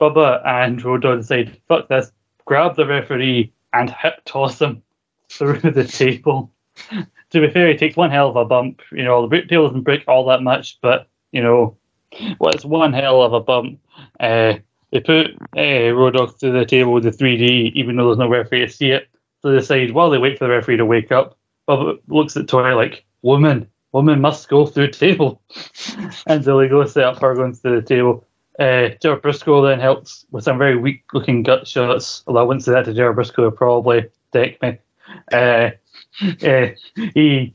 [0.00, 2.12] Bubba and Dog decide, fuck this,
[2.44, 4.82] grab the referee and hip toss him
[5.28, 6.52] through the table.
[7.30, 8.82] to be fair, he takes one hell of a bump.
[8.92, 11.76] You know, the table doesn't break all that much, but, you know,
[12.38, 13.80] well, it's one hell of a bump.
[14.18, 14.54] Uh,
[14.92, 18.28] they put uh, Road Dogg through the table with the 3D, even though there's no
[18.28, 19.08] referee to see it.
[19.42, 22.48] So they decide, while they wait for the referee to wake up, Bubba looks at
[22.48, 25.40] Tori like, woman, woman must go through table.
[26.26, 28.26] and so they go set up her going through the table.
[28.60, 32.22] Uh, Jared Brisco then helps with some very weak looking gut shots.
[32.26, 34.78] Although I wouldn't say that to Jared Brisco, probably deck me.
[35.32, 35.70] Uh,
[36.42, 36.68] uh,
[37.14, 37.54] he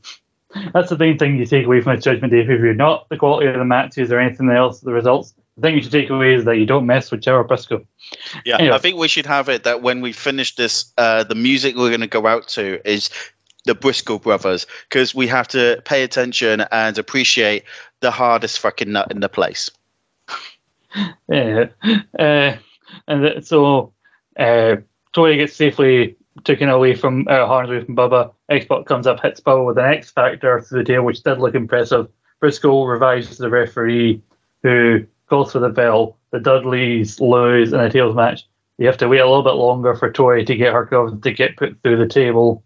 [0.72, 3.46] that's the main thing you take away from a Judgment Day review, not the quality
[3.46, 5.34] of the matches or anything else, the results.
[5.56, 7.86] The thing you should take away is that you don't mess with Jared Brisco.
[8.44, 8.74] Yeah, anyway.
[8.74, 11.88] I think we should have it that when we finish this, uh, the music we're
[11.88, 13.10] going to go out to is
[13.64, 17.64] the Briscoe brothers because we have to pay attention and appreciate
[18.00, 19.70] the hardest fucking nut in the place.
[21.28, 21.66] Yeah,
[22.18, 22.56] uh,
[23.08, 23.92] and th- so
[24.38, 24.76] uh,
[25.12, 28.32] Tori gets safely taken away from uh, harm's way from Bubba.
[28.48, 31.54] X-Pac comes up, hits Bubba with an X Factor through the tail, which did look
[31.54, 32.08] impressive.
[32.42, 34.22] Brisco revives the referee,
[34.62, 36.16] who calls for the bell.
[36.32, 38.46] The Dudleys lose in a tails match.
[38.78, 41.32] You have to wait a little bit longer for Tori to get her covered to
[41.32, 42.62] get put through the table,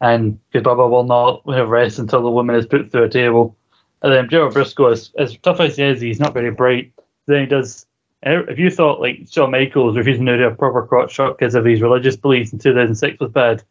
[0.00, 3.56] and because Bubba will not have rest until the woman is put through a table.
[4.02, 6.92] And then Gerald Brisco, as, as tough as he is, he's not very bright.
[7.30, 7.86] Then he does.
[8.22, 11.64] If you thought like Shawn Michaels refusing to do a proper crotch shot because of
[11.64, 13.62] his religious beliefs in 2006 was bad,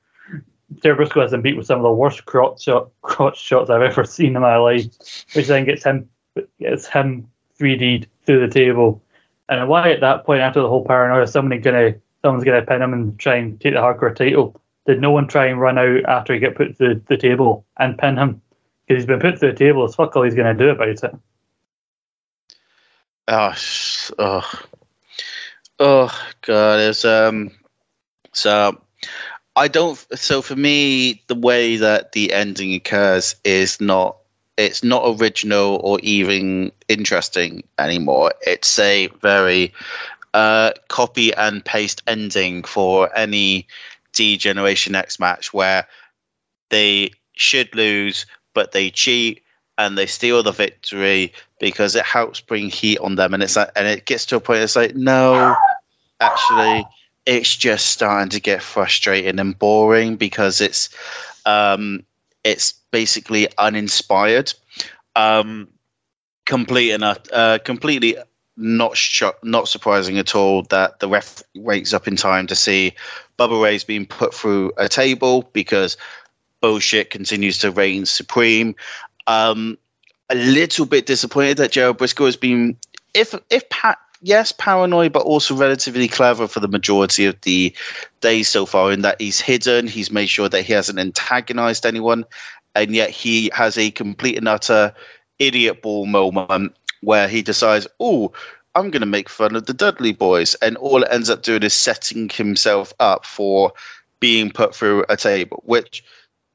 [0.81, 3.81] Terry Brisco has been beat with some of the worst crotch, shot, crotch shots I've
[3.81, 4.85] ever seen in my life,
[5.33, 6.09] which then gets him
[6.59, 7.29] gets him
[7.59, 9.03] 3D'd through the table.
[9.49, 12.93] And why at that point, after the whole paranoia, somebody gonna someone's gonna pin him
[12.93, 14.59] and try and take the hardcore title?
[14.85, 17.97] Did no one try and run out after he get put through the table and
[17.97, 18.41] pin him?
[18.87, 19.85] Because he's been put through the table.
[19.85, 21.01] It's fuck all he's gonna do about it.
[23.31, 23.53] Oh,
[24.17, 24.51] oh,
[25.77, 26.79] oh, God!
[26.79, 27.51] It's um,
[28.33, 28.81] so
[29.55, 30.03] I don't.
[30.15, 34.17] So for me, the way that the ending occurs is not.
[34.57, 38.33] It's not original or even interesting anymore.
[38.41, 39.73] It's a very
[40.33, 43.67] uh, copy and paste ending for any
[44.13, 45.85] D Generation X match where
[46.69, 48.25] they should lose,
[48.55, 49.43] but they cheat
[49.77, 53.33] and they steal the victory because it helps bring heat on them.
[53.33, 54.61] And it's like, and it gets to a point.
[54.61, 55.55] It's like, no,
[56.19, 56.85] actually,
[57.25, 60.89] it's just starting to get frustrating and boring because it's
[61.45, 62.03] um,
[62.43, 64.53] it's basically uninspired,
[65.15, 65.67] um,
[66.45, 68.15] complete and uh, completely
[68.57, 72.93] not sh- not surprising at all that the ref wakes up in time to see
[73.37, 75.95] Bubba Ray's being put through a table because
[76.61, 78.75] bullshit continues to reign supreme.
[79.27, 79.77] Um,
[80.29, 82.77] a little bit disappointed that Gerald Brisco has been,
[83.13, 87.73] if if Pat yes, paranoid, but also relatively clever for the majority of the
[88.21, 92.25] days so far, in that he's hidden, he's made sure that he hasn't antagonized anyone,
[92.75, 94.93] and yet he has a complete and utter
[95.39, 98.31] idiot ball moment where he decides, oh,
[98.75, 100.53] I'm going to make fun of the Dudley boys.
[100.55, 103.73] And all it ends up doing is setting himself up for
[104.19, 106.03] being put through a table, which,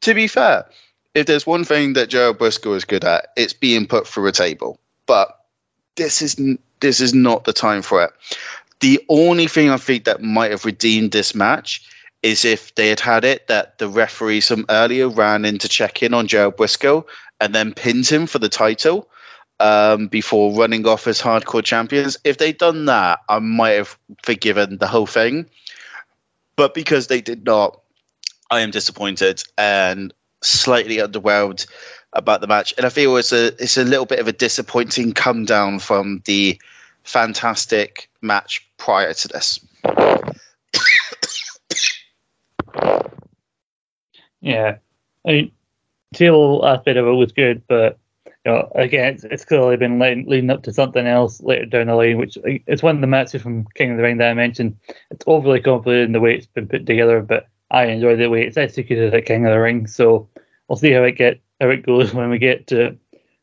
[0.03, 0.67] to be fair,
[1.15, 4.33] if there's one thing that Gerald Brisco is good at, it's being put through a
[4.33, 4.79] table.
[5.07, 5.39] But
[5.97, 6.37] this is
[6.81, 8.11] this is not the time for it.
[8.81, 11.89] The only thing I think that might have redeemed this match
[12.23, 16.03] is if they had had it that the referee some earlier ran in to check
[16.03, 17.05] in on Gerald Brisco
[17.41, 19.09] and then pinned him for the title
[19.61, 22.17] um, before running off as hardcore champions.
[22.25, 25.49] If they'd done that, I might have forgiven the whole thing.
[26.57, 27.81] But because they did not,
[28.51, 30.13] I am disappointed and
[30.45, 31.67] slightly underwhelmed
[32.13, 32.73] about the match.
[32.77, 36.23] And I feel it's a it's a little bit of a disappointing come down from
[36.27, 36.61] the
[37.03, 39.61] fantastic match prior to this.
[44.41, 44.77] yeah,
[45.27, 45.53] I mean,
[46.15, 47.99] Tail aspect of it was good, but
[48.45, 51.87] you know, again, it's, it's clearly been leading, leading up to something else later down
[51.87, 54.35] the line, which it's one of the matches from King of the Ring that I
[54.35, 54.77] mentioned.
[55.11, 58.47] It's overly complicated in the way it's been put together, but I enjoy the way
[58.47, 59.87] it's executed at King of the Ring.
[59.87, 60.29] So
[60.69, 62.99] we'll see how it get how it goes when we get to it.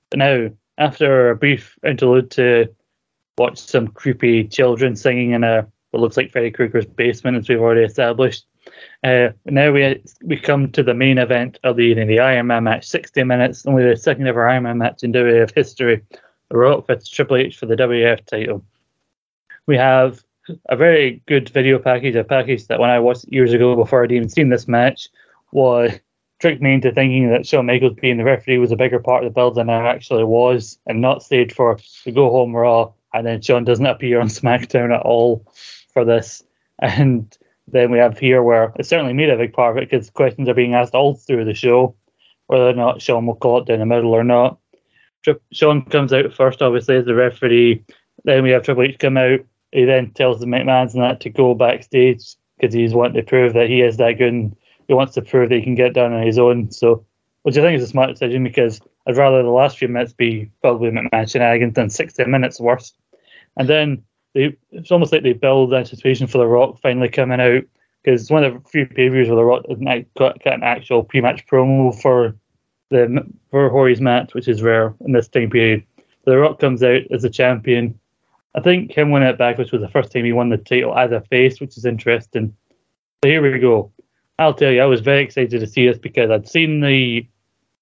[0.09, 2.73] But now, after a brief interlude to
[3.37, 7.59] watch some creepy children singing in a what looks like Freddy Krueger's basement, as we've
[7.59, 8.45] already established.
[9.03, 12.63] Uh, now we we come to the main event of the evening, the Iron Man
[12.63, 16.01] match, 60 minutes, only the second ever Iron Man match in WWF history.
[16.49, 18.63] The Rock versus Triple H for the WWF title.
[19.67, 20.23] We have
[20.69, 24.11] a very good video package, a package that when I watched years ago before I'd
[24.11, 25.09] even seen this match
[25.51, 25.91] was
[26.39, 29.31] tricked me into thinking that Shawn Michaels being the referee was a bigger part of
[29.31, 33.25] the build than it actually was, and not stayed for the go home Raw, and
[33.25, 35.45] then Shawn doesn't appear on SmackDown at all
[35.93, 36.43] for this.
[36.79, 37.37] And
[37.67, 40.49] then we have here where it certainly made a big part of it because questions
[40.49, 41.95] are being asked all through the show,
[42.47, 44.57] whether or not Shawn will call it down the middle or not.
[45.51, 47.85] Shawn comes out first, obviously, as the referee.
[48.23, 49.41] Then we have Triple H come out.
[49.71, 53.53] He then tells the McMahons and that to go backstage because he's wanting to prove
[53.53, 54.55] that he is that good and
[54.87, 56.71] he wants to prove that he can get down on his own.
[56.71, 57.05] So,
[57.43, 60.51] which I think is a smart decision because I'd rather the last few minutes be
[60.61, 62.93] probably McMahon shenanigans than 60 minutes worse.
[63.57, 64.03] And then
[64.33, 67.63] they, it's almost like they build anticipation for The Rock finally coming out
[68.03, 71.03] because it's one of the few pay views where The Rock doesn't got an actual
[71.03, 72.35] pre match promo for
[72.89, 75.83] the for Horry's match, which is rare in this time period.
[76.25, 77.99] The Rock comes out as a champion.
[78.55, 80.97] I think him winning it back, which was the first time he won the title
[80.97, 82.55] as a face, which is interesting.
[83.23, 83.91] So here we go.
[84.39, 87.27] I'll tell you, I was very excited to see this because I'd seen the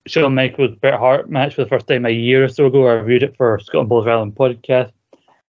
[0.07, 2.87] Shawn Michaels Bret Hart match for the first time a year or so ago.
[2.87, 4.91] I reviewed it for Scott and Balls Island podcast.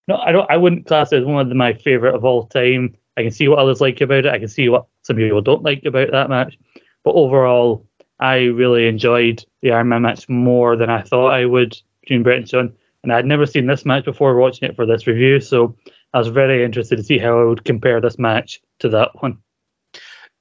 [0.09, 0.51] No, I don't.
[0.51, 2.97] I wouldn't class it as one of my favorite of all time.
[3.17, 4.33] I can see what others like about it.
[4.33, 6.59] I can see what some people don't like about that match.
[7.05, 7.87] But overall,
[8.19, 12.39] I really enjoyed the Iron Man match more than I thought I would between Bret
[12.39, 12.73] and Shawn.
[13.03, 15.75] And I'd never seen this match before watching it for this review, so
[16.13, 19.39] I was very interested to see how I would compare this match to that one.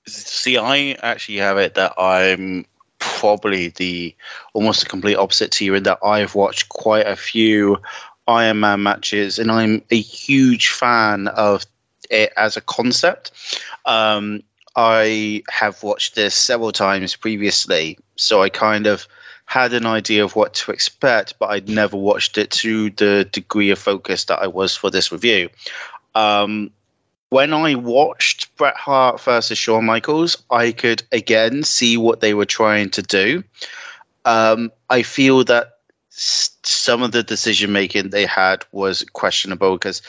[0.07, 2.65] See, I actually have it that I'm
[2.99, 4.15] probably the
[4.53, 7.77] almost the complete opposite to you in that I've watched quite a few
[8.27, 11.65] Iron Man matches, and I'm a huge fan of
[12.09, 13.31] it as a concept.
[13.85, 14.41] Um,
[14.75, 19.07] I have watched this several times previously, so I kind of
[19.49, 23.71] had an idea of what to expect, but I'd never watched it to the degree
[23.71, 25.49] of focus that I was for this review.
[26.13, 26.69] Um,
[27.29, 32.45] when I watched Bret Hart versus Shawn Michaels, I could again see what they were
[32.45, 33.43] trying to do.
[34.23, 35.79] Um, I feel that
[36.11, 40.03] some of the decision making they had was questionable because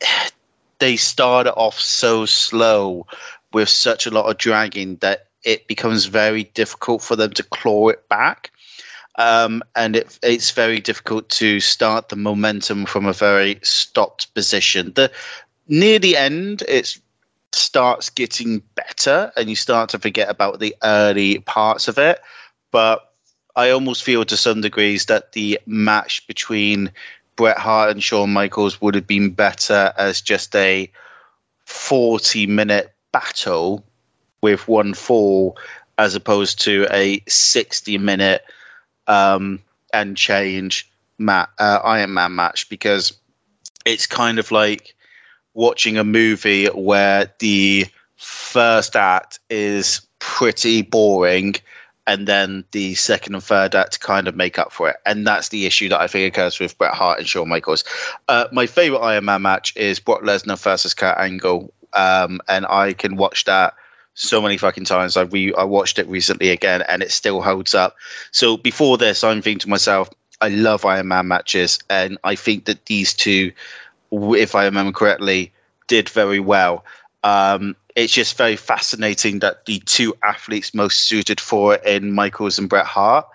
[0.80, 3.06] they started off so slow
[3.52, 7.90] with such a lot of dragging that it becomes very difficult for them to claw
[7.90, 8.50] it back.
[9.16, 14.92] Um, and it, it's very difficult to start the momentum from a very stopped position.
[14.94, 15.10] The
[15.68, 16.98] near the end, it
[17.52, 22.20] starts getting better, and you start to forget about the early parts of it.
[22.72, 23.12] But
[23.56, 26.90] I almost feel to some degrees that the match between
[27.36, 30.90] Bret Hart and Shawn Michaels would have been better as just a
[31.66, 33.84] 40 minute battle
[34.40, 35.56] with one fall
[35.98, 38.44] as opposed to a 60 minute
[39.06, 39.60] um,
[39.92, 43.12] and change mat, uh, Iron Man match because
[43.84, 44.94] it's kind of like
[45.54, 47.86] watching a movie where the
[48.16, 51.54] first act is pretty boring
[52.06, 54.96] and then the second and third act kind of make up for it.
[55.06, 57.84] And that's the issue that I think occurs with Bret Hart and Shawn Michaels.
[58.28, 62.92] Uh, my favorite Iron Man match is Brock Lesnar versus Kurt Angle, um, and I
[62.92, 63.74] can watch that
[64.14, 65.16] so many fucking times.
[65.16, 67.96] I re- I watched it recently again, and it still holds up.
[68.30, 70.08] So before this, I'm thinking to myself,
[70.40, 73.52] I love Iron Man matches, and I think that these two,
[74.10, 75.52] if I remember correctly,
[75.86, 76.84] did very well.
[77.22, 82.58] Um, it's just very fascinating that the two athletes most suited for it in Michaels
[82.58, 83.26] and Bret Hart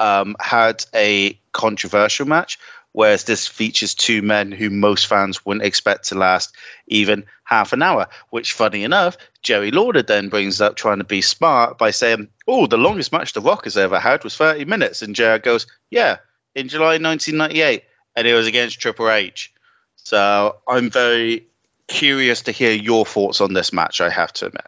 [0.00, 2.58] um, had a controversial match,
[2.94, 6.54] whereas this features two men who most fans wouldn't expect to last
[6.86, 8.06] even half an hour.
[8.30, 12.66] Which, funny enough, Jerry Lawler then brings up trying to be smart by saying, "Oh,
[12.66, 16.18] the longest match The Rock has ever had was 30 minutes," and Jerry goes, "Yeah,
[16.54, 17.82] in July 1998,
[18.16, 19.52] and it was against Triple H."
[19.96, 21.46] So I'm very
[21.88, 24.00] curious to hear your thoughts on this match.
[24.00, 24.66] I have to admit.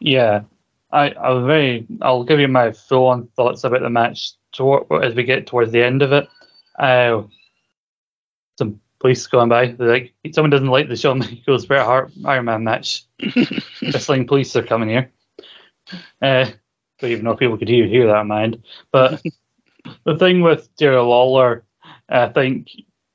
[0.00, 0.42] Yeah,
[0.92, 1.86] I, I very.
[2.02, 4.32] I'll give you my full-on thoughts about the match
[5.02, 6.28] as we get towards the end of it.
[6.78, 7.22] Uh,
[8.58, 9.68] some police going by.
[9.68, 13.04] They're like, someone doesn't like the Shawn Michaels Bret Hart Iron Man match.
[13.82, 15.10] Whistling police are coming here.
[16.22, 16.46] Uh,
[16.98, 18.62] don't even know if people could hear hear that in mind.
[18.92, 19.22] But
[20.04, 21.64] the thing with Jerry Lawler,
[22.08, 22.70] I think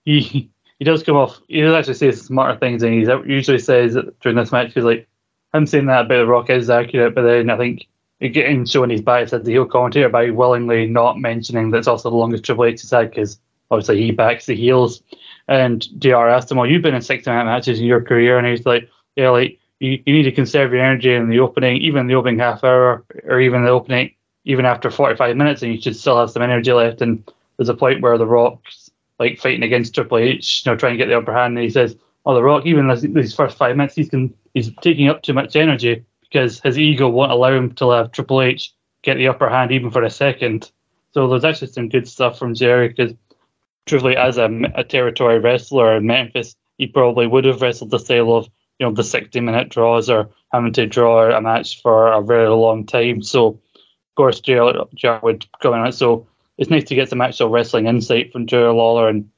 [0.06, 1.42] he he does come off.
[1.48, 5.08] He does actually say smarter things, and he usually says during this match, he's like,
[5.54, 7.88] "I'm saying that about the Rock is accurate," but then I think
[8.20, 12.10] getting showing his bias as the heel commentator by willingly not mentioning that it's also
[12.10, 13.40] the longest Triple H has had because
[13.72, 15.02] obviously he backs the heels.
[15.48, 18.48] And JR asked him, "Well, you've been in six minute matches in your career," and
[18.48, 22.08] he's like, "Yeah, like you, you need to conserve your energy in the opening, even
[22.08, 24.14] the opening half hour, or even the opening,
[24.46, 27.24] even after 45 minutes, and you should still have some energy left." And
[27.58, 30.98] there's a point where the Rock's like fighting against Triple H, you know, trying to
[30.98, 31.58] get the upper hand.
[31.58, 35.10] And he says, "Oh, The Rock, even these first five minutes, he's can, he's taking
[35.10, 39.16] up too much energy because his ego won't allow him to have Triple H get
[39.16, 40.72] the upper hand even for a second.
[41.12, 43.14] So there's actually some good stuff from Jerry because
[43.86, 48.34] truthfully, as a, a territory wrestler in Memphis, he probably would have wrestled the style
[48.34, 48.50] of
[48.80, 52.48] you know the 60 minute draws or having to draw a match for a very
[52.50, 53.22] long time.
[53.22, 54.84] So of course, Jerry
[55.22, 55.92] would come in.
[55.92, 56.28] So
[56.58, 59.10] it's nice to get some actual wrestling insight from Jerry Lawler.
[59.10, 59.30] And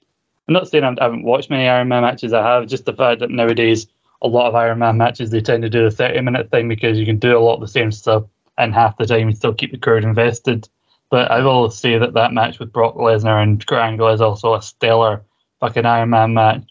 [0.47, 2.34] I'm not saying I haven't watched many Iron Man matches.
[2.34, 2.68] I have.
[2.68, 3.88] Just the fact that nowadays
[4.22, 6.97] a lot of Iron Man matches they tend to do a 30 minute thing because
[6.99, 8.23] you can do a lot of the same stuff
[8.57, 10.69] and half the time you still keep the crowd invested.
[11.12, 14.56] But I will say that that match with Brock Lesnar and Kurt Angle is also
[14.56, 15.22] a stellar
[15.60, 16.64] fucking Iron Man match.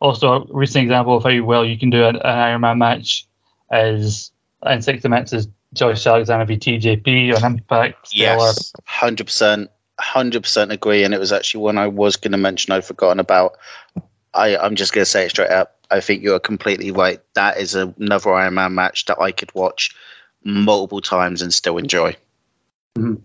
[0.00, 3.26] Also, a recent example of how well you can do an, an Iron Man match
[3.72, 4.32] is
[4.64, 8.08] in 60 minutes is Josh Alexander v TJP on Impact.
[8.08, 8.46] Stellar.
[8.46, 9.68] Yes, 100%
[10.00, 12.72] hundred percent agree, and it was actually one I was going to mention.
[12.72, 13.56] I'd forgotten about.
[14.34, 15.76] I I'm just going to say it straight up.
[15.90, 17.20] I think you're completely right.
[17.34, 19.94] That is another Iron Man match that I could watch
[20.44, 22.16] multiple times and still enjoy.
[22.96, 23.22] Mm-hmm.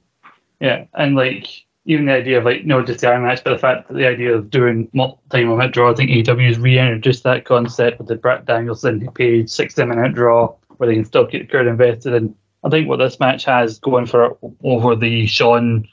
[0.63, 1.49] Yeah, and like
[1.83, 4.07] even the idea of like no just the Iron Match, but the fact that the
[4.07, 8.15] idea of doing multi minute draw, I think AEW has reintroduced that concept with the
[8.15, 12.13] Brett Danielson Page sixty minute draw where they can still get the crowd invested.
[12.13, 12.33] And
[12.63, 15.85] I think what this match has going for over the Shawn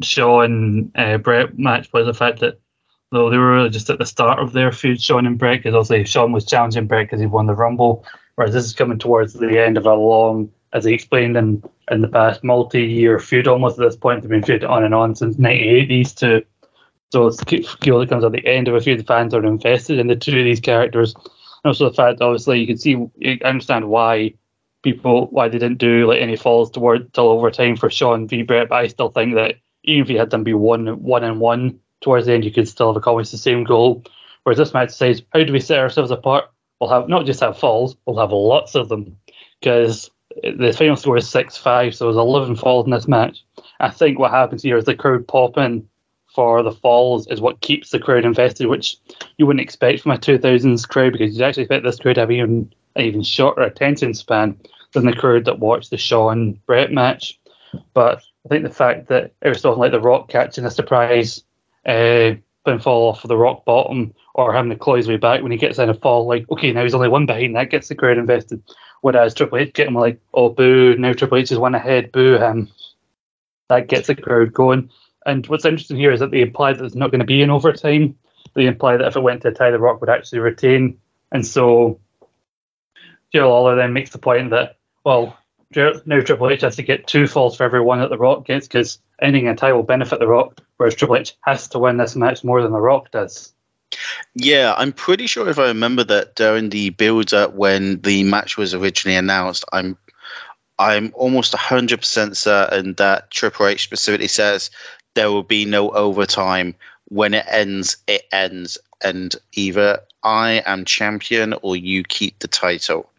[0.00, 2.58] Shawn uh, Bret match was the fact that
[3.12, 5.74] though they were really just at the start of their feud, Shawn and Bret, because
[5.74, 8.02] obviously Shawn was challenging Bret because he won the Rumble,
[8.36, 12.02] whereas this is coming towards the end of a long, as he explained in, in
[12.02, 14.20] the past, multi-year feud almost at this point.
[14.20, 15.88] They've been feuding on and on since '98.
[15.88, 16.44] These two,
[17.12, 19.00] so it's that comes at the end of a feud.
[19.00, 21.24] The fans are invested in the two of these characters, and
[21.64, 24.34] also the fact, obviously, you can see, you understand why
[24.82, 28.68] people why they didn't do like any falls toward till overtime for Shawn v Bret,
[28.68, 31.80] but I still think that even if you had them be one one and one
[32.02, 34.04] towards the end, you could still have accomplished the same goal.
[34.42, 36.44] Whereas this match says, how do we set ourselves apart?
[36.80, 39.16] We'll have not just have falls, we'll have lots of them
[39.60, 40.10] because
[40.42, 43.44] the final score is six five, so there's eleven falls in this match.
[43.80, 45.88] I think what happens here is the crowd popping
[46.34, 48.96] for the falls is what keeps the crowd invested, which
[49.38, 52.30] you wouldn't expect from a 2000s crowd because you'd actually expect this crowd to have
[52.30, 54.58] even an even shorter attention span
[54.92, 57.38] than the crowd that watched the Shawn Brett match.
[57.94, 61.42] But I think the fact that it was something like The Rock catching a surprise
[61.86, 62.32] uh,
[62.80, 65.58] fall off of the rock bottom or having to claw his way back when he
[65.58, 68.18] gets in a fall, like, okay, now he's only one behind, that gets the crowd
[68.18, 68.60] invested.
[69.06, 72.68] Whereas Triple H getting like, oh, boo, now Triple H is one ahead, boo him.
[73.68, 74.90] That gets the crowd going.
[75.24, 77.50] And what's interesting here is that they imply that there's not going to be an
[77.50, 78.18] overtime.
[78.54, 80.98] They imply that if it went to a tie, The Rock would actually retain.
[81.30, 82.00] And so
[83.32, 85.38] Joe Lawler then makes the point that, well,
[85.76, 88.66] now Triple H has to get two falls for every one that The Rock gets
[88.66, 92.16] because ending a tie will benefit The Rock, whereas Triple H has to win this
[92.16, 93.54] match more than The Rock does.
[94.34, 98.56] Yeah, I'm pretty sure if I remember that during the build up when the match
[98.56, 99.96] was originally announced, I'm
[100.78, 104.70] I'm almost 100% certain that Triple H specifically says
[105.14, 106.74] there will be no overtime.
[107.08, 108.76] When it ends, it ends.
[109.02, 113.10] And either I am champion or you keep the title.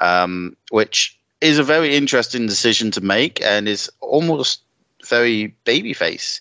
[0.00, 4.62] Um, which is a very interesting decision to make and is almost
[5.04, 6.40] very babyface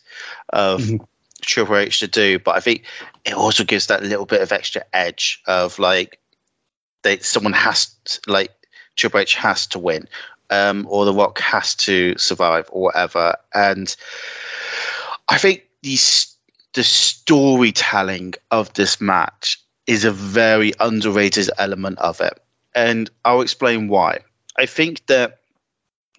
[0.49, 1.03] of mm-hmm.
[1.41, 2.39] Triple H to do.
[2.39, 2.83] But I think
[3.25, 6.19] it also gives that little bit of extra edge of like
[7.03, 8.51] they someone has to, like
[8.95, 10.07] Triple H has to win,
[10.49, 13.35] um, or The Rock has to survive, or whatever.
[13.53, 13.95] And
[15.29, 16.33] I think these
[16.73, 22.39] the storytelling of this match is a very underrated element of it,
[22.75, 24.19] and I'll explain why.
[24.57, 25.39] I think that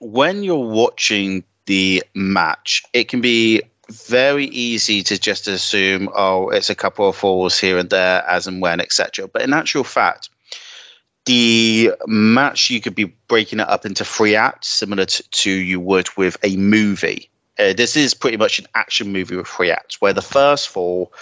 [0.00, 6.70] when you're watching the match, it can be very easy to just assume, oh, it's
[6.70, 9.28] a couple of falls here and there, as and when, etc.
[9.28, 10.28] But in actual fact,
[11.24, 15.80] the match you could be breaking it up into three acts, similar to, to you
[15.80, 17.28] would with a movie.
[17.58, 21.12] Uh, this is pretty much an action movie with three acts, where the first fall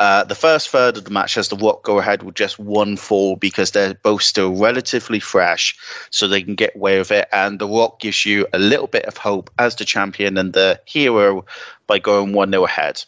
[0.00, 2.96] uh, the first third of the match has the Rock go ahead with just one
[2.96, 5.76] fall because they're both still relatively fresh,
[6.08, 7.28] so they can get away with it.
[7.32, 10.80] And the Rock gives you a little bit of hope as the champion and the
[10.86, 11.44] hero
[11.86, 13.04] by going one 0 ahead.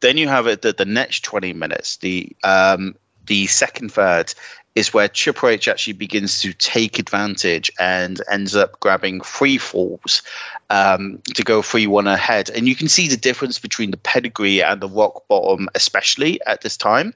[0.00, 2.94] Then you have it that the next twenty minutes, the um,
[3.26, 4.34] the second third
[4.74, 10.22] is where Triple H actually begins to take advantage and ends up grabbing free falls
[10.70, 12.48] um, to go 3 1 ahead.
[12.50, 16.62] And you can see the difference between the pedigree and the rock bottom, especially at
[16.62, 17.12] this time,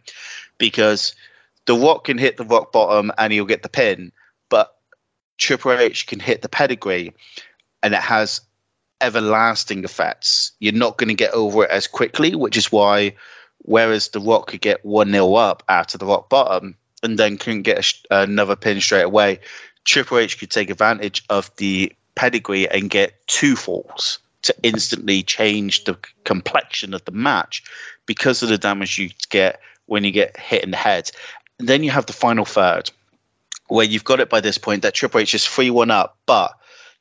[0.58, 1.14] because
[1.64, 4.12] the rock can hit the rock bottom and he'll get the pin,
[4.50, 4.76] but
[5.38, 7.14] Triple H can hit the pedigree
[7.82, 8.40] and it has
[9.00, 10.52] everlasting effects.
[10.60, 13.14] You're not going to get over it as quickly, which is why,
[13.58, 17.62] whereas the rock could get 1 0 up after the rock bottom and then couldn't
[17.62, 17.78] get
[18.10, 19.38] a, another pin straight away,
[19.84, 25.84] Triple H could take advantage of the pedigree and get two falls to instantly change
[25.84, 27.62] the complexion of the match
[28.06, 31.10] because of the damage you get when you get hit in the head.
[31.58, 32.90] And then you have the final third,
[33.68, 36.52] where you've got it by this point that Triple H is 3 1 up, but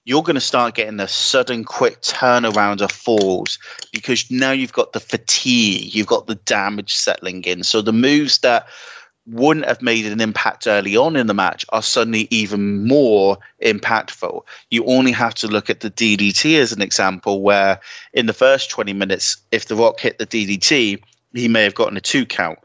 [0.06, 3.58] you're going to start getting a sudden quick turnaround of falls
[3.92, 7.64] because now you've got the fatigue, you've got the damage settling in.
[7.64, 8.68] So the moves that
[9.28, 14.42] wouldn't have made an impact early on in the match are suddenly even more impactful.
[14.70, 17.80] You only have to look at the DDT as an example, where
[18.14, 21.02] in the first 20 minutes, if The Rock hit the DDT,
[21.34, 22.60] he may have gotten a two count.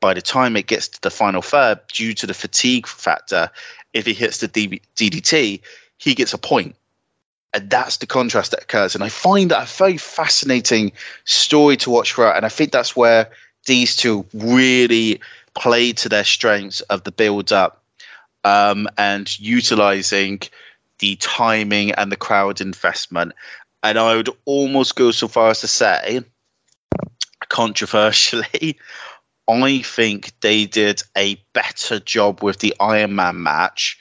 [0.00, 3.50] By the time it gets to the final third, due to the fatigue factor,
[3.94, 5.60] if he hits the DDT,
[5.98, 6.74] he gets a point.
[7.54, 8.94] And that's the contrast that occurs.
[8.94, 10.92] And I find that a very fascinating
[11.24, 12.36] story to watch throughout.
[12.36, 13.30] And I think that's where
[13.66, 15.20] these two really
[15.54, 17.82] played to their strengths of the build up
[18.44, 20.40] um, and utilizing
[20.98, 23.32] the timing and the crowd investment.
[23.82, 26.20] And I would almost go so far as to say,
[27.48, 28.78] controversially,
[29.48, 33.98] I think they did a better job with the Iron Man match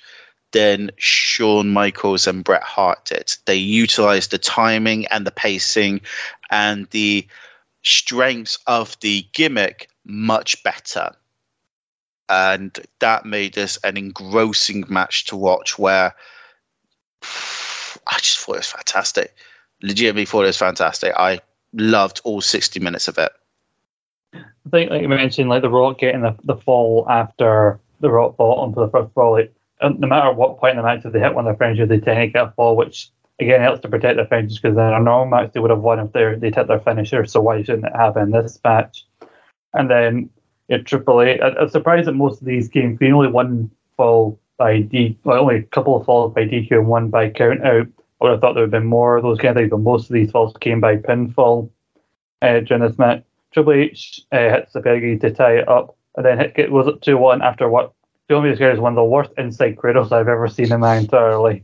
[0.51, 3.33] than Shawn Michaels and Bret Hart did.
[3.45, 6.01] They utilized the timing and the pacing
[6.49, 7.25] and the
[7.83, 11.11] strengths of the gimmick much better.
[12.31, 16.15] And that made this an engrossing match to watch where
[18.07, 19.35] I just thought it was fantastic.
[19.83, 21.13] Legitimately thought it was fantastic.
[21.17, 21.41] I
[21.73, 23.33] loved all 60 minutes of it.
[24.33, 28.37] I think, like you mentioned, like the Rock getting the, the fall after the Rock
[28.37, 31.19] fought onto the first fall, like, no matter what point in the match, if they
[31.19, 33.09] hit one of their friends, they tend to get a fall, which
[33.41, 35.99] again helps to protect their finishes because in a normal match they would have won
[35.99, 37.25] if they they hit their finisher.
[37.25, 39.05] So why shouldn't it happen in this match?
[39.73, 40.29] And then
[40.71, 41.39] yeah, Triple H.
[41.41, 43.13] I, I'm surprised that most of these came clean.
[43.13, 47.09] Only one fall by D, well, only a couple of falls by DQ and one
[47.09, 47.87] by count out.
[47.87, 49.79] I would have thought there would have been more of those kind of things, but
[49.79, 51.69] most of these falls came by pinfall
[52.41, 53.23] uh, during this match.
[53.51, 57.01] Triple H uh, hits the pedigree to tie it up, and then it was up
[57.01, 57.93] 2 1 after what
[58.29, 61.37] Joe me is one of the worst inside cradles I've ever seen in my entire
[61.37, 61.63] life.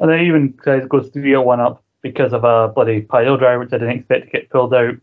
[0.00, 0.54] And then even
[0.88, 4.30] goes 3 1 up because of a bloody pile driver, which I didn't expect to
[4.30, 4.94] get pulled out.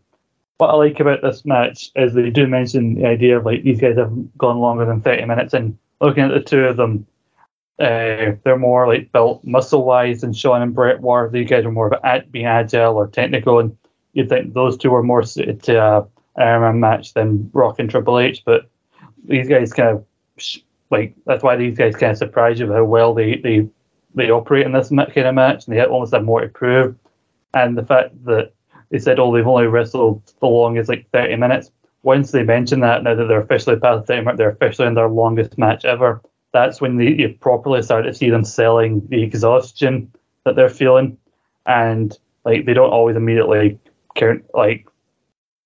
[0.58, 3.80] What I like about this match is they do mention the idea of like these
[3.80, 7.06] guys have gone longer than 30 minutes, and looking at the two of them,
[7.78, 11.28] uh, they're more like built muscle wise than Shawn and Bret were.
[11.28, 13.76] These guys are more of at being agile or technical, and
[14.14, 16.06] you'd think those two were more suited to uh,
[16.36, 18.42] an Iron match than Rock and Triple H.
[18.44, 18.70] But
[19.24, 20.06] these guys kind of
[20.90, 23.68] like that's why these guys kind of surprise you with how well they they
[24.14, 26.96] they operate in this kind of match, and they almost have more to prove.
[27.52, 28.52] And the fact that
[28.90, 31.70] they said, oh, they've only wrestled the longest like 30 minutes.
[32.02, 34.94] Once they mention that, now that they're officially past the 30 minutes, they're officially in
[34.94, 36.22] their longest match ever.
[36.52, 40.12] That's when they, you properly start to see them selling the exhaustion
[40.44, 41.18] that they're feeling,
[41.66, 43.78] and like they don't always immediately
[44.54, 44.86] like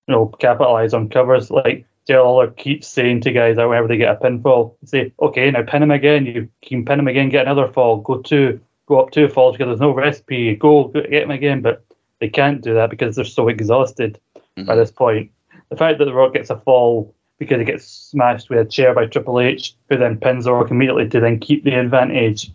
[0.07, 1.49] you know capitalize on covers.
[1.49, 5.49] Like Jerry Lawler keeps saying to guys that whenever they get a pinfall, say, okay,
[5.51, 6.25] now pin him again.
[6.25, 9.69] You can pin him again, get another fall, go two, go up two falls because
[9.69, 10.55] there's no recipe.
[10.55, 11.85] Go, go get him again, but
[12.21, 14.65] they can't do that because they're so exhausted mm-hmm.
[14.65, 15.31] by this point.
[15.69, 18.93] The fact that The Rock gets a fall because he gets smashed with a chair
[18.93, 22.51] by Triple H, who then pins The Rock immediately to then keep the advantage,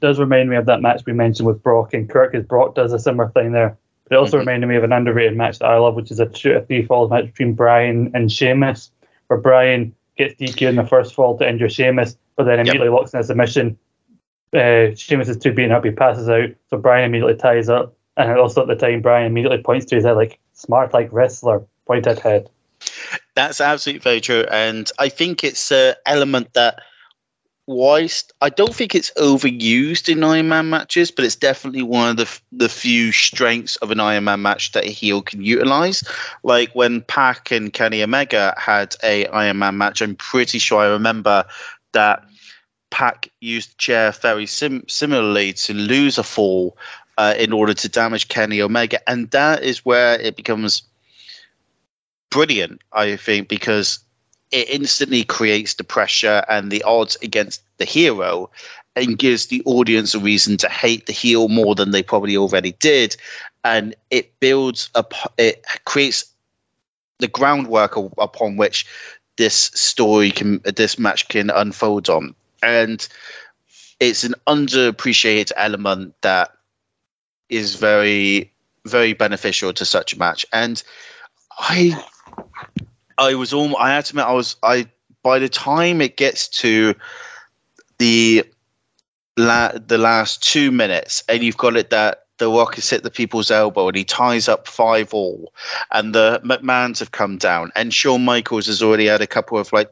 [0.00, 2.92] does remind me of that match we mentioned with Brock and Kurt, as Brock does
[2.92, 3.76] a similar thing there.
[4.04, 4.48] But it also mm-hmm.
[4.48, 6.86] reminded me of an underrated match that I love, which is a two or three
[6.86, 8.92] falls match between Bryan and Sheamus,
[9.26, 12.94] where Bryan gets DQ in the first fall to injure Sheamus, but then immediately yep.
[12.94, 13.76] locks in a submission.
[14.54, 17.96] Uh, Sheamus is too beaten up, he passes out, so Bryan immediately ties up.
[18.16, 21.64] And also at the time, Bryan immediately points to his head like, smart like wrestler,
[21.86, 22.50] pointed head.
[23.34, 24.44] That's absolutely very true.
[24.50, 26.80] And I think it's an element that
[27.70, 32.16] whilst I don't think it's overused in Iron Man matches, but it's definitely one of
[32.16, 36.02] the the few strengths of an Iron Man match that a heel can utilize.
[36.42, 40.88] Like when Pac and Kenny Omega had a Iron Man match, I'm pretty sure I
[40.88, 41.44] remember
[41.92, 42.24] that
[42.90, 46.76] Pac used chair very sim- similarly to lose a fall
[47.20, 50.82] uh, in order to damage Kenny Omega, and that is where it becomes
[52.30, 52.80] brilliant.
[52.94, 53.98] I think because
[54.50, 58.50] it instantly creates the pressure and the odds against the hero
[58.96, 62.72] and gives the audience a reason to hate the heel more than they probably already
[62.80, 63.16] did
[63.64, 66.24] and it builds up it creates
[67.18, 68.86] the groundwork upon which
[69.36, 73.08] this story can this match can unfold on and
[74.00, 76.50] it's an underappreciated element that
[77.50, 78.52] is very
[78.86, 80.46] very beneficial to such a match.
[80.52, 80.82] And
[81.58, 82.04] i
[83.18, 84.86] I was all I had to admit I was I
[85.22, 86.94] by the time it gets to
[87.98, 88.44] the
[89.36, 93.10] la, the last two minutes and you've got it that the Rock has hit the
[93.10, 95.52] people's elbow and he ties up five all
[95.92, 99.70] and the McMahons have come down and Shawn Michaels has already had a couple of
[99.74, 99.90] like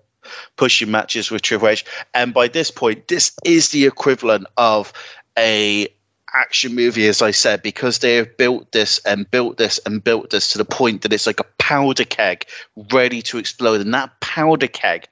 [0.57, 1.85] pushing matches with Triple H.
[2.15, 4.95] And by this point this is the equivalent of
[5.37, 5.89] a
[6.35, 10.31] action movie, as I said, because they have built this and built this and built
[10.31, 12.47] this to the point that it's like a powder keg
[12.93, 13.81] ready to explode.
[13.81, 15.09] And that powder keg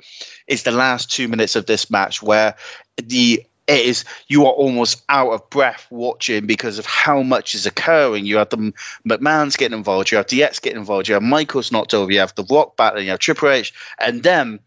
[0.47, 2.55] is the last two minutes of this match where
[2.97, 7.67] the it is you are almost out of breath watching because of how much is
[7.67, 8.25] occurring.
[8.25, 8.73] You have the
[9.09, 12.35] McMahon's getting involved, you have DX getting involved, you have Michaels knocked over, you have
[12.37, 14.61] the Rock battling, you have Triple H, and then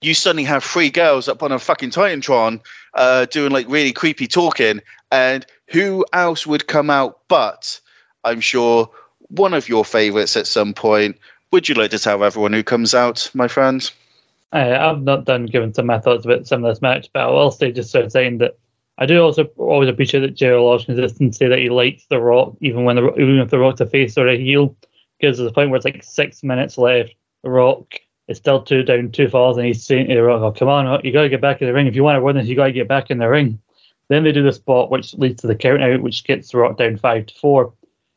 [0.00, 2.60] you suddenly have three girls up on a fucking TitanTron
[2.94, 4.80] uh, doing like really creepy talking,
[5.10, 7.80] and who else would come out but
[8.24, 8.90] I'm sure
[9.28, 11.18] one of your favorites at some point.
[11.52, 13.88] Would you like to tell everyone who comes out, my friend?
[14.52, 17.22] Uh, I've not done giving some of my thoughts about some of this match, but
[17.22, 18.56] I'll also just start saying that
[18.98, 22.84] I do also always appreciate that Jerry Law's consistency that he likes The Rock, even
[22.84, 24.76] when the even if The Rock's a face or a heel,
[25.18, 27.14] because there's a point where it's like six minutes left.
[27.42, 27.94] The Rock
[28.28, 31.00] is still two down, two falls, and he's saying to The Rock, oh, "Come on,
[31.04, 31.88] you got to get back in the ring.
[31.88, 33.58] If you want to win this, you got to get back in the ring."
[34.14, 36.78] Then they do the spot, which leads to the count out, which gets The Rock
[36.78, 37.74] down five to four,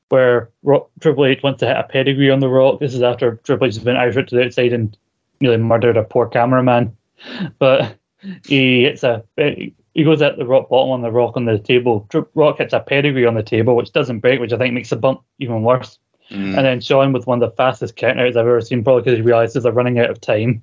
[0.10, 2.80] where Rock, Triple H wants to hit a pedigree on The Rock.
[2.80, 4.96] This is after Triple H has been out to the outside and
[5.42, 6.96] nearly murdered a poor cameraman,
[7.58, 7.98] but
[8.46, 12.08] he hits a he goes at the rock bottom on the rock on the table.
[12.36, 14.98] Rock hits a pedigree on the table, which doesn't break, which I think makes the
[14.98, 15.98] bump even worse.
[16.30, 16.58] Mm.
[16.58, 19.24] And then Shawn with one of the fastest countouts I've ever seen, probably because he
[19.24, 20.62] realizes they're running out of time.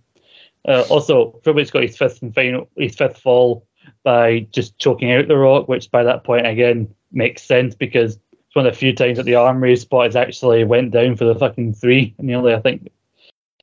[0.65, 3.67] Uh, also, Triple H got his fifth and final, his fifth fall
[4.03, 8.55] by just choking out the Rock, which by that point again makes sense because it's
[8.55, 11.25] one of the few times that the arm raise spot has actually went down for
[11.25, 12.15] the fucking three.
[12.19, 12.91] Nearly, I think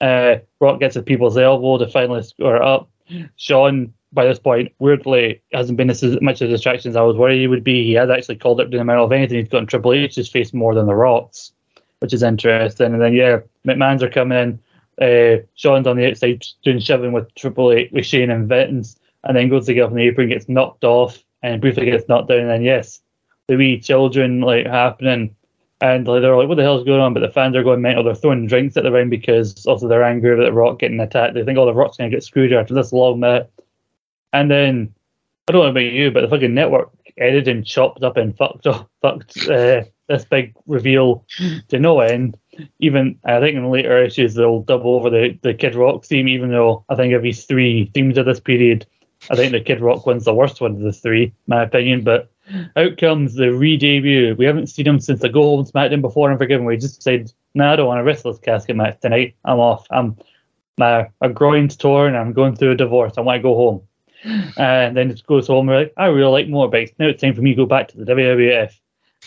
[0.02, 2.90] uh, Rock gets a people's elbow to finally score up.
[3.36, 7.16] Shawn, by this point, weirdly, hasn't been as much of a distraction as I was
[7.16, 7.86] worried he would be.
[7.86, 9.40] He has actually called it the amount of anything.
[9.40, 11.54] He's gotten Triple H's face more than the Rocks,
[12.00, 12.94] which is interesting.
[12.94, 14.60] And then, yeah, McMahon's are coming in.
[15.02, 19.36] Uh, Shawn's on the outside doing shoving with Triple H, with Shane and Vince, and
[19.36, 22.40] then goes to get off the apron, gets knocked off, and briefly gets knocked down.
[22.40, 23.02] And then, yes,
[23.48, 25.36] the wee children like happening.
[25.82, 27.14] And like, they're like, what the hell's going on?
[27.14, 28.04] But the fans are going mental.
[28.04, 31.34] They're throwing drinks at the ring because also they're angry about the Rock getting attacked.
[31.34, 33.52] They think, oh, the Rock's going to get screwed after this long minute.
[34.32, 34.94] And then
[35.48, 38.68] I don't know about you, but the fucking network edited and chopped up and fucked
[38.68, 41.26] up, fucked uh, this big reveal
[41.70, 42.38] to no end.
[42.80, 46.52] Even I think in later issues they'll double over the, the Kid Rock theme, even
[46.52, 48.86] though I think of these three themes of this period,
[49.30, 52.04] I think the Kid Rock one's the worst one of the three, my opinion.
[52.04, 52.32] But
[52.76, 54.36] out comes the re-debut.
[54.36, 56.66] We haven't seen him since the Go Home SmackDown before and Unforgiven.
[56.66, 59.36] We just said, "No, nah, I don't want to wrestle this casket match tonight.
[59.46, 59.86] I'm off.
[59.92, 60.18] I'm
[60.78, 62.16] my a groin's torn.
[62.16, 63.14] I'm going through a divorce.
[63.18, 63.82] I want to go home."
[64.58, 65.68] and then it goes home.
[65.68, 66.94] We're Like, I really like motorbikes.
[67.00, 68.72] Now it's time for me to go back to the WWF.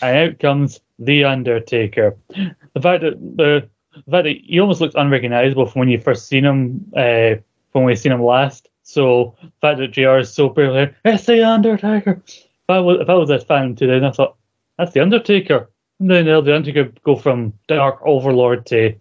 [0.01, 2.17] And out comes the Undertaker.
[2.29, 3.69] The fact that the,
[4.09, 7.35] fact that he almost looks unrecognizable from when you first seen him, uh,
[7.71, 8.69] when we seen him last.
[8.87, 12.21] So the fact that JR is so brilliant, it's the Undertaker.
[12.25, 14.37] If I was if I was a fan today, and I thought
[14.77, 15.69] that's the Undertaker.
[15.99, 18.95] And then the Undertaker go from Dark Overlord to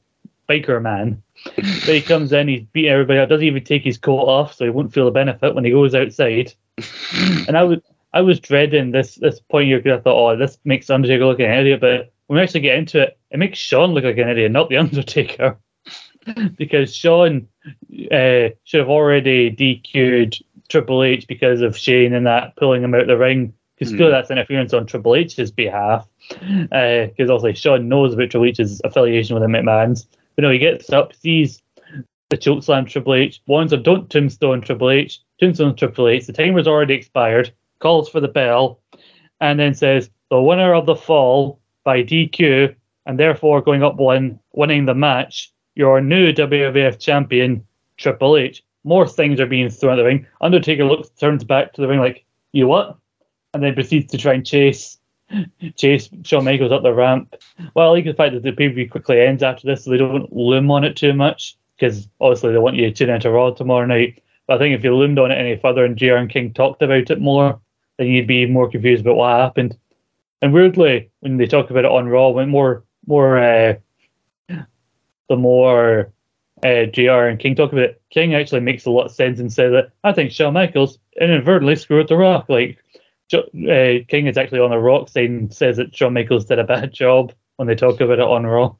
[0.49, 1.23] Biker Man
[1.57, 4.65] but he comes in, he's beating everybody up, doesn't even take his coat off, so
[4.65, 6.53] he won't feel the benefit when he goes outside.
[7.49, 7.81] and I was
[8.13, 11.39] I was dreading this this point here because I thought, oh, this makes Undertaker look
[11.39, 14.19] like an idiot, but when we actually get into it, it makes Shawn look like
[14.19, 15.59] an idiot, not the Undertaker.
[16.57, 22.83] because Shawn uh, should have already DQ'd Triple H because of Shane and that pulling
[22.83, 23.53] him out the ring.
[23.77, 24.11] Because mm.
[24.11, 26.09] that's interference on Triple H's behalf.
[26.29, 30.07] Because uh, also Shawn knows about Triple H's affiliation with the McMahons.
[30.37, 31.63] But no, he gets up, sees
[32.31, 36.27] the chokeslam Triple H, warns him, don't tombstone Triple H, tombstone Triple H.
[36.27, 38.81] The timer's already expired, calls for the bell,
[39.41, 42.75] and then says, the winner of the fall by DQ,
[43.07, 48.63] and therefore going up one, winning the match, your new WWF champion, Triple H.
[48.85, 50.27] More things are being thrown at the ring.
[50.41, 52.97] Undertaker looks, turns back to the ring like, you what?
[53.55, 54.99] And then proceeds to try and chase
[55.77, 57.35] chase Shawn Michaels up the ramp.
[57.75, 60.71] Well, like the fact that the pay quickly ends after this, so they don't loom
[60.71, 64.23] on it too much, because obviously they want you to tune into Raw tomorrow night.
[64.47, 66.83] But I think if you loomed on it any further and JR and King talked
[66.83, 67.59] about it more,
[67.97, 69.77] then you'd be more confused about what happened.
[70.43, 73.75] And weirdly, when they talk about it on Raw, when more more uh,
[75.29, 76.13] the more
[76.65, 79.53] uh, JR and King talk about it, King actually makes a lot of sense and
[79.53, 82.47] says that I think Shawn Michaels inadvertently screwed the Rock.
[82.49, 82.79] Like
[83.33, 86.93] uh, King is actually on the rock saying says that Shawn Michaels did a bad
[86.93, 88.75] job when they talk about it on Raw.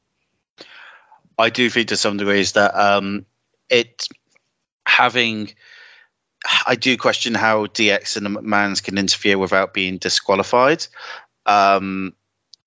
[1.37, 3.25] I do think to some degrees that um,
[3.69, 4.07] it
[4.87, 5.53] having.
[6.67, 10.85] I do question how DX and the McMahons can interfere without being disqualified.
[11.47, 12.13] Um,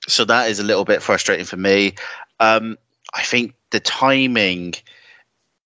[0.09, 1.94] so that is a little bit frustrating for me.
[2.40, 2.76] Um,
[3.14, 4.74] I think the timing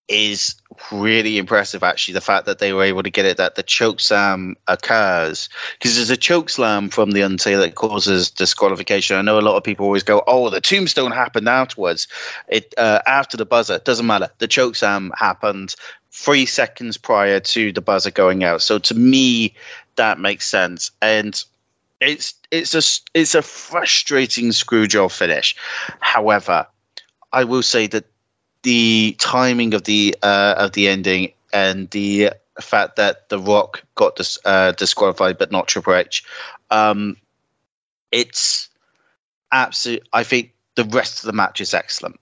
[0.08, 0.54] is
[0.90, 4.00] really impressive actually the fact that they were able to get it that the choke
[4.00, 5.48] slam occurs.
[5.78, 9.16] Because there's a choke slam from the untail that causes disqualification.
[9.16, 12.08] I know a lot of people always go oh the tombstone happened afterwards.
[12.48, 14.28] It uh, after the buzzer doesn't matter.
[14.38, 15.74] The choke slam happened
[16.10, 18.60] three seconds prior to the buzzer going out.
[18.60, 19.54] So to me
[19.96, 20.90] that makes sense.
[21.00, 21.42] And
[22.00, 22.82] it's it's a
[23.18, 25.56] it's a frustrating screw job finish.
[26.00, 26.66] However
[27.32, 28.04] i will say that
[28.62, 32.30] the timing of the uh, of the ending and the
[32.60, 36.24] fact that The Rock got dis- uh, disqualified but not Triple H,
[36.70, 37.16] um,
[38.10, 38.68] it's
[39.52, 40.06] absolute.
[40.12, 42.18] I think the rest of the match is excellent.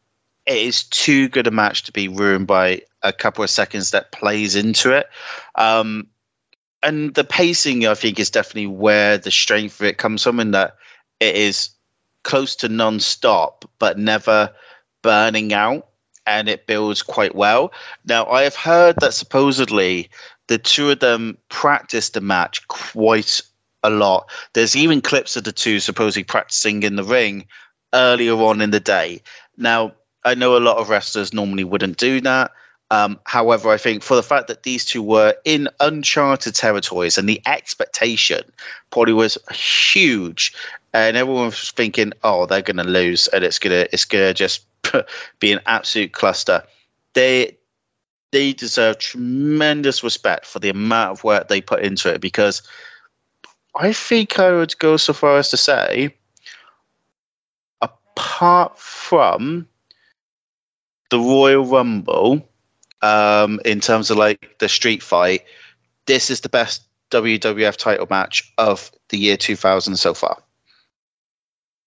[0.46, 4.12] It is too good a match to be ruined by a couple of seconds that
[4.12, 5.08] plays into it.
[5.56, 6.06] Um,
[6.82, 10.52] and the pacing, I think, is definitely where the strength of it comes from, in
[10.52, 10.76] that
[11.20, 11.70] it is
[12.22, 14.50] close to non-stop, but never
[15.02, 15.88] burning out,
[16.26, 17.72] and it builds quite well.
[18.04, 20.10] Now, I have heard that supposedly
[20.48, 23.40] the two of them practiced the match quite
[23.82, 24.28] a lot.
[24.52, 27.46] There's even clips of the two supposedly practicing in the ring
[27.94, 29.22] earlier on in the day.
[29.56, 29.92] Now,
[30.24, 32.50] I know a lot of wrestlers normally wouldn't do that.
[32.90, 37.28] Um, however, I think for the fact that these two were in uncharted territories and
[37.28, 38.42] the expectation
[38.90, 40.52] probably was huge,
[40.92, 44.66] and everyone was thinking, "Oh, they're going to lose, and it's gonna it's gonna just
[45.40, 46.62] be an absolute cluster."
[47.14, 47.56] They
[48.32, 52.62] they deserve tremendous respect for the amount of work they put into it because
[53.76, 56.14] I think I would go so far as to say,
[57.80, 59.66] apart from
[61.10, 62.48] the Royal Rumble,
[63.02, 65.44] um, in terms of like the street fight,
[66.06, 70.42] this is the best WWF title match of the year 2000 so far.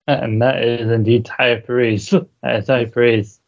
[0.07, 2.09] And that is indeed high praise.
[2.41, 3.39] that is high praise.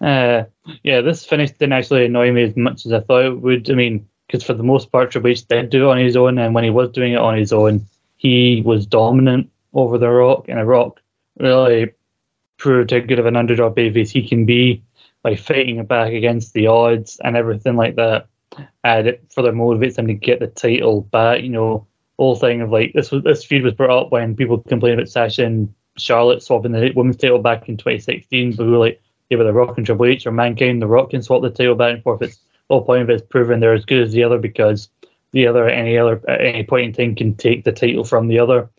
[0.00, 0.44] Uh,
[0.82, 3.70] yeah, this finish didn't actually annoy me as much as I thought it would.
[3.70, 6.38] I mean, because for the most part, Triple H did do it on his own,
[6.38, 7.86] and when he was doing it on his own,
[8.16, 11.00] he was dominant over The Rock, and The Rock
[11.38, 11.92] really
[12.56, 14.82] proved how good of an underdog babyface he can be
[15.22, 18.26] by fighting back against the odds and everything like that.
[18.84, 21.42] And it further motivates him to get the title back.
[21.42, 21.86] You know,
[22.18, 25.08] whole thing of like this was this feud was brought up when people complained about
[25.08, 29.38] Sasha and Charlotte swapping the women's title back in 2016, but we were like, yeah,
[29.38, 31.94] but The Rock and Triple H or Mankind, The Rock can swap the title back
[31.94, 32.22] and forth.
[32.22, 34.88] It's the whole point of it is proving they're as good as the other because
[35.32, 38.28] the other at any other at any point in time can take the title from
[38.28, 38.70] the other.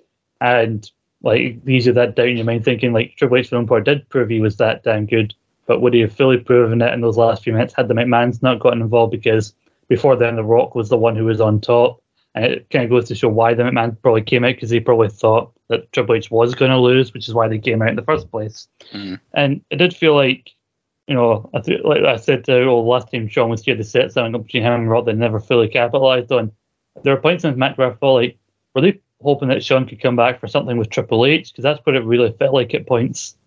[0.42, 0.90] And
[1.22, 3.86] like these are that down in your mind thinking like Triple H for one part
[3.86, 5.34] did prove he was that damn good,
[5.66, 8.42] but would he have fully proven it in those last few minutes had the McMahon's
[8.42, 9.54] not gotten involved because
[9.88, 12.02] before then The Rock was the one who was on top.
[12.38, 14.80] And it kind of goes to show why the McMahon probably came out because they
[14.80, 17.90] probably thought that Triple H was going to lose, which is why they came out
[17.90, 18.68] in the first place.
[18.94, 19.20] Mm.
[19.34, 20.52] And it did feel like
[21.08, 23.84] you know, I th- like I said to all last time Shawn was here, to
[23.84, 26.52] set something up between him and Rock they never fully capitalized on.
[27.04, 28.38] There are points in this match where I felt like,
[28.76, 31.52] were they hoping that Shawn could come back for something with Triple H?
[31.52, 33.38] Because that's what it really felt like at points.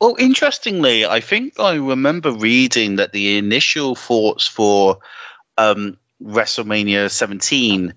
[0.00, 4.98] Well, interestingly, I think I remember reading that the initial thoughts for
[5.58, 7.94] um, WrestleMania 17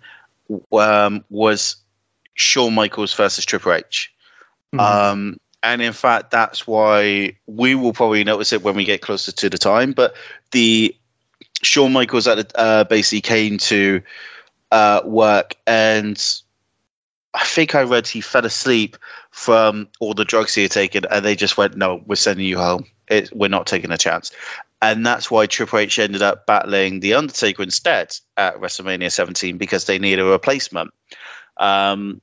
[0.73, 1.75] um, was
[2.35, 4.13] Shawn Michaels versus Triple H.
[4.73, 4.79] Mm-hmm.
[4.79, 9.31] Um, and in fact, that's why we will probably notice it when we get closer
[9.31, 9.91] to the time.
[9.91, 10.15] But
[10.51, 10.95] the
[11.63, 14.01] Shawn Michaels at the, uh, basically came to
[14.71, 16.23] uh, work, and
[17.33, 18.97] I think I read he fell asleep
[19.31, 22.57] from all the drugs he had taken, and they just went, "No, we're sending you
[22.57, 22.85] home.
[23.09, 24.31] It, we're not taking a chance."
[24.81, 29.85] And that's why Triple H ended up battling the Undertaker instead at WrestleMania 17 because
[29.85, 30.91] they needed a replacement.
[31.57, 32.21] Um,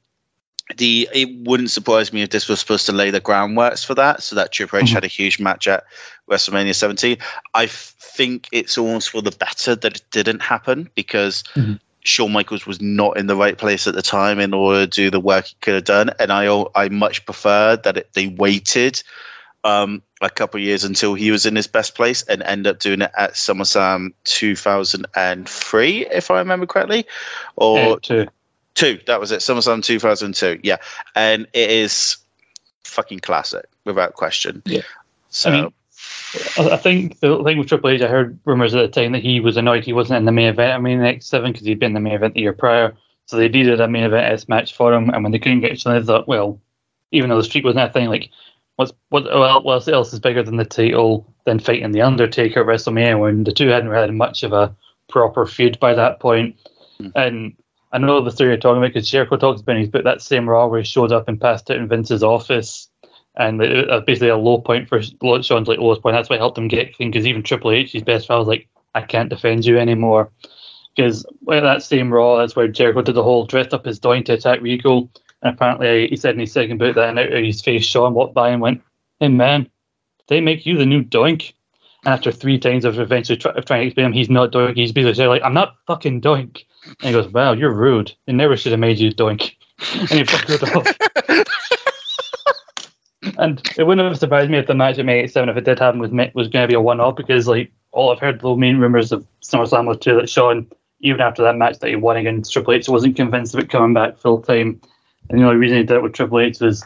[0.76, 4.22] the it wouldn't surprise me if this was supposed to lay the groundwork for that,
[4.22, 4.94] so that Triple H mm-hmm.
[4.94, 5.85] had a huge match at
[6.31, 7.18] WrestleMania 17.
[7.52, 11.74] I think it's almost for the better that it didn't happen because mm-hmm.
[12.01, 15.10] Shawn Michaels was not in the right place at the time in order to do
[15.10, 19.02] the work he could have done, and I I much prefer that it, they waited
[19.64, 22.78] um, a couple of years until he was in his best place and end up
[22.78, 27.06] doing it at SummerSlam 2003, if I remember correctly,
[27.56, 28.26] or uh, two.
[28.74, 29.40] Two, that was it.
[29.40, 30.60] SummerSlam 2002.
[30.62, 30.78] Yeah,
[31.14, 32.16] and it is
[32.84, 34.62] fucking classic without question.
[34.64, 34.80] Yeah.
[35.28, 35.51] So.
[35.51, 35.72] I mean,
[36.59, 39.40] I think the thing with Triple H, I heard rumors at the time that he
[39.40, 40.72] was annoyed he wasn't in the main event.
[40.72, 42.96] I mean, the X7 because he'd been in the main event the year prior,
[43.26, 45.10] so they needed a main event S match for him.
[45.10, 46.59] And when they couldn't get each other, they thought, well,
[47.12, 48.30] even though the streak wasn't that thing, like
[48.76, 52.66] what's what, Well, what else is bigger than the title than fighting the Undertaker at
[52.66, 54.74] WrestleMania when the two hadn't really had much of a
[55.09, 56.56] proper feud by that point.
[57.01, 57.12] Mm.
[57.14, 57.56] And
[57.92, 60.22] I know the story you're talking about because Jericho talks about in his book that
[60.22, 62.88] same Raw where he showed up and passed out in Vince's office,
[63.36, 66.14] and it was basically a low point for Shawn's like lowest point.
[66.14, 68.68] That's what helped him get clean because even Triple H, his best friend, was like,
[68.94, 70.30] "I can't defend you anymore."
[70.96, 74.24] Because well, that same Raw, that's where Jericho did the whole dressed up his doink
[74.26, 75.10] to attack Regal,
[75.44, 78.14] and apparently he said in his second book that and out of his face, Shawn
[78.14, 78.82] walked by and went,
[79.20, 79.68] "Hey man,
[80.28, 81.52] they make you the new doink."
[82.04, 84.74] And after three times of eventually try, of trying to explain him, he's not doink.
[84.74, 88.12] He's basically like, "I'm not fucking doink." And he goes, Wow, you're rude.
[88.26, 89.54] They never should have made you doink.
[90.00, 90.86] and he fucked it off.
[93.38, 95.78] and it wouldn't have surprised me if the match at May 87, if it did
[95.78, 98.54] happen, was was going to be a one off because, like, all I've heard the
[98.56, 102.16] main rumors of SummerSlam was too that Shawn, even after that match that he won
[102.16, 104.80] against Triple H, wasn't convinced of it coming back full time.
[105.28, 106.84] And the only reason he did it with Triple H was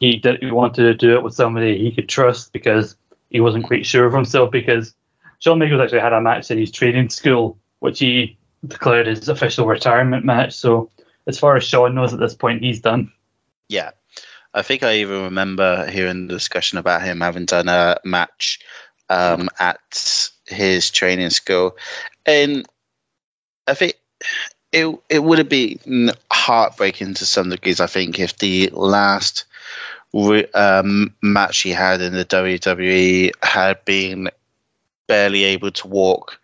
[0.00, 2.96] he did he wanted to do it with somebody he could trust because
[3.30, 4.94] he wasn't quite sure of himself because
[5.38, 8.36] Shawn Michaels actually had a match in his training school, which he
[8.66, 10.54] declared his official retirement match.
[10.54, 10.90] So
[11.26, 13.12] as far as Shawn knows at this point, he's done.
[13.68, 13.90] Yeah.
[14.54, 18.60] I think I even remember hearing the discussion about him having done a match
[19.08, 21.76] um, at his training school.
[22.26, 22.66] And
[23.66, 23.94] I think
[24.72, 29.44] it it would have been heartbreaking to some degrees, I think, if the last
[30.54, 34.28] um, match he had in the WWE had been
[35.06, 36.38] barely able to walk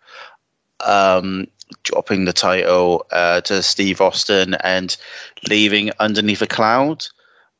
[0.85, 1.47] um,
[1.83, 4.95] dropping the title uh, to Steve Austin and
[5.49, 7.05] leaving underneath a cloud,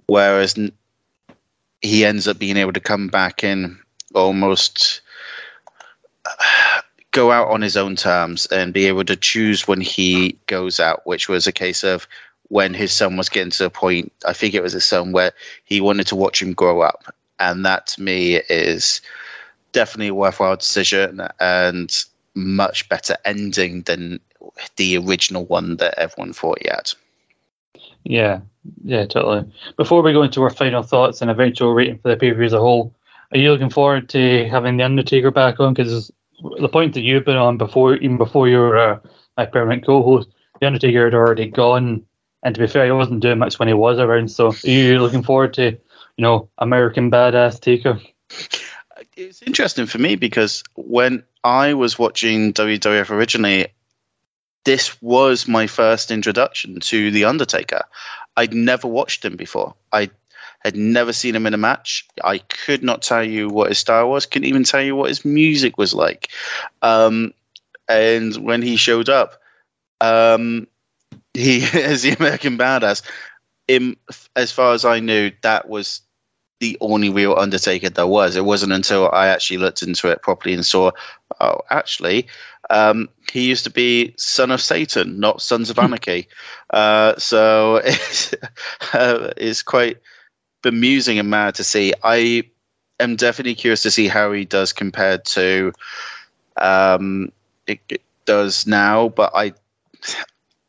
[0.08, 0.56] whereas
[1.82, 3.78] he ends up being able to come back and
[4.14, 5.02] almost
[7.12, 11.06] go out on his own terms and be able to choose when he goes out,
[11.06, 12.08] which was a case of
[12.50, 15.32] when his son was getting to a point, I think it was his son, where
[15.66, 17.14] he wanted to watch him grow up.
[17.40, 19.02] And that to me is
[19.72, 22.06] definitely a worthwhile decision and
[22.36, 24.20] much better ending than
[24.76, 26.92] the original one that everyone thought he had.
[28.04, 28.42] Yeah,
[28.84, 29.52] yeah, totally.
[29.78, 32.46] Before we go into our final thoughts and eventual rating for the pay per view
[32.46, 32.94] as a whole,
[33.32, 35.74] are you looking forward to having the Undertaker back on?
[35.74, 36.12] Because
[36.60, 39.00] the point that you've been on before, even before you were uh,
[39.38, 40.30] my permanent co-host,
[40.60, 42.04] the Undertaker had already gone,
[42.44, 44.30] and to be fair, he wasn't doing much when he was around.
[44.30, 48.00] So, are you looking forward to, you know, American Badass Taker?
[49.16, 53.68] It's interesting for me because when I was watching WWF originally,
[54.66, 57.84] this was my first introduction to The Undertaker.
[58.36, 59.76] I'd never watched him before.
[59.92, 60.10] I
[60.60, 62.06] had never seen him in a match.
[62.24, 65.24] I could not tell you what his style was, couldn't even tell you what his
[65.24, 66.30] music was like.
[66.82, 67.34] Um,
[67.88, 69.42] and when he showed up,
[70.02, 70.68] um,
[71.34, 73.02] he as the American Badass,
[73.68, 73.96] in,
[74.36, 76.02] as far as I knew, that was
[76.60, 78.36] the only real Undertaker there was.
[78.36, 80.92] It wasn't until I actually looked into it properly and saw,
[81.40, 82.28] oh, actually,
[82.70, 85.86] um, he used to be son of Satan, not sons of hmm.
[85.86, 86.28] anarchy.
[86.72, 88.34] uh, so it's,
[88.94, 89.98] uh, it's quite
[90.62, 91.94] bemusing and mad to see.
[92.04, 92.44] I
[93.00, 95.74] am definitely curious to see how he does compared to
[96.58, 97.32] um,
[97.68, 99.54] it, it does now, but I.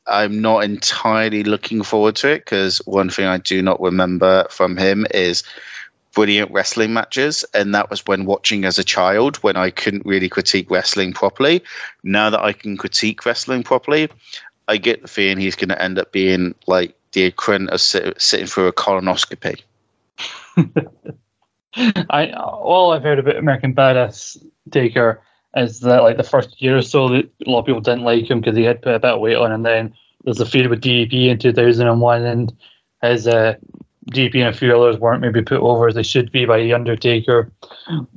[0.07, 4.77] I'm not entirely looking forward to it because one thing I do not remember from
[4.77, 5.45] him is
[6.15, 10.29] brilliant wrestling matches, and that was when watching as a child when I couldn't really
[10.29, 11.63] critique wrestling properly.
[12.03, 14.09] Now that I can critique wrestling properly,
[14.69, 18.21] I get the feeling he's going to end up being like the equivalent of sit,
[18.21, 19.61] sitting through a colonoscopy.
[22.11, 25.23] I all I've heard about American Badass Taker
[25.57, 28.41] is that like the first year or so a lot of people didn't like him
[28.41, 29.95] because he had put a bit of weight on, and then
[30.25, 32.53] there's a feud with DDP in 2001, and
[33.03, 33.55] his uh,
[34.11, 36.73] DP and a few others weren't maybe put over as they should be by The
[36.73, 37.53] Undertaker.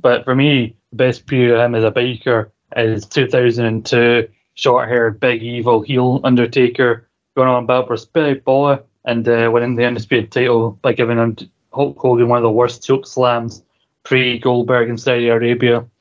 [0.00, 5.20] But for me, the best period of him as a biker is 2002, short haired,
[5.20, 10.32] big, evil heel Undertaker going on about for Big Boy and uh, winning the Undisputed
[10.32, 11.36] title by giving him
[11.74, 13.62] Hulk Hogan one of the worst choke slams
[14.04, 15.86] pre Goldberg in Saudi Arabia.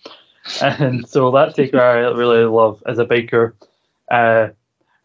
[0.62, 3.54] And so that Taker I really love as a biker.
[4.12, 4.50] Uh,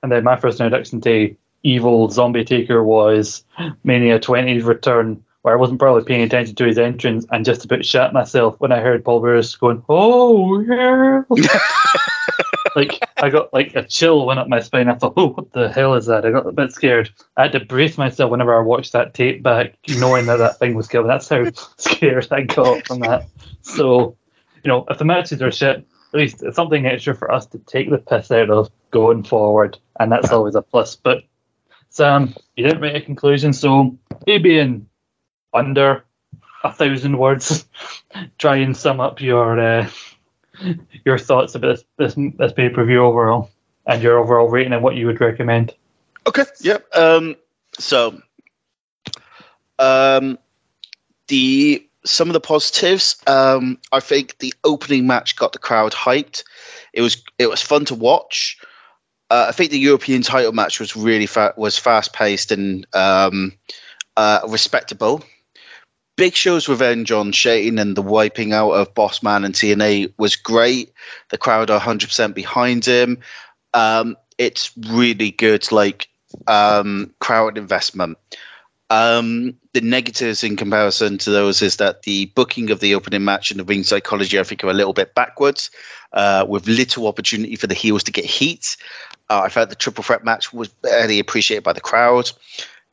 [0.02, 3.44] and then my first introduction to evil zombie taker was
[3.84, 7.84] Mania 20's return, where I wasn't probably paying attention to his entrance and just about
[7.84, 11.22] shat myself when I heard Paul Bearer going, "Oh yeah!"
[12.78, 14.88] like I got like a chill went up my spine.
[14.88, 17.10] I thought, "Oh, what the hell is that?" I got a bit scared.
[17.36, 20.74] I had to brace myself whenever I watched that tape back, knowing that that thing
[20.74, 21.08] was coming.
[21.08, 21.44] That's how
[21.76, 23.26] scared I got from that.
[23.62, 24.16] So,
[24.62, 27.58] you know, if the matches are shit, at least it's something extra for us to
[27.58, 30.94] take the piss out of going forward, and that's always a plus.
[30.94, 31.24] But
[31.90, 34.86] Sam, you didn't make a conclusion, so maybe in
[35.52, 36.04] under
[36.62, 37.66] a thousand words,
[38.38, 39.90] try and sum up your uh,
[41.04, 43.50] your thoughts about this this, this pay per view overall
[43.86, 45.74] and your overall rating and what you would recommend.
[46.26, 46.44] Okay.
[46.60, 46.78] Yeah.
[46.94, 47.36] Um,
[47.78, 48.20] so,
[49.78, 50.38] um,
[51.28, 53.16] the some of the positives.
[53.26, 56.44] Um, I think the opening match got the crowd hyped.
[56.92, 58.58] It was it was fun to watch.
[59.30, 63.52] Uh, I think the European title match was really fa- was fast paced and um,
[64.16, 65.22] uh, respectable.
[66.18, 70.34] Big Show's revenge on Shane and the wiping out of Boss Man and T&A was
[70.34, 70.92] great.
[71.28, 73.18] The crowd are 100% behind him.
[73.72, 76.08] Um, it's really good, like
[76.48, 78.18] um, crowd investment.
[78.90, 83.52] Um, the negatives in comparison to those is that the booking of the opening match
[83.52, 85.70] and the ring psychology, I think, are a little bit backwards,
[86.14, 88.76] uh, with little opportunity for the heels to get heat.
[89.30, 92.32] Uh, I felt the triple threat match was barely appreciated by the crowd.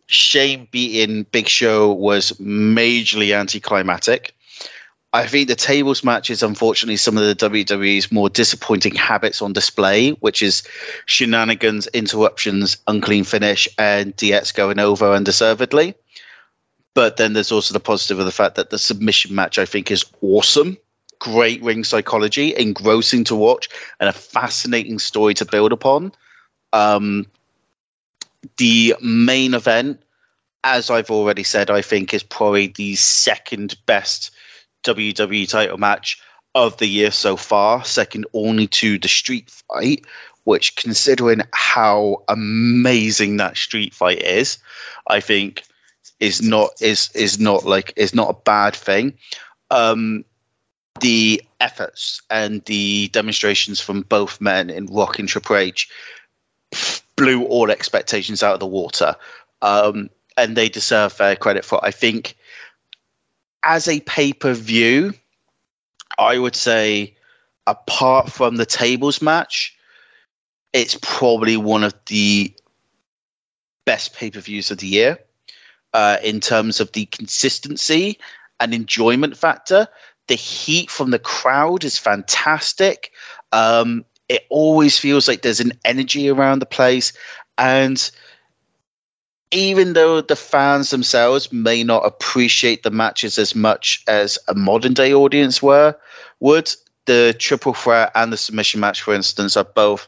[0.07, 4.35] Shane beating Big Show was majorly anticlimactic.
[5.13, 9.53] I think the tables match is unfortunately some of the WWE's more disappointing habits on
[9.53, 10.61] display, which is
[11.05, 15.95] shenanigans, interruptions, unclean finish, and DX going over undeservedly.
[16.95, 19.89] But then there's also the positive of the fact that the submission match I think
[19.89, 20.77] is awesome.
[21.19, 23.69] Great ring psychology, engrossing to watch,
[24.01, 26.11] and a fascinating story to build upon.
[26.73, 27.25] Um,
[28.57, 30.01] the main event,
[30.63, 34.31] as I've already said, I think is probably the second best
[34.83, 36.21] WWE title match
[36.53, 40.05] of the year so far, second only to the street fight,
[40.45, 44.57] which considering how amazing that street fight is,
[45.07, 45.63] I think
[46.19, 49.13] is not is is not like is not a bad thing.
[49.69, 50.23] Um,
[51.01, 55.89] the efforts and the demonstrations from both men in Rock and Triple H
[57.15, 59.15] blew all expectations out of the water,
[59.61, 61.77] um, and they deserve fair credit for.
[61.77, 61.87] It.
[61.87, 62.35] I think
[63.63, 65.13] as a pay per view,
[66.17, 67.15] I would say
[67.67, 69.75] apart from the tables match,
[70.73, 72.53] it's probably one of the
[73.85, 75.17] best pay per views of the year
[75.93, 78.19] uh, in terms of the consistency
[78.59, 79.87] and enjoyment factor.
[80.27, 83.11] The heat from the crowd is fantastic.
[83.51, 87.13] Um, it always feels like there's an energy around the place.
[87.57, 88.09] And
[89.51, 94.93] even though the fans themselves may not appreciate the matches as much as a modern
[94.93, 95.95] day audience were
[96.39, 96.73] would,
[97.05, 100.07] the triple threat and the submission match, for instance, are both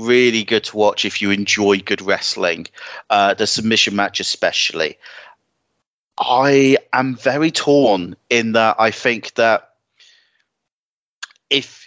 [0.00, 2.66] really good to watch if you enjoy good wrestling.
[3.10, 4.98] Uh, the submission match, especially.
[6.18, 9.70] I am very torn in that I think that
[11.50, 11.83] if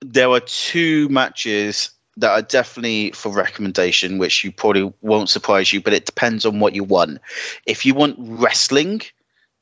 [0.00, 5.80] there are two matches that are definitely for recommendation, which you probably won't surprise you,
[5.80, 7.18] but it depends on what you want.
[7.66, 9.02] If you want wrestling,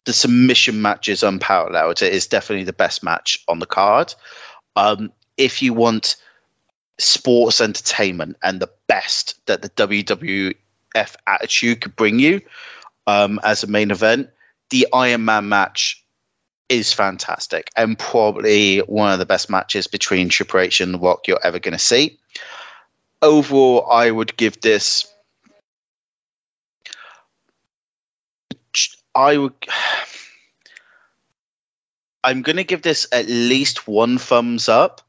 [0.05, 2.03] the submission match is unparalleled.
[2.03, 4.15] It is definitely the best match on the card.
[4.77, 6.17] Um, if you want
[6.99, 10.55] sports entertainment and the best that the WWF
[11.27, 12.41] attitude could bring you
[13.07, 14.31] um, as a main event,
[14.71, 16.03] the Iron Man match
[16.69, 21.27] is fantastic and probably one of the best matches between Triple H and The Rock
[21.27, 22.19] you're ever going to see.
[23.23, 25.07] Overall, I would give this.
[29.15, 29.55] I would.
[32.25, 35.01] I'm going to give this at least one thumbs up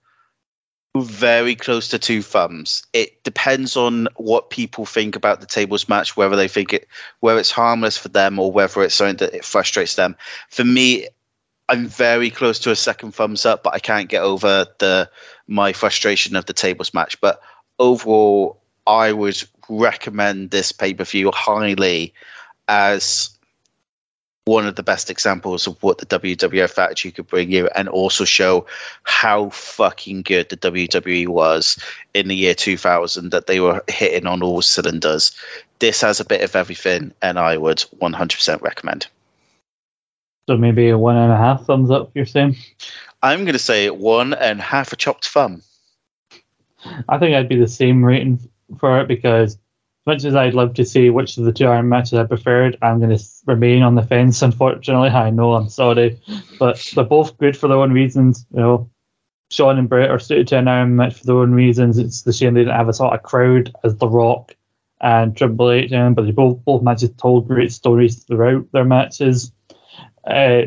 [0.98, 2.84] very close to two thumbs.
[2.94, 6.88] It depends on what people think about the tables match, whether they think it,
[7.20, 10.16] whether it's harmless for them or whether it's something that it frustrates them.
[10.50, 11.08] For me,
[11.70, 15.10] I'm very close to a second thumbs up, but I can't get over the
[15.48, 17.22] my frustration of the tables match.
[17.22, 17.42] But
[17.78, 22.12] overall, I would recommend this pay per view highly
[22.68, 23.30] as
[24.46, 28.26] one of the best examples of what the WWF attitude could bring you, and also
[28.26, 28.66] show
[29.04, 31.78] how fucking good the WWE was
[32.16, 35.36] in the year 2000 that they were hitting on all cylinders.
[35.78, 39.08] This has a bit of everything, and I would 100% recommend.
[40.50, 42.56] So maybe a one and a half thumbs up, you're saying?
[43.22, 45.62] I'm going to say one and half a chopped thumb.
[47.08, 49.60] I think I'd be the same rating for it because as
[50.08, 52.98] much as I'd love to see which of the two Iron matches I preferred, I'm
[52.98, 54.42] going to remain on the fence.
[54.42, 56.20] Unfortunately, I know I'm sorry,
[56.58, 58.48] but they're both good for their own reasons.
[58.52, 58.90] You know,
[59.52, 62.00] Shawn and Bret are suited to an Iron match for their own reasons.
[62.00, 64.56] It's the shame they didn't have a sort of crowd as The Rock
[65.00, 69.52] and Triple H, but they both both matches told great stories throughout their matches.
[70.26, 70.62] Uh,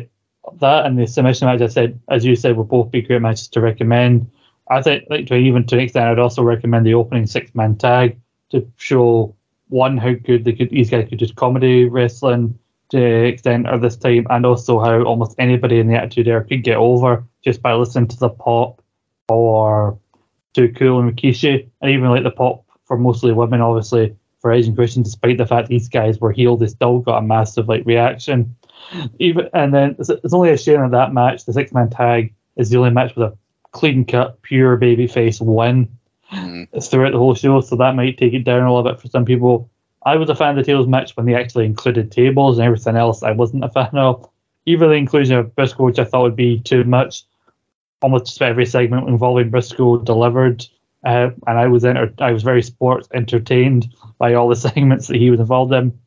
[0.59, 3.47] that and the submission match, I said, as you said, will both be great matches
[3.49, 4.29] to recommend.
[4.69, 7.77] I think, like to even to an extent, I'd also recommend the opening six man
[7.77, 8.19] tag
[8.51, 9.35] to show
[9.69, 12.57] one how good they could these guys could do comedy wrestling
[12.89, 16.63] to extent of this time, and also how almost anybody in the Attitude Era could
[16.63, 18.81] get over just by listening to the pop
[19.29, 19.97] or
[20.53, 24.75] Too Cool and Rikishi, and even like the pop for mostly women, obviously for and
[24.75, 28.55] Christian, despite the fact these guys were healed, they still got a massive like reaction.
[29.19, 32.33] Even and then it's, it's only a shame that that match, the six man tag,
[32.55, 33.37] is the only match with a
[33.71, 35.89] clean cut, pure babyface win
[36.31, 36.89] mm.
[36.89, 39.25] throughout the whole show, so that might take it down a little bit for some
[39.25, 39.69] people.
[40.05, 42.95] I was a fan of the tables match when they actually included tables and everything
[42.95, 43.23] else.
[43.23, 44.29] I wasn't a fan of.
[44.65, 47.23] Even the inclusion of Brisco, which I thought would be too much.
[48.01, 50.65] Almost every segment involving Brisco delivered,
[51.03, 55.17] uh, and I was enter- I was very sports entertained by all the segments that
[55.17, 55.97] he was involved in.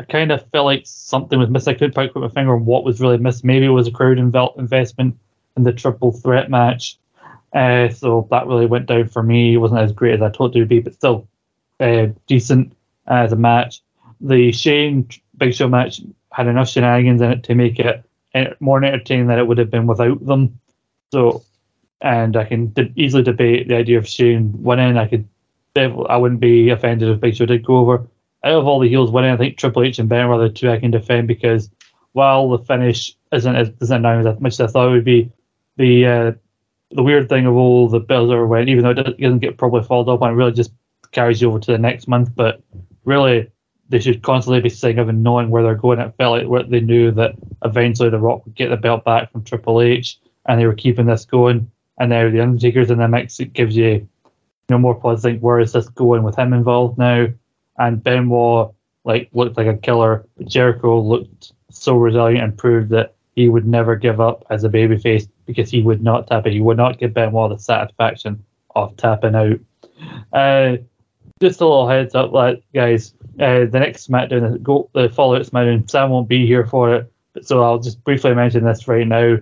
[0.00, 1.74] I kind of felt like something was missing.
[1.74, 3.44] I couldn't quite put my finger on what was really missed.
[3.44, 5.18] Maybe it was a crowd inv- investment
[5.56, 6.96] in the triple threat match.
[7.52, 9.54] Uh, so that really went down for me.
[9.54, 11.26] It wasn't as great as I thought it would be, but still
[11.80, 12.74] uh, decent
[13.06, 13.80] as a match.
[14.20, 16.00] The Shane Big Show match
[16.32, 18.04] had enough shenanigans in it to make it
[18.60, 20.60] more entertaining than it would have been without them.
[21.10, 21.42] So,
[22.00, 24.96] and I can de- easily debate the idea of Shane winning.
[24.96, 25.26] I could,
[25.74, 28.06] I wouldn't be offended if Big Show did go over.
[28.44, 30.70] Out of all the heels winning, I think Triple H and Benoit are the two
[30.70, 31.70] I can defend because
[32.12, 35.30] while the finish isn't as isn't as much as I thought it would be,
[35.76, 36.32] the uh,
[36.90, 40.12] the weird thing of all the are when even though it doesn't- get probably followed
[40.12, 40.72] up on, really just
[41.12, 42.30] carries you over to the next month.
[42.34, 42.62] But
[43.04, 43.50] really,
[43.88, 45.98] they should constantly be saying of and knowing where they're going.
[45.98, 47.34] It felt like where they knew that
[47.64, 51.06] eventually The Rock would get the belt back from Triple H, and they were keeping
[51.06, 51.70] this going.
[51.98, 53.40] And now the Undertaker's in the mix.
[53.40, 54.08] It gives you, you
[54.70, 57.26] know, more pause think where is this going with him involved now.
[57.78, 58.72] And Benoit
[59.04, 60.26] like looked like a killer.
[60.44, 65.28] Jericho looked so resilient and proved that he would never give up as a babyface
[65.46, 66.52] because he would not tap it.
[66.52, 69.60] He would not give Benoit the satisfaction of tapping out.
[70.32, 70.76] Uh,
[71.40, 73.14] just a little heads up, like guys.
[73.38, 75.88] Uh, the next SmackDown, go the follow-up SmackDown.
[75.88, 79.36] Sam won't be here for it, but so I'll just briefly mention this right now.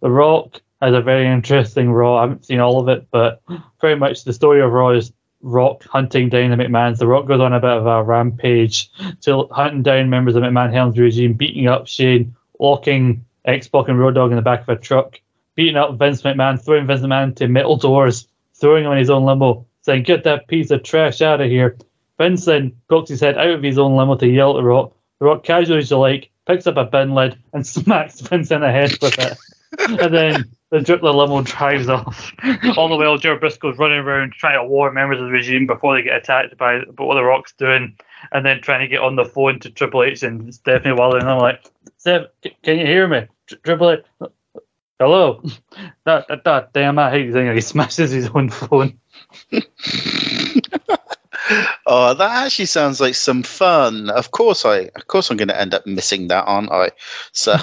[0.00, 2.16] The Rock has a very interesting Raw.
[2.16, 3.42] I haven't seen all of it, but
[3.80, 5.12] very much the story of Raw is
[5.42, 6.98] Rock hunting down the McMahons.
[6.98, 8.90] The Rock goes on a bit of a rampage,
[9.20, 14.14] till hunting down members of McMahon Helmsley regime, beating up Shane, locking X-Pac and Road
[14.14, 15.20] Dogg in the back of a truck,
[15.54, 19.24] beating up Vince McMahon, throwing Vince McMahon to metal doors, throwing him in his own
[19.24, 21.76] limo, saying, "Get that piece of trash out of here."
[22.18, 24.94] Vince then pokes his head out of his own limo to yell at The Rock.
[25.18, 28.60] The Rock casually, as you like, picks up a bin lid and smacks Vince in
[28.60, 29.36] the head with it.
[30.00, 32.32] and then the drip the limo drives off.
[32.78, 35.94] All the while, Joe Brisco's running around trying to warn members of the regime before
[35.94, 37.94] they get attacked by, by what The Rock's doing,
[38.32, 41.18] and then trying to get on the phone to Triple H and Stephanie Waller.
[41.18, 41.62] And I'm like,
[41.98, 42.22] Steph,
[42.62, 43.26] can you hear me?
[43.64, 44.04] Triple H,
[44.98, 45.42] hello?
[46.04, 47.54] That, that, that damn, I hate thing.
[47.54, 48.98] He smashes his own phone.
[51.86, 54.10] Oh, that actually sounds like some fun.
[54.10, 56.90] Of course, I of course I'm going to end up missing that, aren't I?
[57.32, 57.56] So,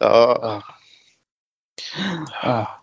[0.00, 0.62] oh, oh.
[2.42, 2.80] Ah,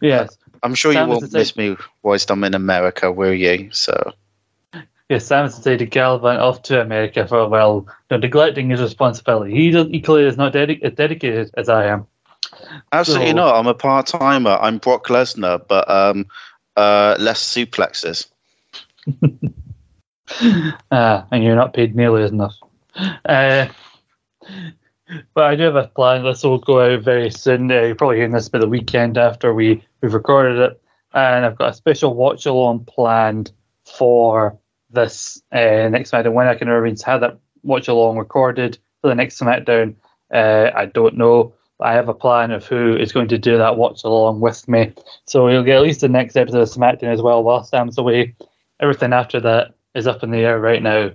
[0.00, 0.36] yes.
[0.62, 3.70] I'm sure you Sam is won't miss me whilst I'm in America, will you?
[3.72, 4.12] So,
[5.10, 8.80] Yes, Sam's decided to gallivant off to America for a while, you know, neglecting his
[8.80, 9.52] responsibility.
[9.54, 12.06] He does, equally is not dedi- as dedicated as I am.
[12.92, 13.54] absolutely So- not.
[13.56, 14.56] I'm a part timer.
[14.60, 16.26] I'm Brock Lesnar, but um,
[16.76, 18.26] uh, less suplexes.
[20.90, 22.54] Ah, and you're not paid nearly as enough.
[23.26, 23.66] Uh,
[25.34, 26.24] but I do have a plan.
[26.24, 27.70] This will go out very soon.
[27.70, 30.80] Uh, you're probably hearing this by the weekend after we, we've recorded it.
[31.12, 33.52] And I've got a special watch along planned
[33.84, 34.58] for
[34.90, 36.32] this uh, next SmackDown.
[36.32, 39.94] When I can arrange to have that watch along recorded for the next SmackDown,
[40.32, 41.54] uh, I don't know.
[41.78, 44.66] But I have a plan of who is going to do that watch along with
[44.68, 44.92] me.
[45.26, 48.34] So you'll get at least the next episode of SmackDown as well while Sam's away.
[48.80, 51.10] Everything after that is up in the air right now.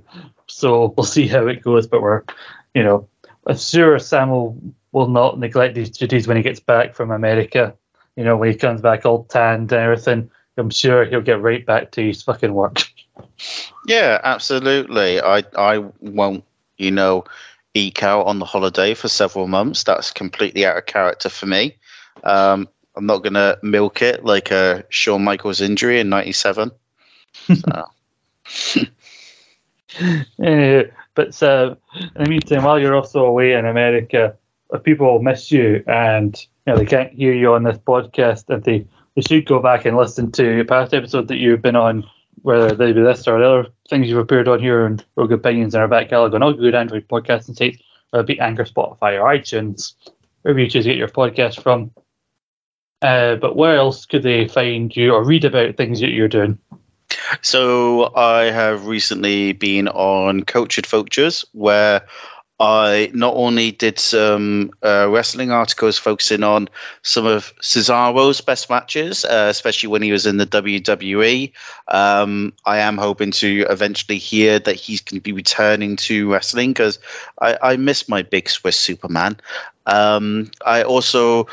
[0.47, 1.87] So we'll see how it goes.
[1.87, 2.23] But we're,
[2.73, 3.07] you know,
[3.49, 4.61] I'm sure Sam will,
[4.91, 7.73] will not neglect these duties when he gets back from America.
[8.15, 11.65] You know, when he comes back all tanned and everything, I'm sure he'll get right
[11.65, 12.81] back to his fucking work.
[13.87, 15.19] Yeah, absolutely.
[15.19, 16.43] I I won't,
[16.77, 17.23] you know,
[17.73, 19.83] eke out on the holiday for several months.
[19.83, 21.75] That's completely out of character for me.
[22.23, 26.71] Um, I'm not gonna milk it like a Shawn Michaels injury in '97.
[28.45, 28.81] So.
[30.43, 30.83] Eh,
[31.19, 31.75] but uh,
[32.15, 34.37] in the meantime, while you're also away in America,
[34.83, 38.87] people miss you and you know they can't hear you on this podcast, if they
[39.15, 42.05] they should go back and listen to past episode that you've been on,
[42.43, 45.73] whether they be this or the other things you've appeared on here and Rogue Opinions
[45.73, 49.19] and our back catalog on all good Android podcasting sites, whether it be Anchor, Spotify,
[49.19, 49.95] or iTunes,
[50.43, 51.91] wherever you choose to get your podcast from.
[53.01, 56.57] Uh, but where else could they find you or read about things that you're doing?
[57.41, 62.01] So I have recently been on Cultured Vultures, where
[62.59, 66.67] I not only did some uh, wrestling articles focusing on
[67.03, 71.53] some of Cesaro's best matches, uh, especially when he was in the WWE.
[71.87, 76.71] Um, I am hoping to eventually hear that he's going to be returning to wrestling
[76.71, 76.99] because
[77.41, 79.37] I, I miss my big Swiss Superman.
[79.85, 81.47] Um, I also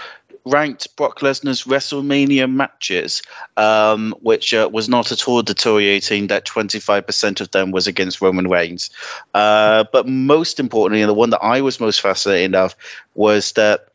[0.46, 3.22] ranked Brock Lesnar's WrestleMania matches,
[3.56, 6.28] um, which uh, was not at all deteriorating.
[6.28, 8.88] That 25% of them was against Roman Reigns.
[9.34, 12.74] Uh, but most importantly, and the one that I was most fascinated of
[13.14, 13.88] was that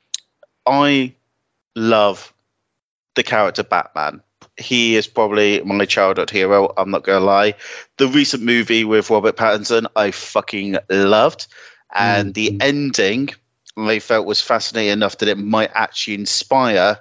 [0.68, 1.14] I
[1.76, 2.34] love
[3.16, 4.22] the character Batman.
[4.58, 6.74] He is probably my childhood hero.
[6.78, 7.56] I'm not gonna lie.
[7.98, 11.48] The recent movie with Robert Pattinson, I fucking loved,
[11.96, 13.30] and the ending
[13.90, 16.98] I felt was fascinating enough that it might actually inspire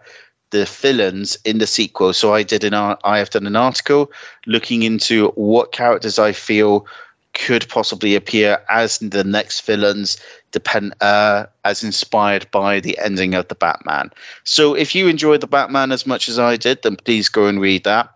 [0.50, 2.12] the villains in the sequel.
[2.12, 4.10] So I did an I have done an article
[4.46, 6.86] looking into what characters I feel
[7.34, 10.18] could possibly appear as the next villains,
[10.50, 14.10] depend uh, as inspired by the ending of the Batman.
[14.44, 17.60] So if you enjoyed the Batman as much as I did, then please go and
[17.60, 18.12] read that.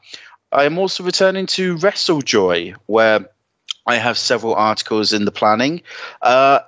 [0.51, 3.29] I am also returning to WrestleJoy, where
[3.87, 5.83] I have several articles in the planning.
[6.23, 6.61] Uh,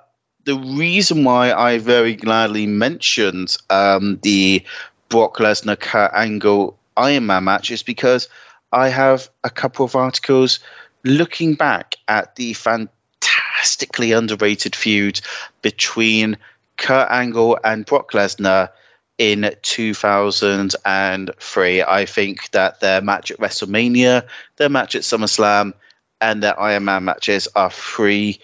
[0.47, 4.63] the reason why I very gladly mentioned um, the
[5.09, 8.29] Brock Lesnar Kurt Angle Iron Man match is because
[8.71, 10.59] I have a couple of articles
[11.03, 15.19] looking back at the fantastically underrated feud
[15.63, 16.37] between
[16.77, 18.69] Kurt Angle and Brock Lesnar
[19.17, 21.83] in 2003.
[21.83, 25.73] I think that their match at WrestleMania, their match at SummerSlam,
[26.21, 28.39] and their Iron Man matches are three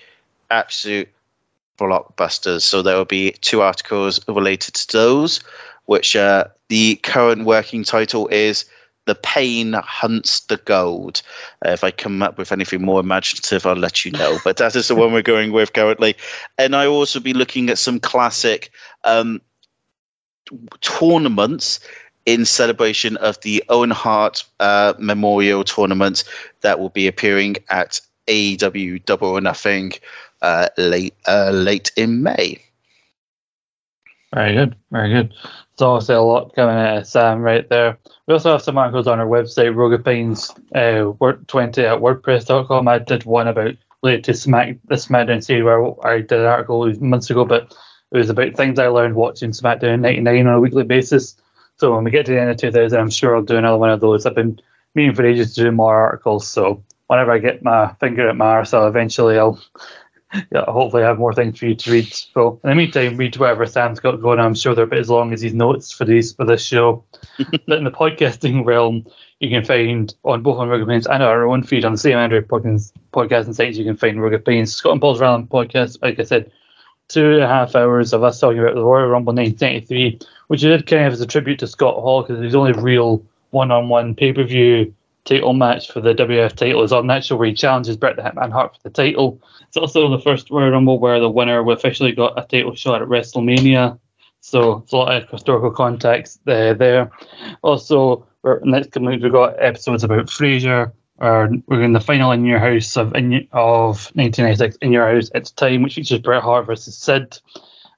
[0.51, 1.07] absolute
[1.77, 2.61] blockbusters.
[2.61, 5.39] So there will be two articles related to those,
[5.85, 8.65] which uh, the current working title is
[9.05, 11.21] The Pain Hunts the Gold.
[11.65, 14.37] Uh, if I come up with anything more imaginative, I'll let you know.
[14.43, 16.15] But that is the one we're going with currently.
[16.57, 18.71] And I will also be looking at some classic
[19.03, 19.41] um,
[20.81, 21.79] tournaments
[22.25, 26.23] in celebration of the Owen Hart uh, Memorial Tournament
[26.61, 29.91] that will be appearing at AEW Double or Nothing
[30.43, 32.59] uh, late uh, late in May.
[34.33, 35.33] Very good, very good.
[35.77, 37.97] So obviously a lot coming at Sam right there.
[38.27, 42.87] We also have some articles on our website, Rogue Opinions uh, Word 20 at WordPress.com.
[42.87, 46.91] I did one about related to Smack the SmackDown series where I did an article
[46.99, 47.75] months ago, but
[48.11, 51.35] it was about things I learned watching SmackDown 99 on a weekly basis.
[51.77, 53.89] So when we get to the end of 2000, I'm sure I'll do another one
[53.89, 54.25] of those.
[54.25, 54.59] I've been
[54.93, 58.73] meaning for ages to do more articles, so whenever I get my finger at Mars,
[58.73, 59.59] I'll eventually I'll
[60.51, 62.13] yeah, hopefully I have more things for you to read.
[62.13, 64.39] So in the meantime, read whatever Sam's got going.
[64.39, 67.03] I'm sure they're a bit as long as his notes for these for this show.
[67.67, 69.05] but in the podcasting realm,
[69.39, 72.17] you can find on both on Rogue Opinions and our own feed on the same
[72.17, 73.77] Android podcast, podcasting sites.
[73.77, 75.99] You can find Rogue Opinions, Scott and Paul's Random podcast.
[76.01, 76.51] Like I said,
[77.09, 80.69] two and a half hours of us talking about the Royal Rumble 1993, which I
[80.69, 84.93] did kind of as a tribute to Scott Hall because he's only real one-on-one pay-per-view
[85.25, 88.21] title match for the WF title is on that show where he challenges Bret the
[88.21, 89.41] Hitman Hart for the title.
[89.67, 93.07] It's also the first Royal Rumble where the winner officially got a title shot at
[93.07, 93.99] WrestleMania.
[94.41, 97.09] So it's a lot of historical context uh, there.
[97.61, 98.27] Also,
[98.63, 100.91] next coming we've got episodes about Frasier.
[101.17, 105.29] Or we're in the final In Your House of in, of 1996 In Your House.
[105.33, 107.39] It's time, which features Bret Hart versus Sid.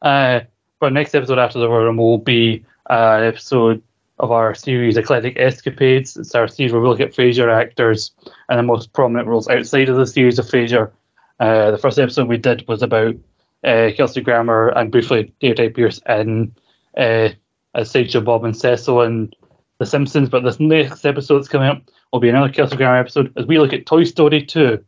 [0.01, 0.41] Uh,
[0.79, 3.81] but next episode after the Royal Rumble will be uh, episode
[4.19, 6.15] of our series Eclectic Escapades.
[6.15, 8.11] It's our series where we look at Frasier actors
[8.49, 10.91] and the most prominent roles outside of the series of Frasier.
[11.39, 13.15] Uh, the first episode we did was about
[13.63, 16.53] uh, Kelsey Grammer and briefly David Pierce in
[16.97, 17.29] uh,
[17.73, 19.35] as Sideshow Bob and Cecil and
[19.79, 20.29] The Simpsons.
[20.29, 21.81] But this next episode that's coming up
[22.13, 24.83] will be another Kelsey Grammer episode as we look at Toy Story 2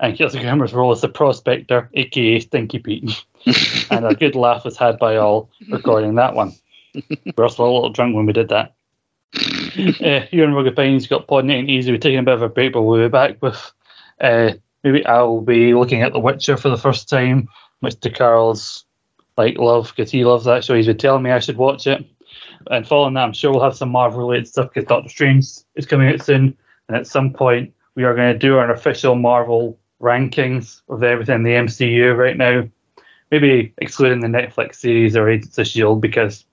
[0.00, 3.24] and Kelsey Grammer's role as the prospector, aka Stinky Pete.
[3.90, 6.52] and a good laugh was had by all recording that one.
[6.94, 8.74] We were also a little drunk when we did that.
[9.34, 11.90] uh, here in Rogue Opinions, got Pod and Easy.
[11.90, 13.72] We're taking a bit of a break, but we'll be back with
[14.20, 14.52] uh,
[14.84, 17.48] maybe I'll be looking at The Witcher for the first time,
[17.80, 18.84] which to Carl's
[19.36, 20.74] like love because he loves that show.
[20.74, 22.04] He's been telling me I should watch it.
[22.70, 25.86] And following that, I'm sure we'll have some Marvel related stuff because Doctor Strange is
[25.86, 26.56] coming out soon.
[26.88, 31.36] And at some point, we are going to do our official Marvel rankings of everything
[31.36, 32.68] in the MCU right now.
[33.30, 36.00] Maybe excluding the Netflix series or Agents of S.H.I.E.L.D.
[36.00, 36.44] because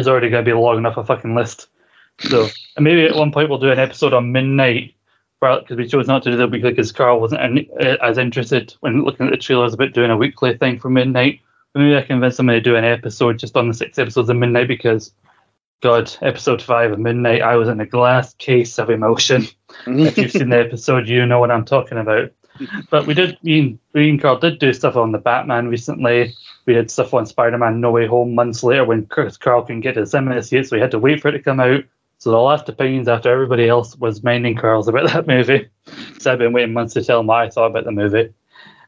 [0.00, 1.68] is already going to be long enough a fucking list.
[2.20, 4.94] So and maybe at one point we'll do an episode on Moon Knight,
[5.40, 9.26] because we chose not to do that because Carl wasn't uh, as interested when looking
[9.26, 11.40] at the trailers about doing a weekly thing for Moon Knight.
[11.72, 14.36] But maybe I convince him to do an episode just on the six episodes of
[14.36, 15.12] Moon Knight because,
[15.82, 19.46] God, episode five of Moon Knight, I was in a glass case of emotion.
[19.86, 22.32] if you've seen the episode, you know what I'm talking about.
[22.90, 26.34] But we did, me and, Carl did do stuff on the Batman recently.
[26.66, 29.80] We did stuff on Spider Man No Way Home months later when Chris Carl can
[29.80, 31.84] get his MS yet, so we had to wait for it to come out.
[32.18, 35.68] So the last opinions after everybody else was minding Carl's about that movie.
[36.18, 38.32] so I've been waiting months to tell my thought about the movie.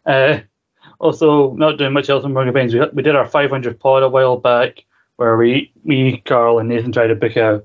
[0.04, 0.40] Uh,
[0.98, 2.74] also, not doing much else on Rogue Opinions.
[2.74, 4.84] We, we did our 500 pod a while back
[5.16, 7.62] where we, me, Carl, and Nathan tried to book a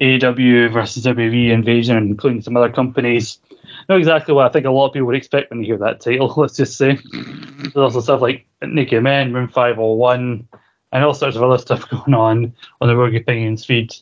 [0.00, 3.38] AEW versus WWE invasion, including some other companies
[3.88, 6.00] not exactly what I think a lot of people would expect when they hear that
[6.00, 6.98] title, let's just say.
[7.12, 10.48] There's also stuff like Naked Men, Room 501,
[10.92, 13.94] and all sorts of other stuff going on on the Rogue Opinions feed.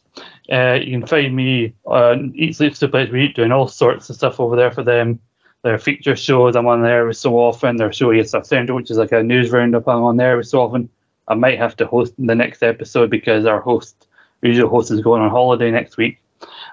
[0.51, 4.39] Uh, you can find me on Eat Sleep Stupid Eat doing all sorts of stuff
[4.39, 5.19] over there for them.
[5.63, 7.77] Their feature shows I'm on there so often.
[7.77, 10.61] Their show Yes Stuff Central, which is like a news roundup I'm on there so
[10.61, 10.89] often.
[11.29, 14.09] I might have to host the next episode because our host,
[14.43, 16.22] usual host, is going on holiday next week.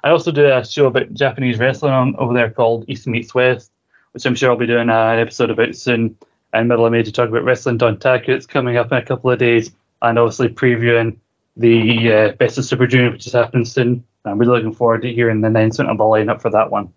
[0.03, 3.71] I also do a show about Japanese wrestling on, over there called East Meets West,
[4.13, 6.17] which I'm sure I'll be doing an episode about soon
[6.53, 8.29] in middle of May to talk about Wrestling Dontaku.
[8.29, 9.71] It's coming up in a couple of days,
[10.01, 11.17] and obviously previewing
[11.57, 14.03] the uh, Best of Super Junior, which is happening soon.
[14.25, 16.93] I'm really looking forward to hearing the announcement of the lineup for that one.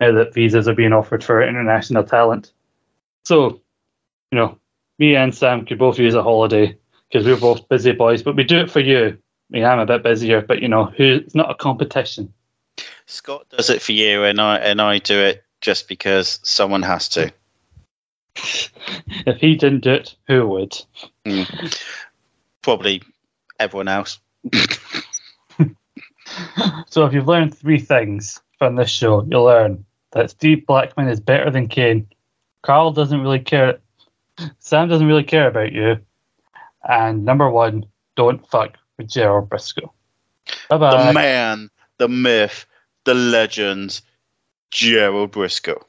[0.00, 2.52] Now that visas are being offered for international talent.
[3.24, 3.60] So,
[4.30, 4.58] you know,
[4.98, 6.76] me and Sam could both use a holiday
[7.08, 9.18] because we're both busy boys, but we do it for you.
[9.54, 12.34] Mean, I'm a bit busier, but you know, who, it's not a competition.
[13.06, 17.08] Scott does it for you, and I and I do it just because someone has
[17.10, 17.32] to.
[18.34, 20.72] if he didn't do it, who would?
[21.24, 21.80] Mm.
[22.62, 23.00] Probably
[23.60, 24.18] everyone else.
[26.88, 29.84] so, if you've learned three things from this show, you'll learn
[30.14, 32.08] that Steve Blackman is better than Kane.
[32.64, 33.78] Carl doesn't really care.
[34.58, 36.00] Sam doesn't really care about you.
[36.88, 39.90] And number one, don't fuck with Gerald Brisco.
[40.68, 41.06] Bye bye.
[41.06, 42.66] The man, the myth,
[43.04, 44.00] the legend,
[44.70, 45.82] Gerald Brisco.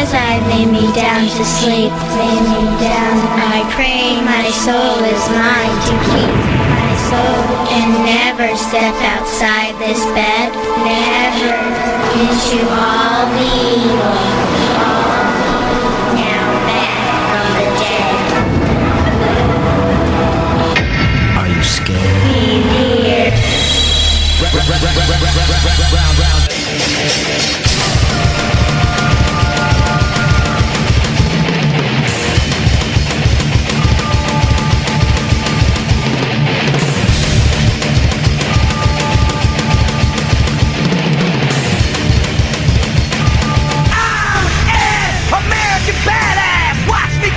[0.00, 5.28] As I lay me down to sleep, lay me down, I pray my soul is
[5.36, 6.34] mine to keep.
[6.78, 11.54] My soul can never step outside this bed, never
[12.18, 14.57] into all the evil.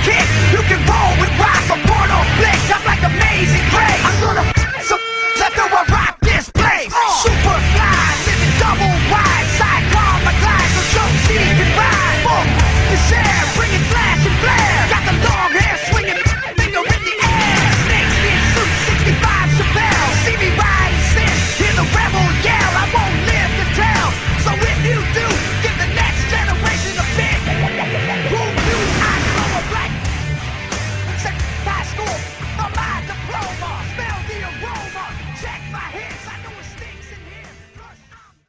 [0.02, 0.26] kick.
[0.52, 2.10] You can roll with rocks, I'm born.
[2.10, 3.91] I'm like amazing grace.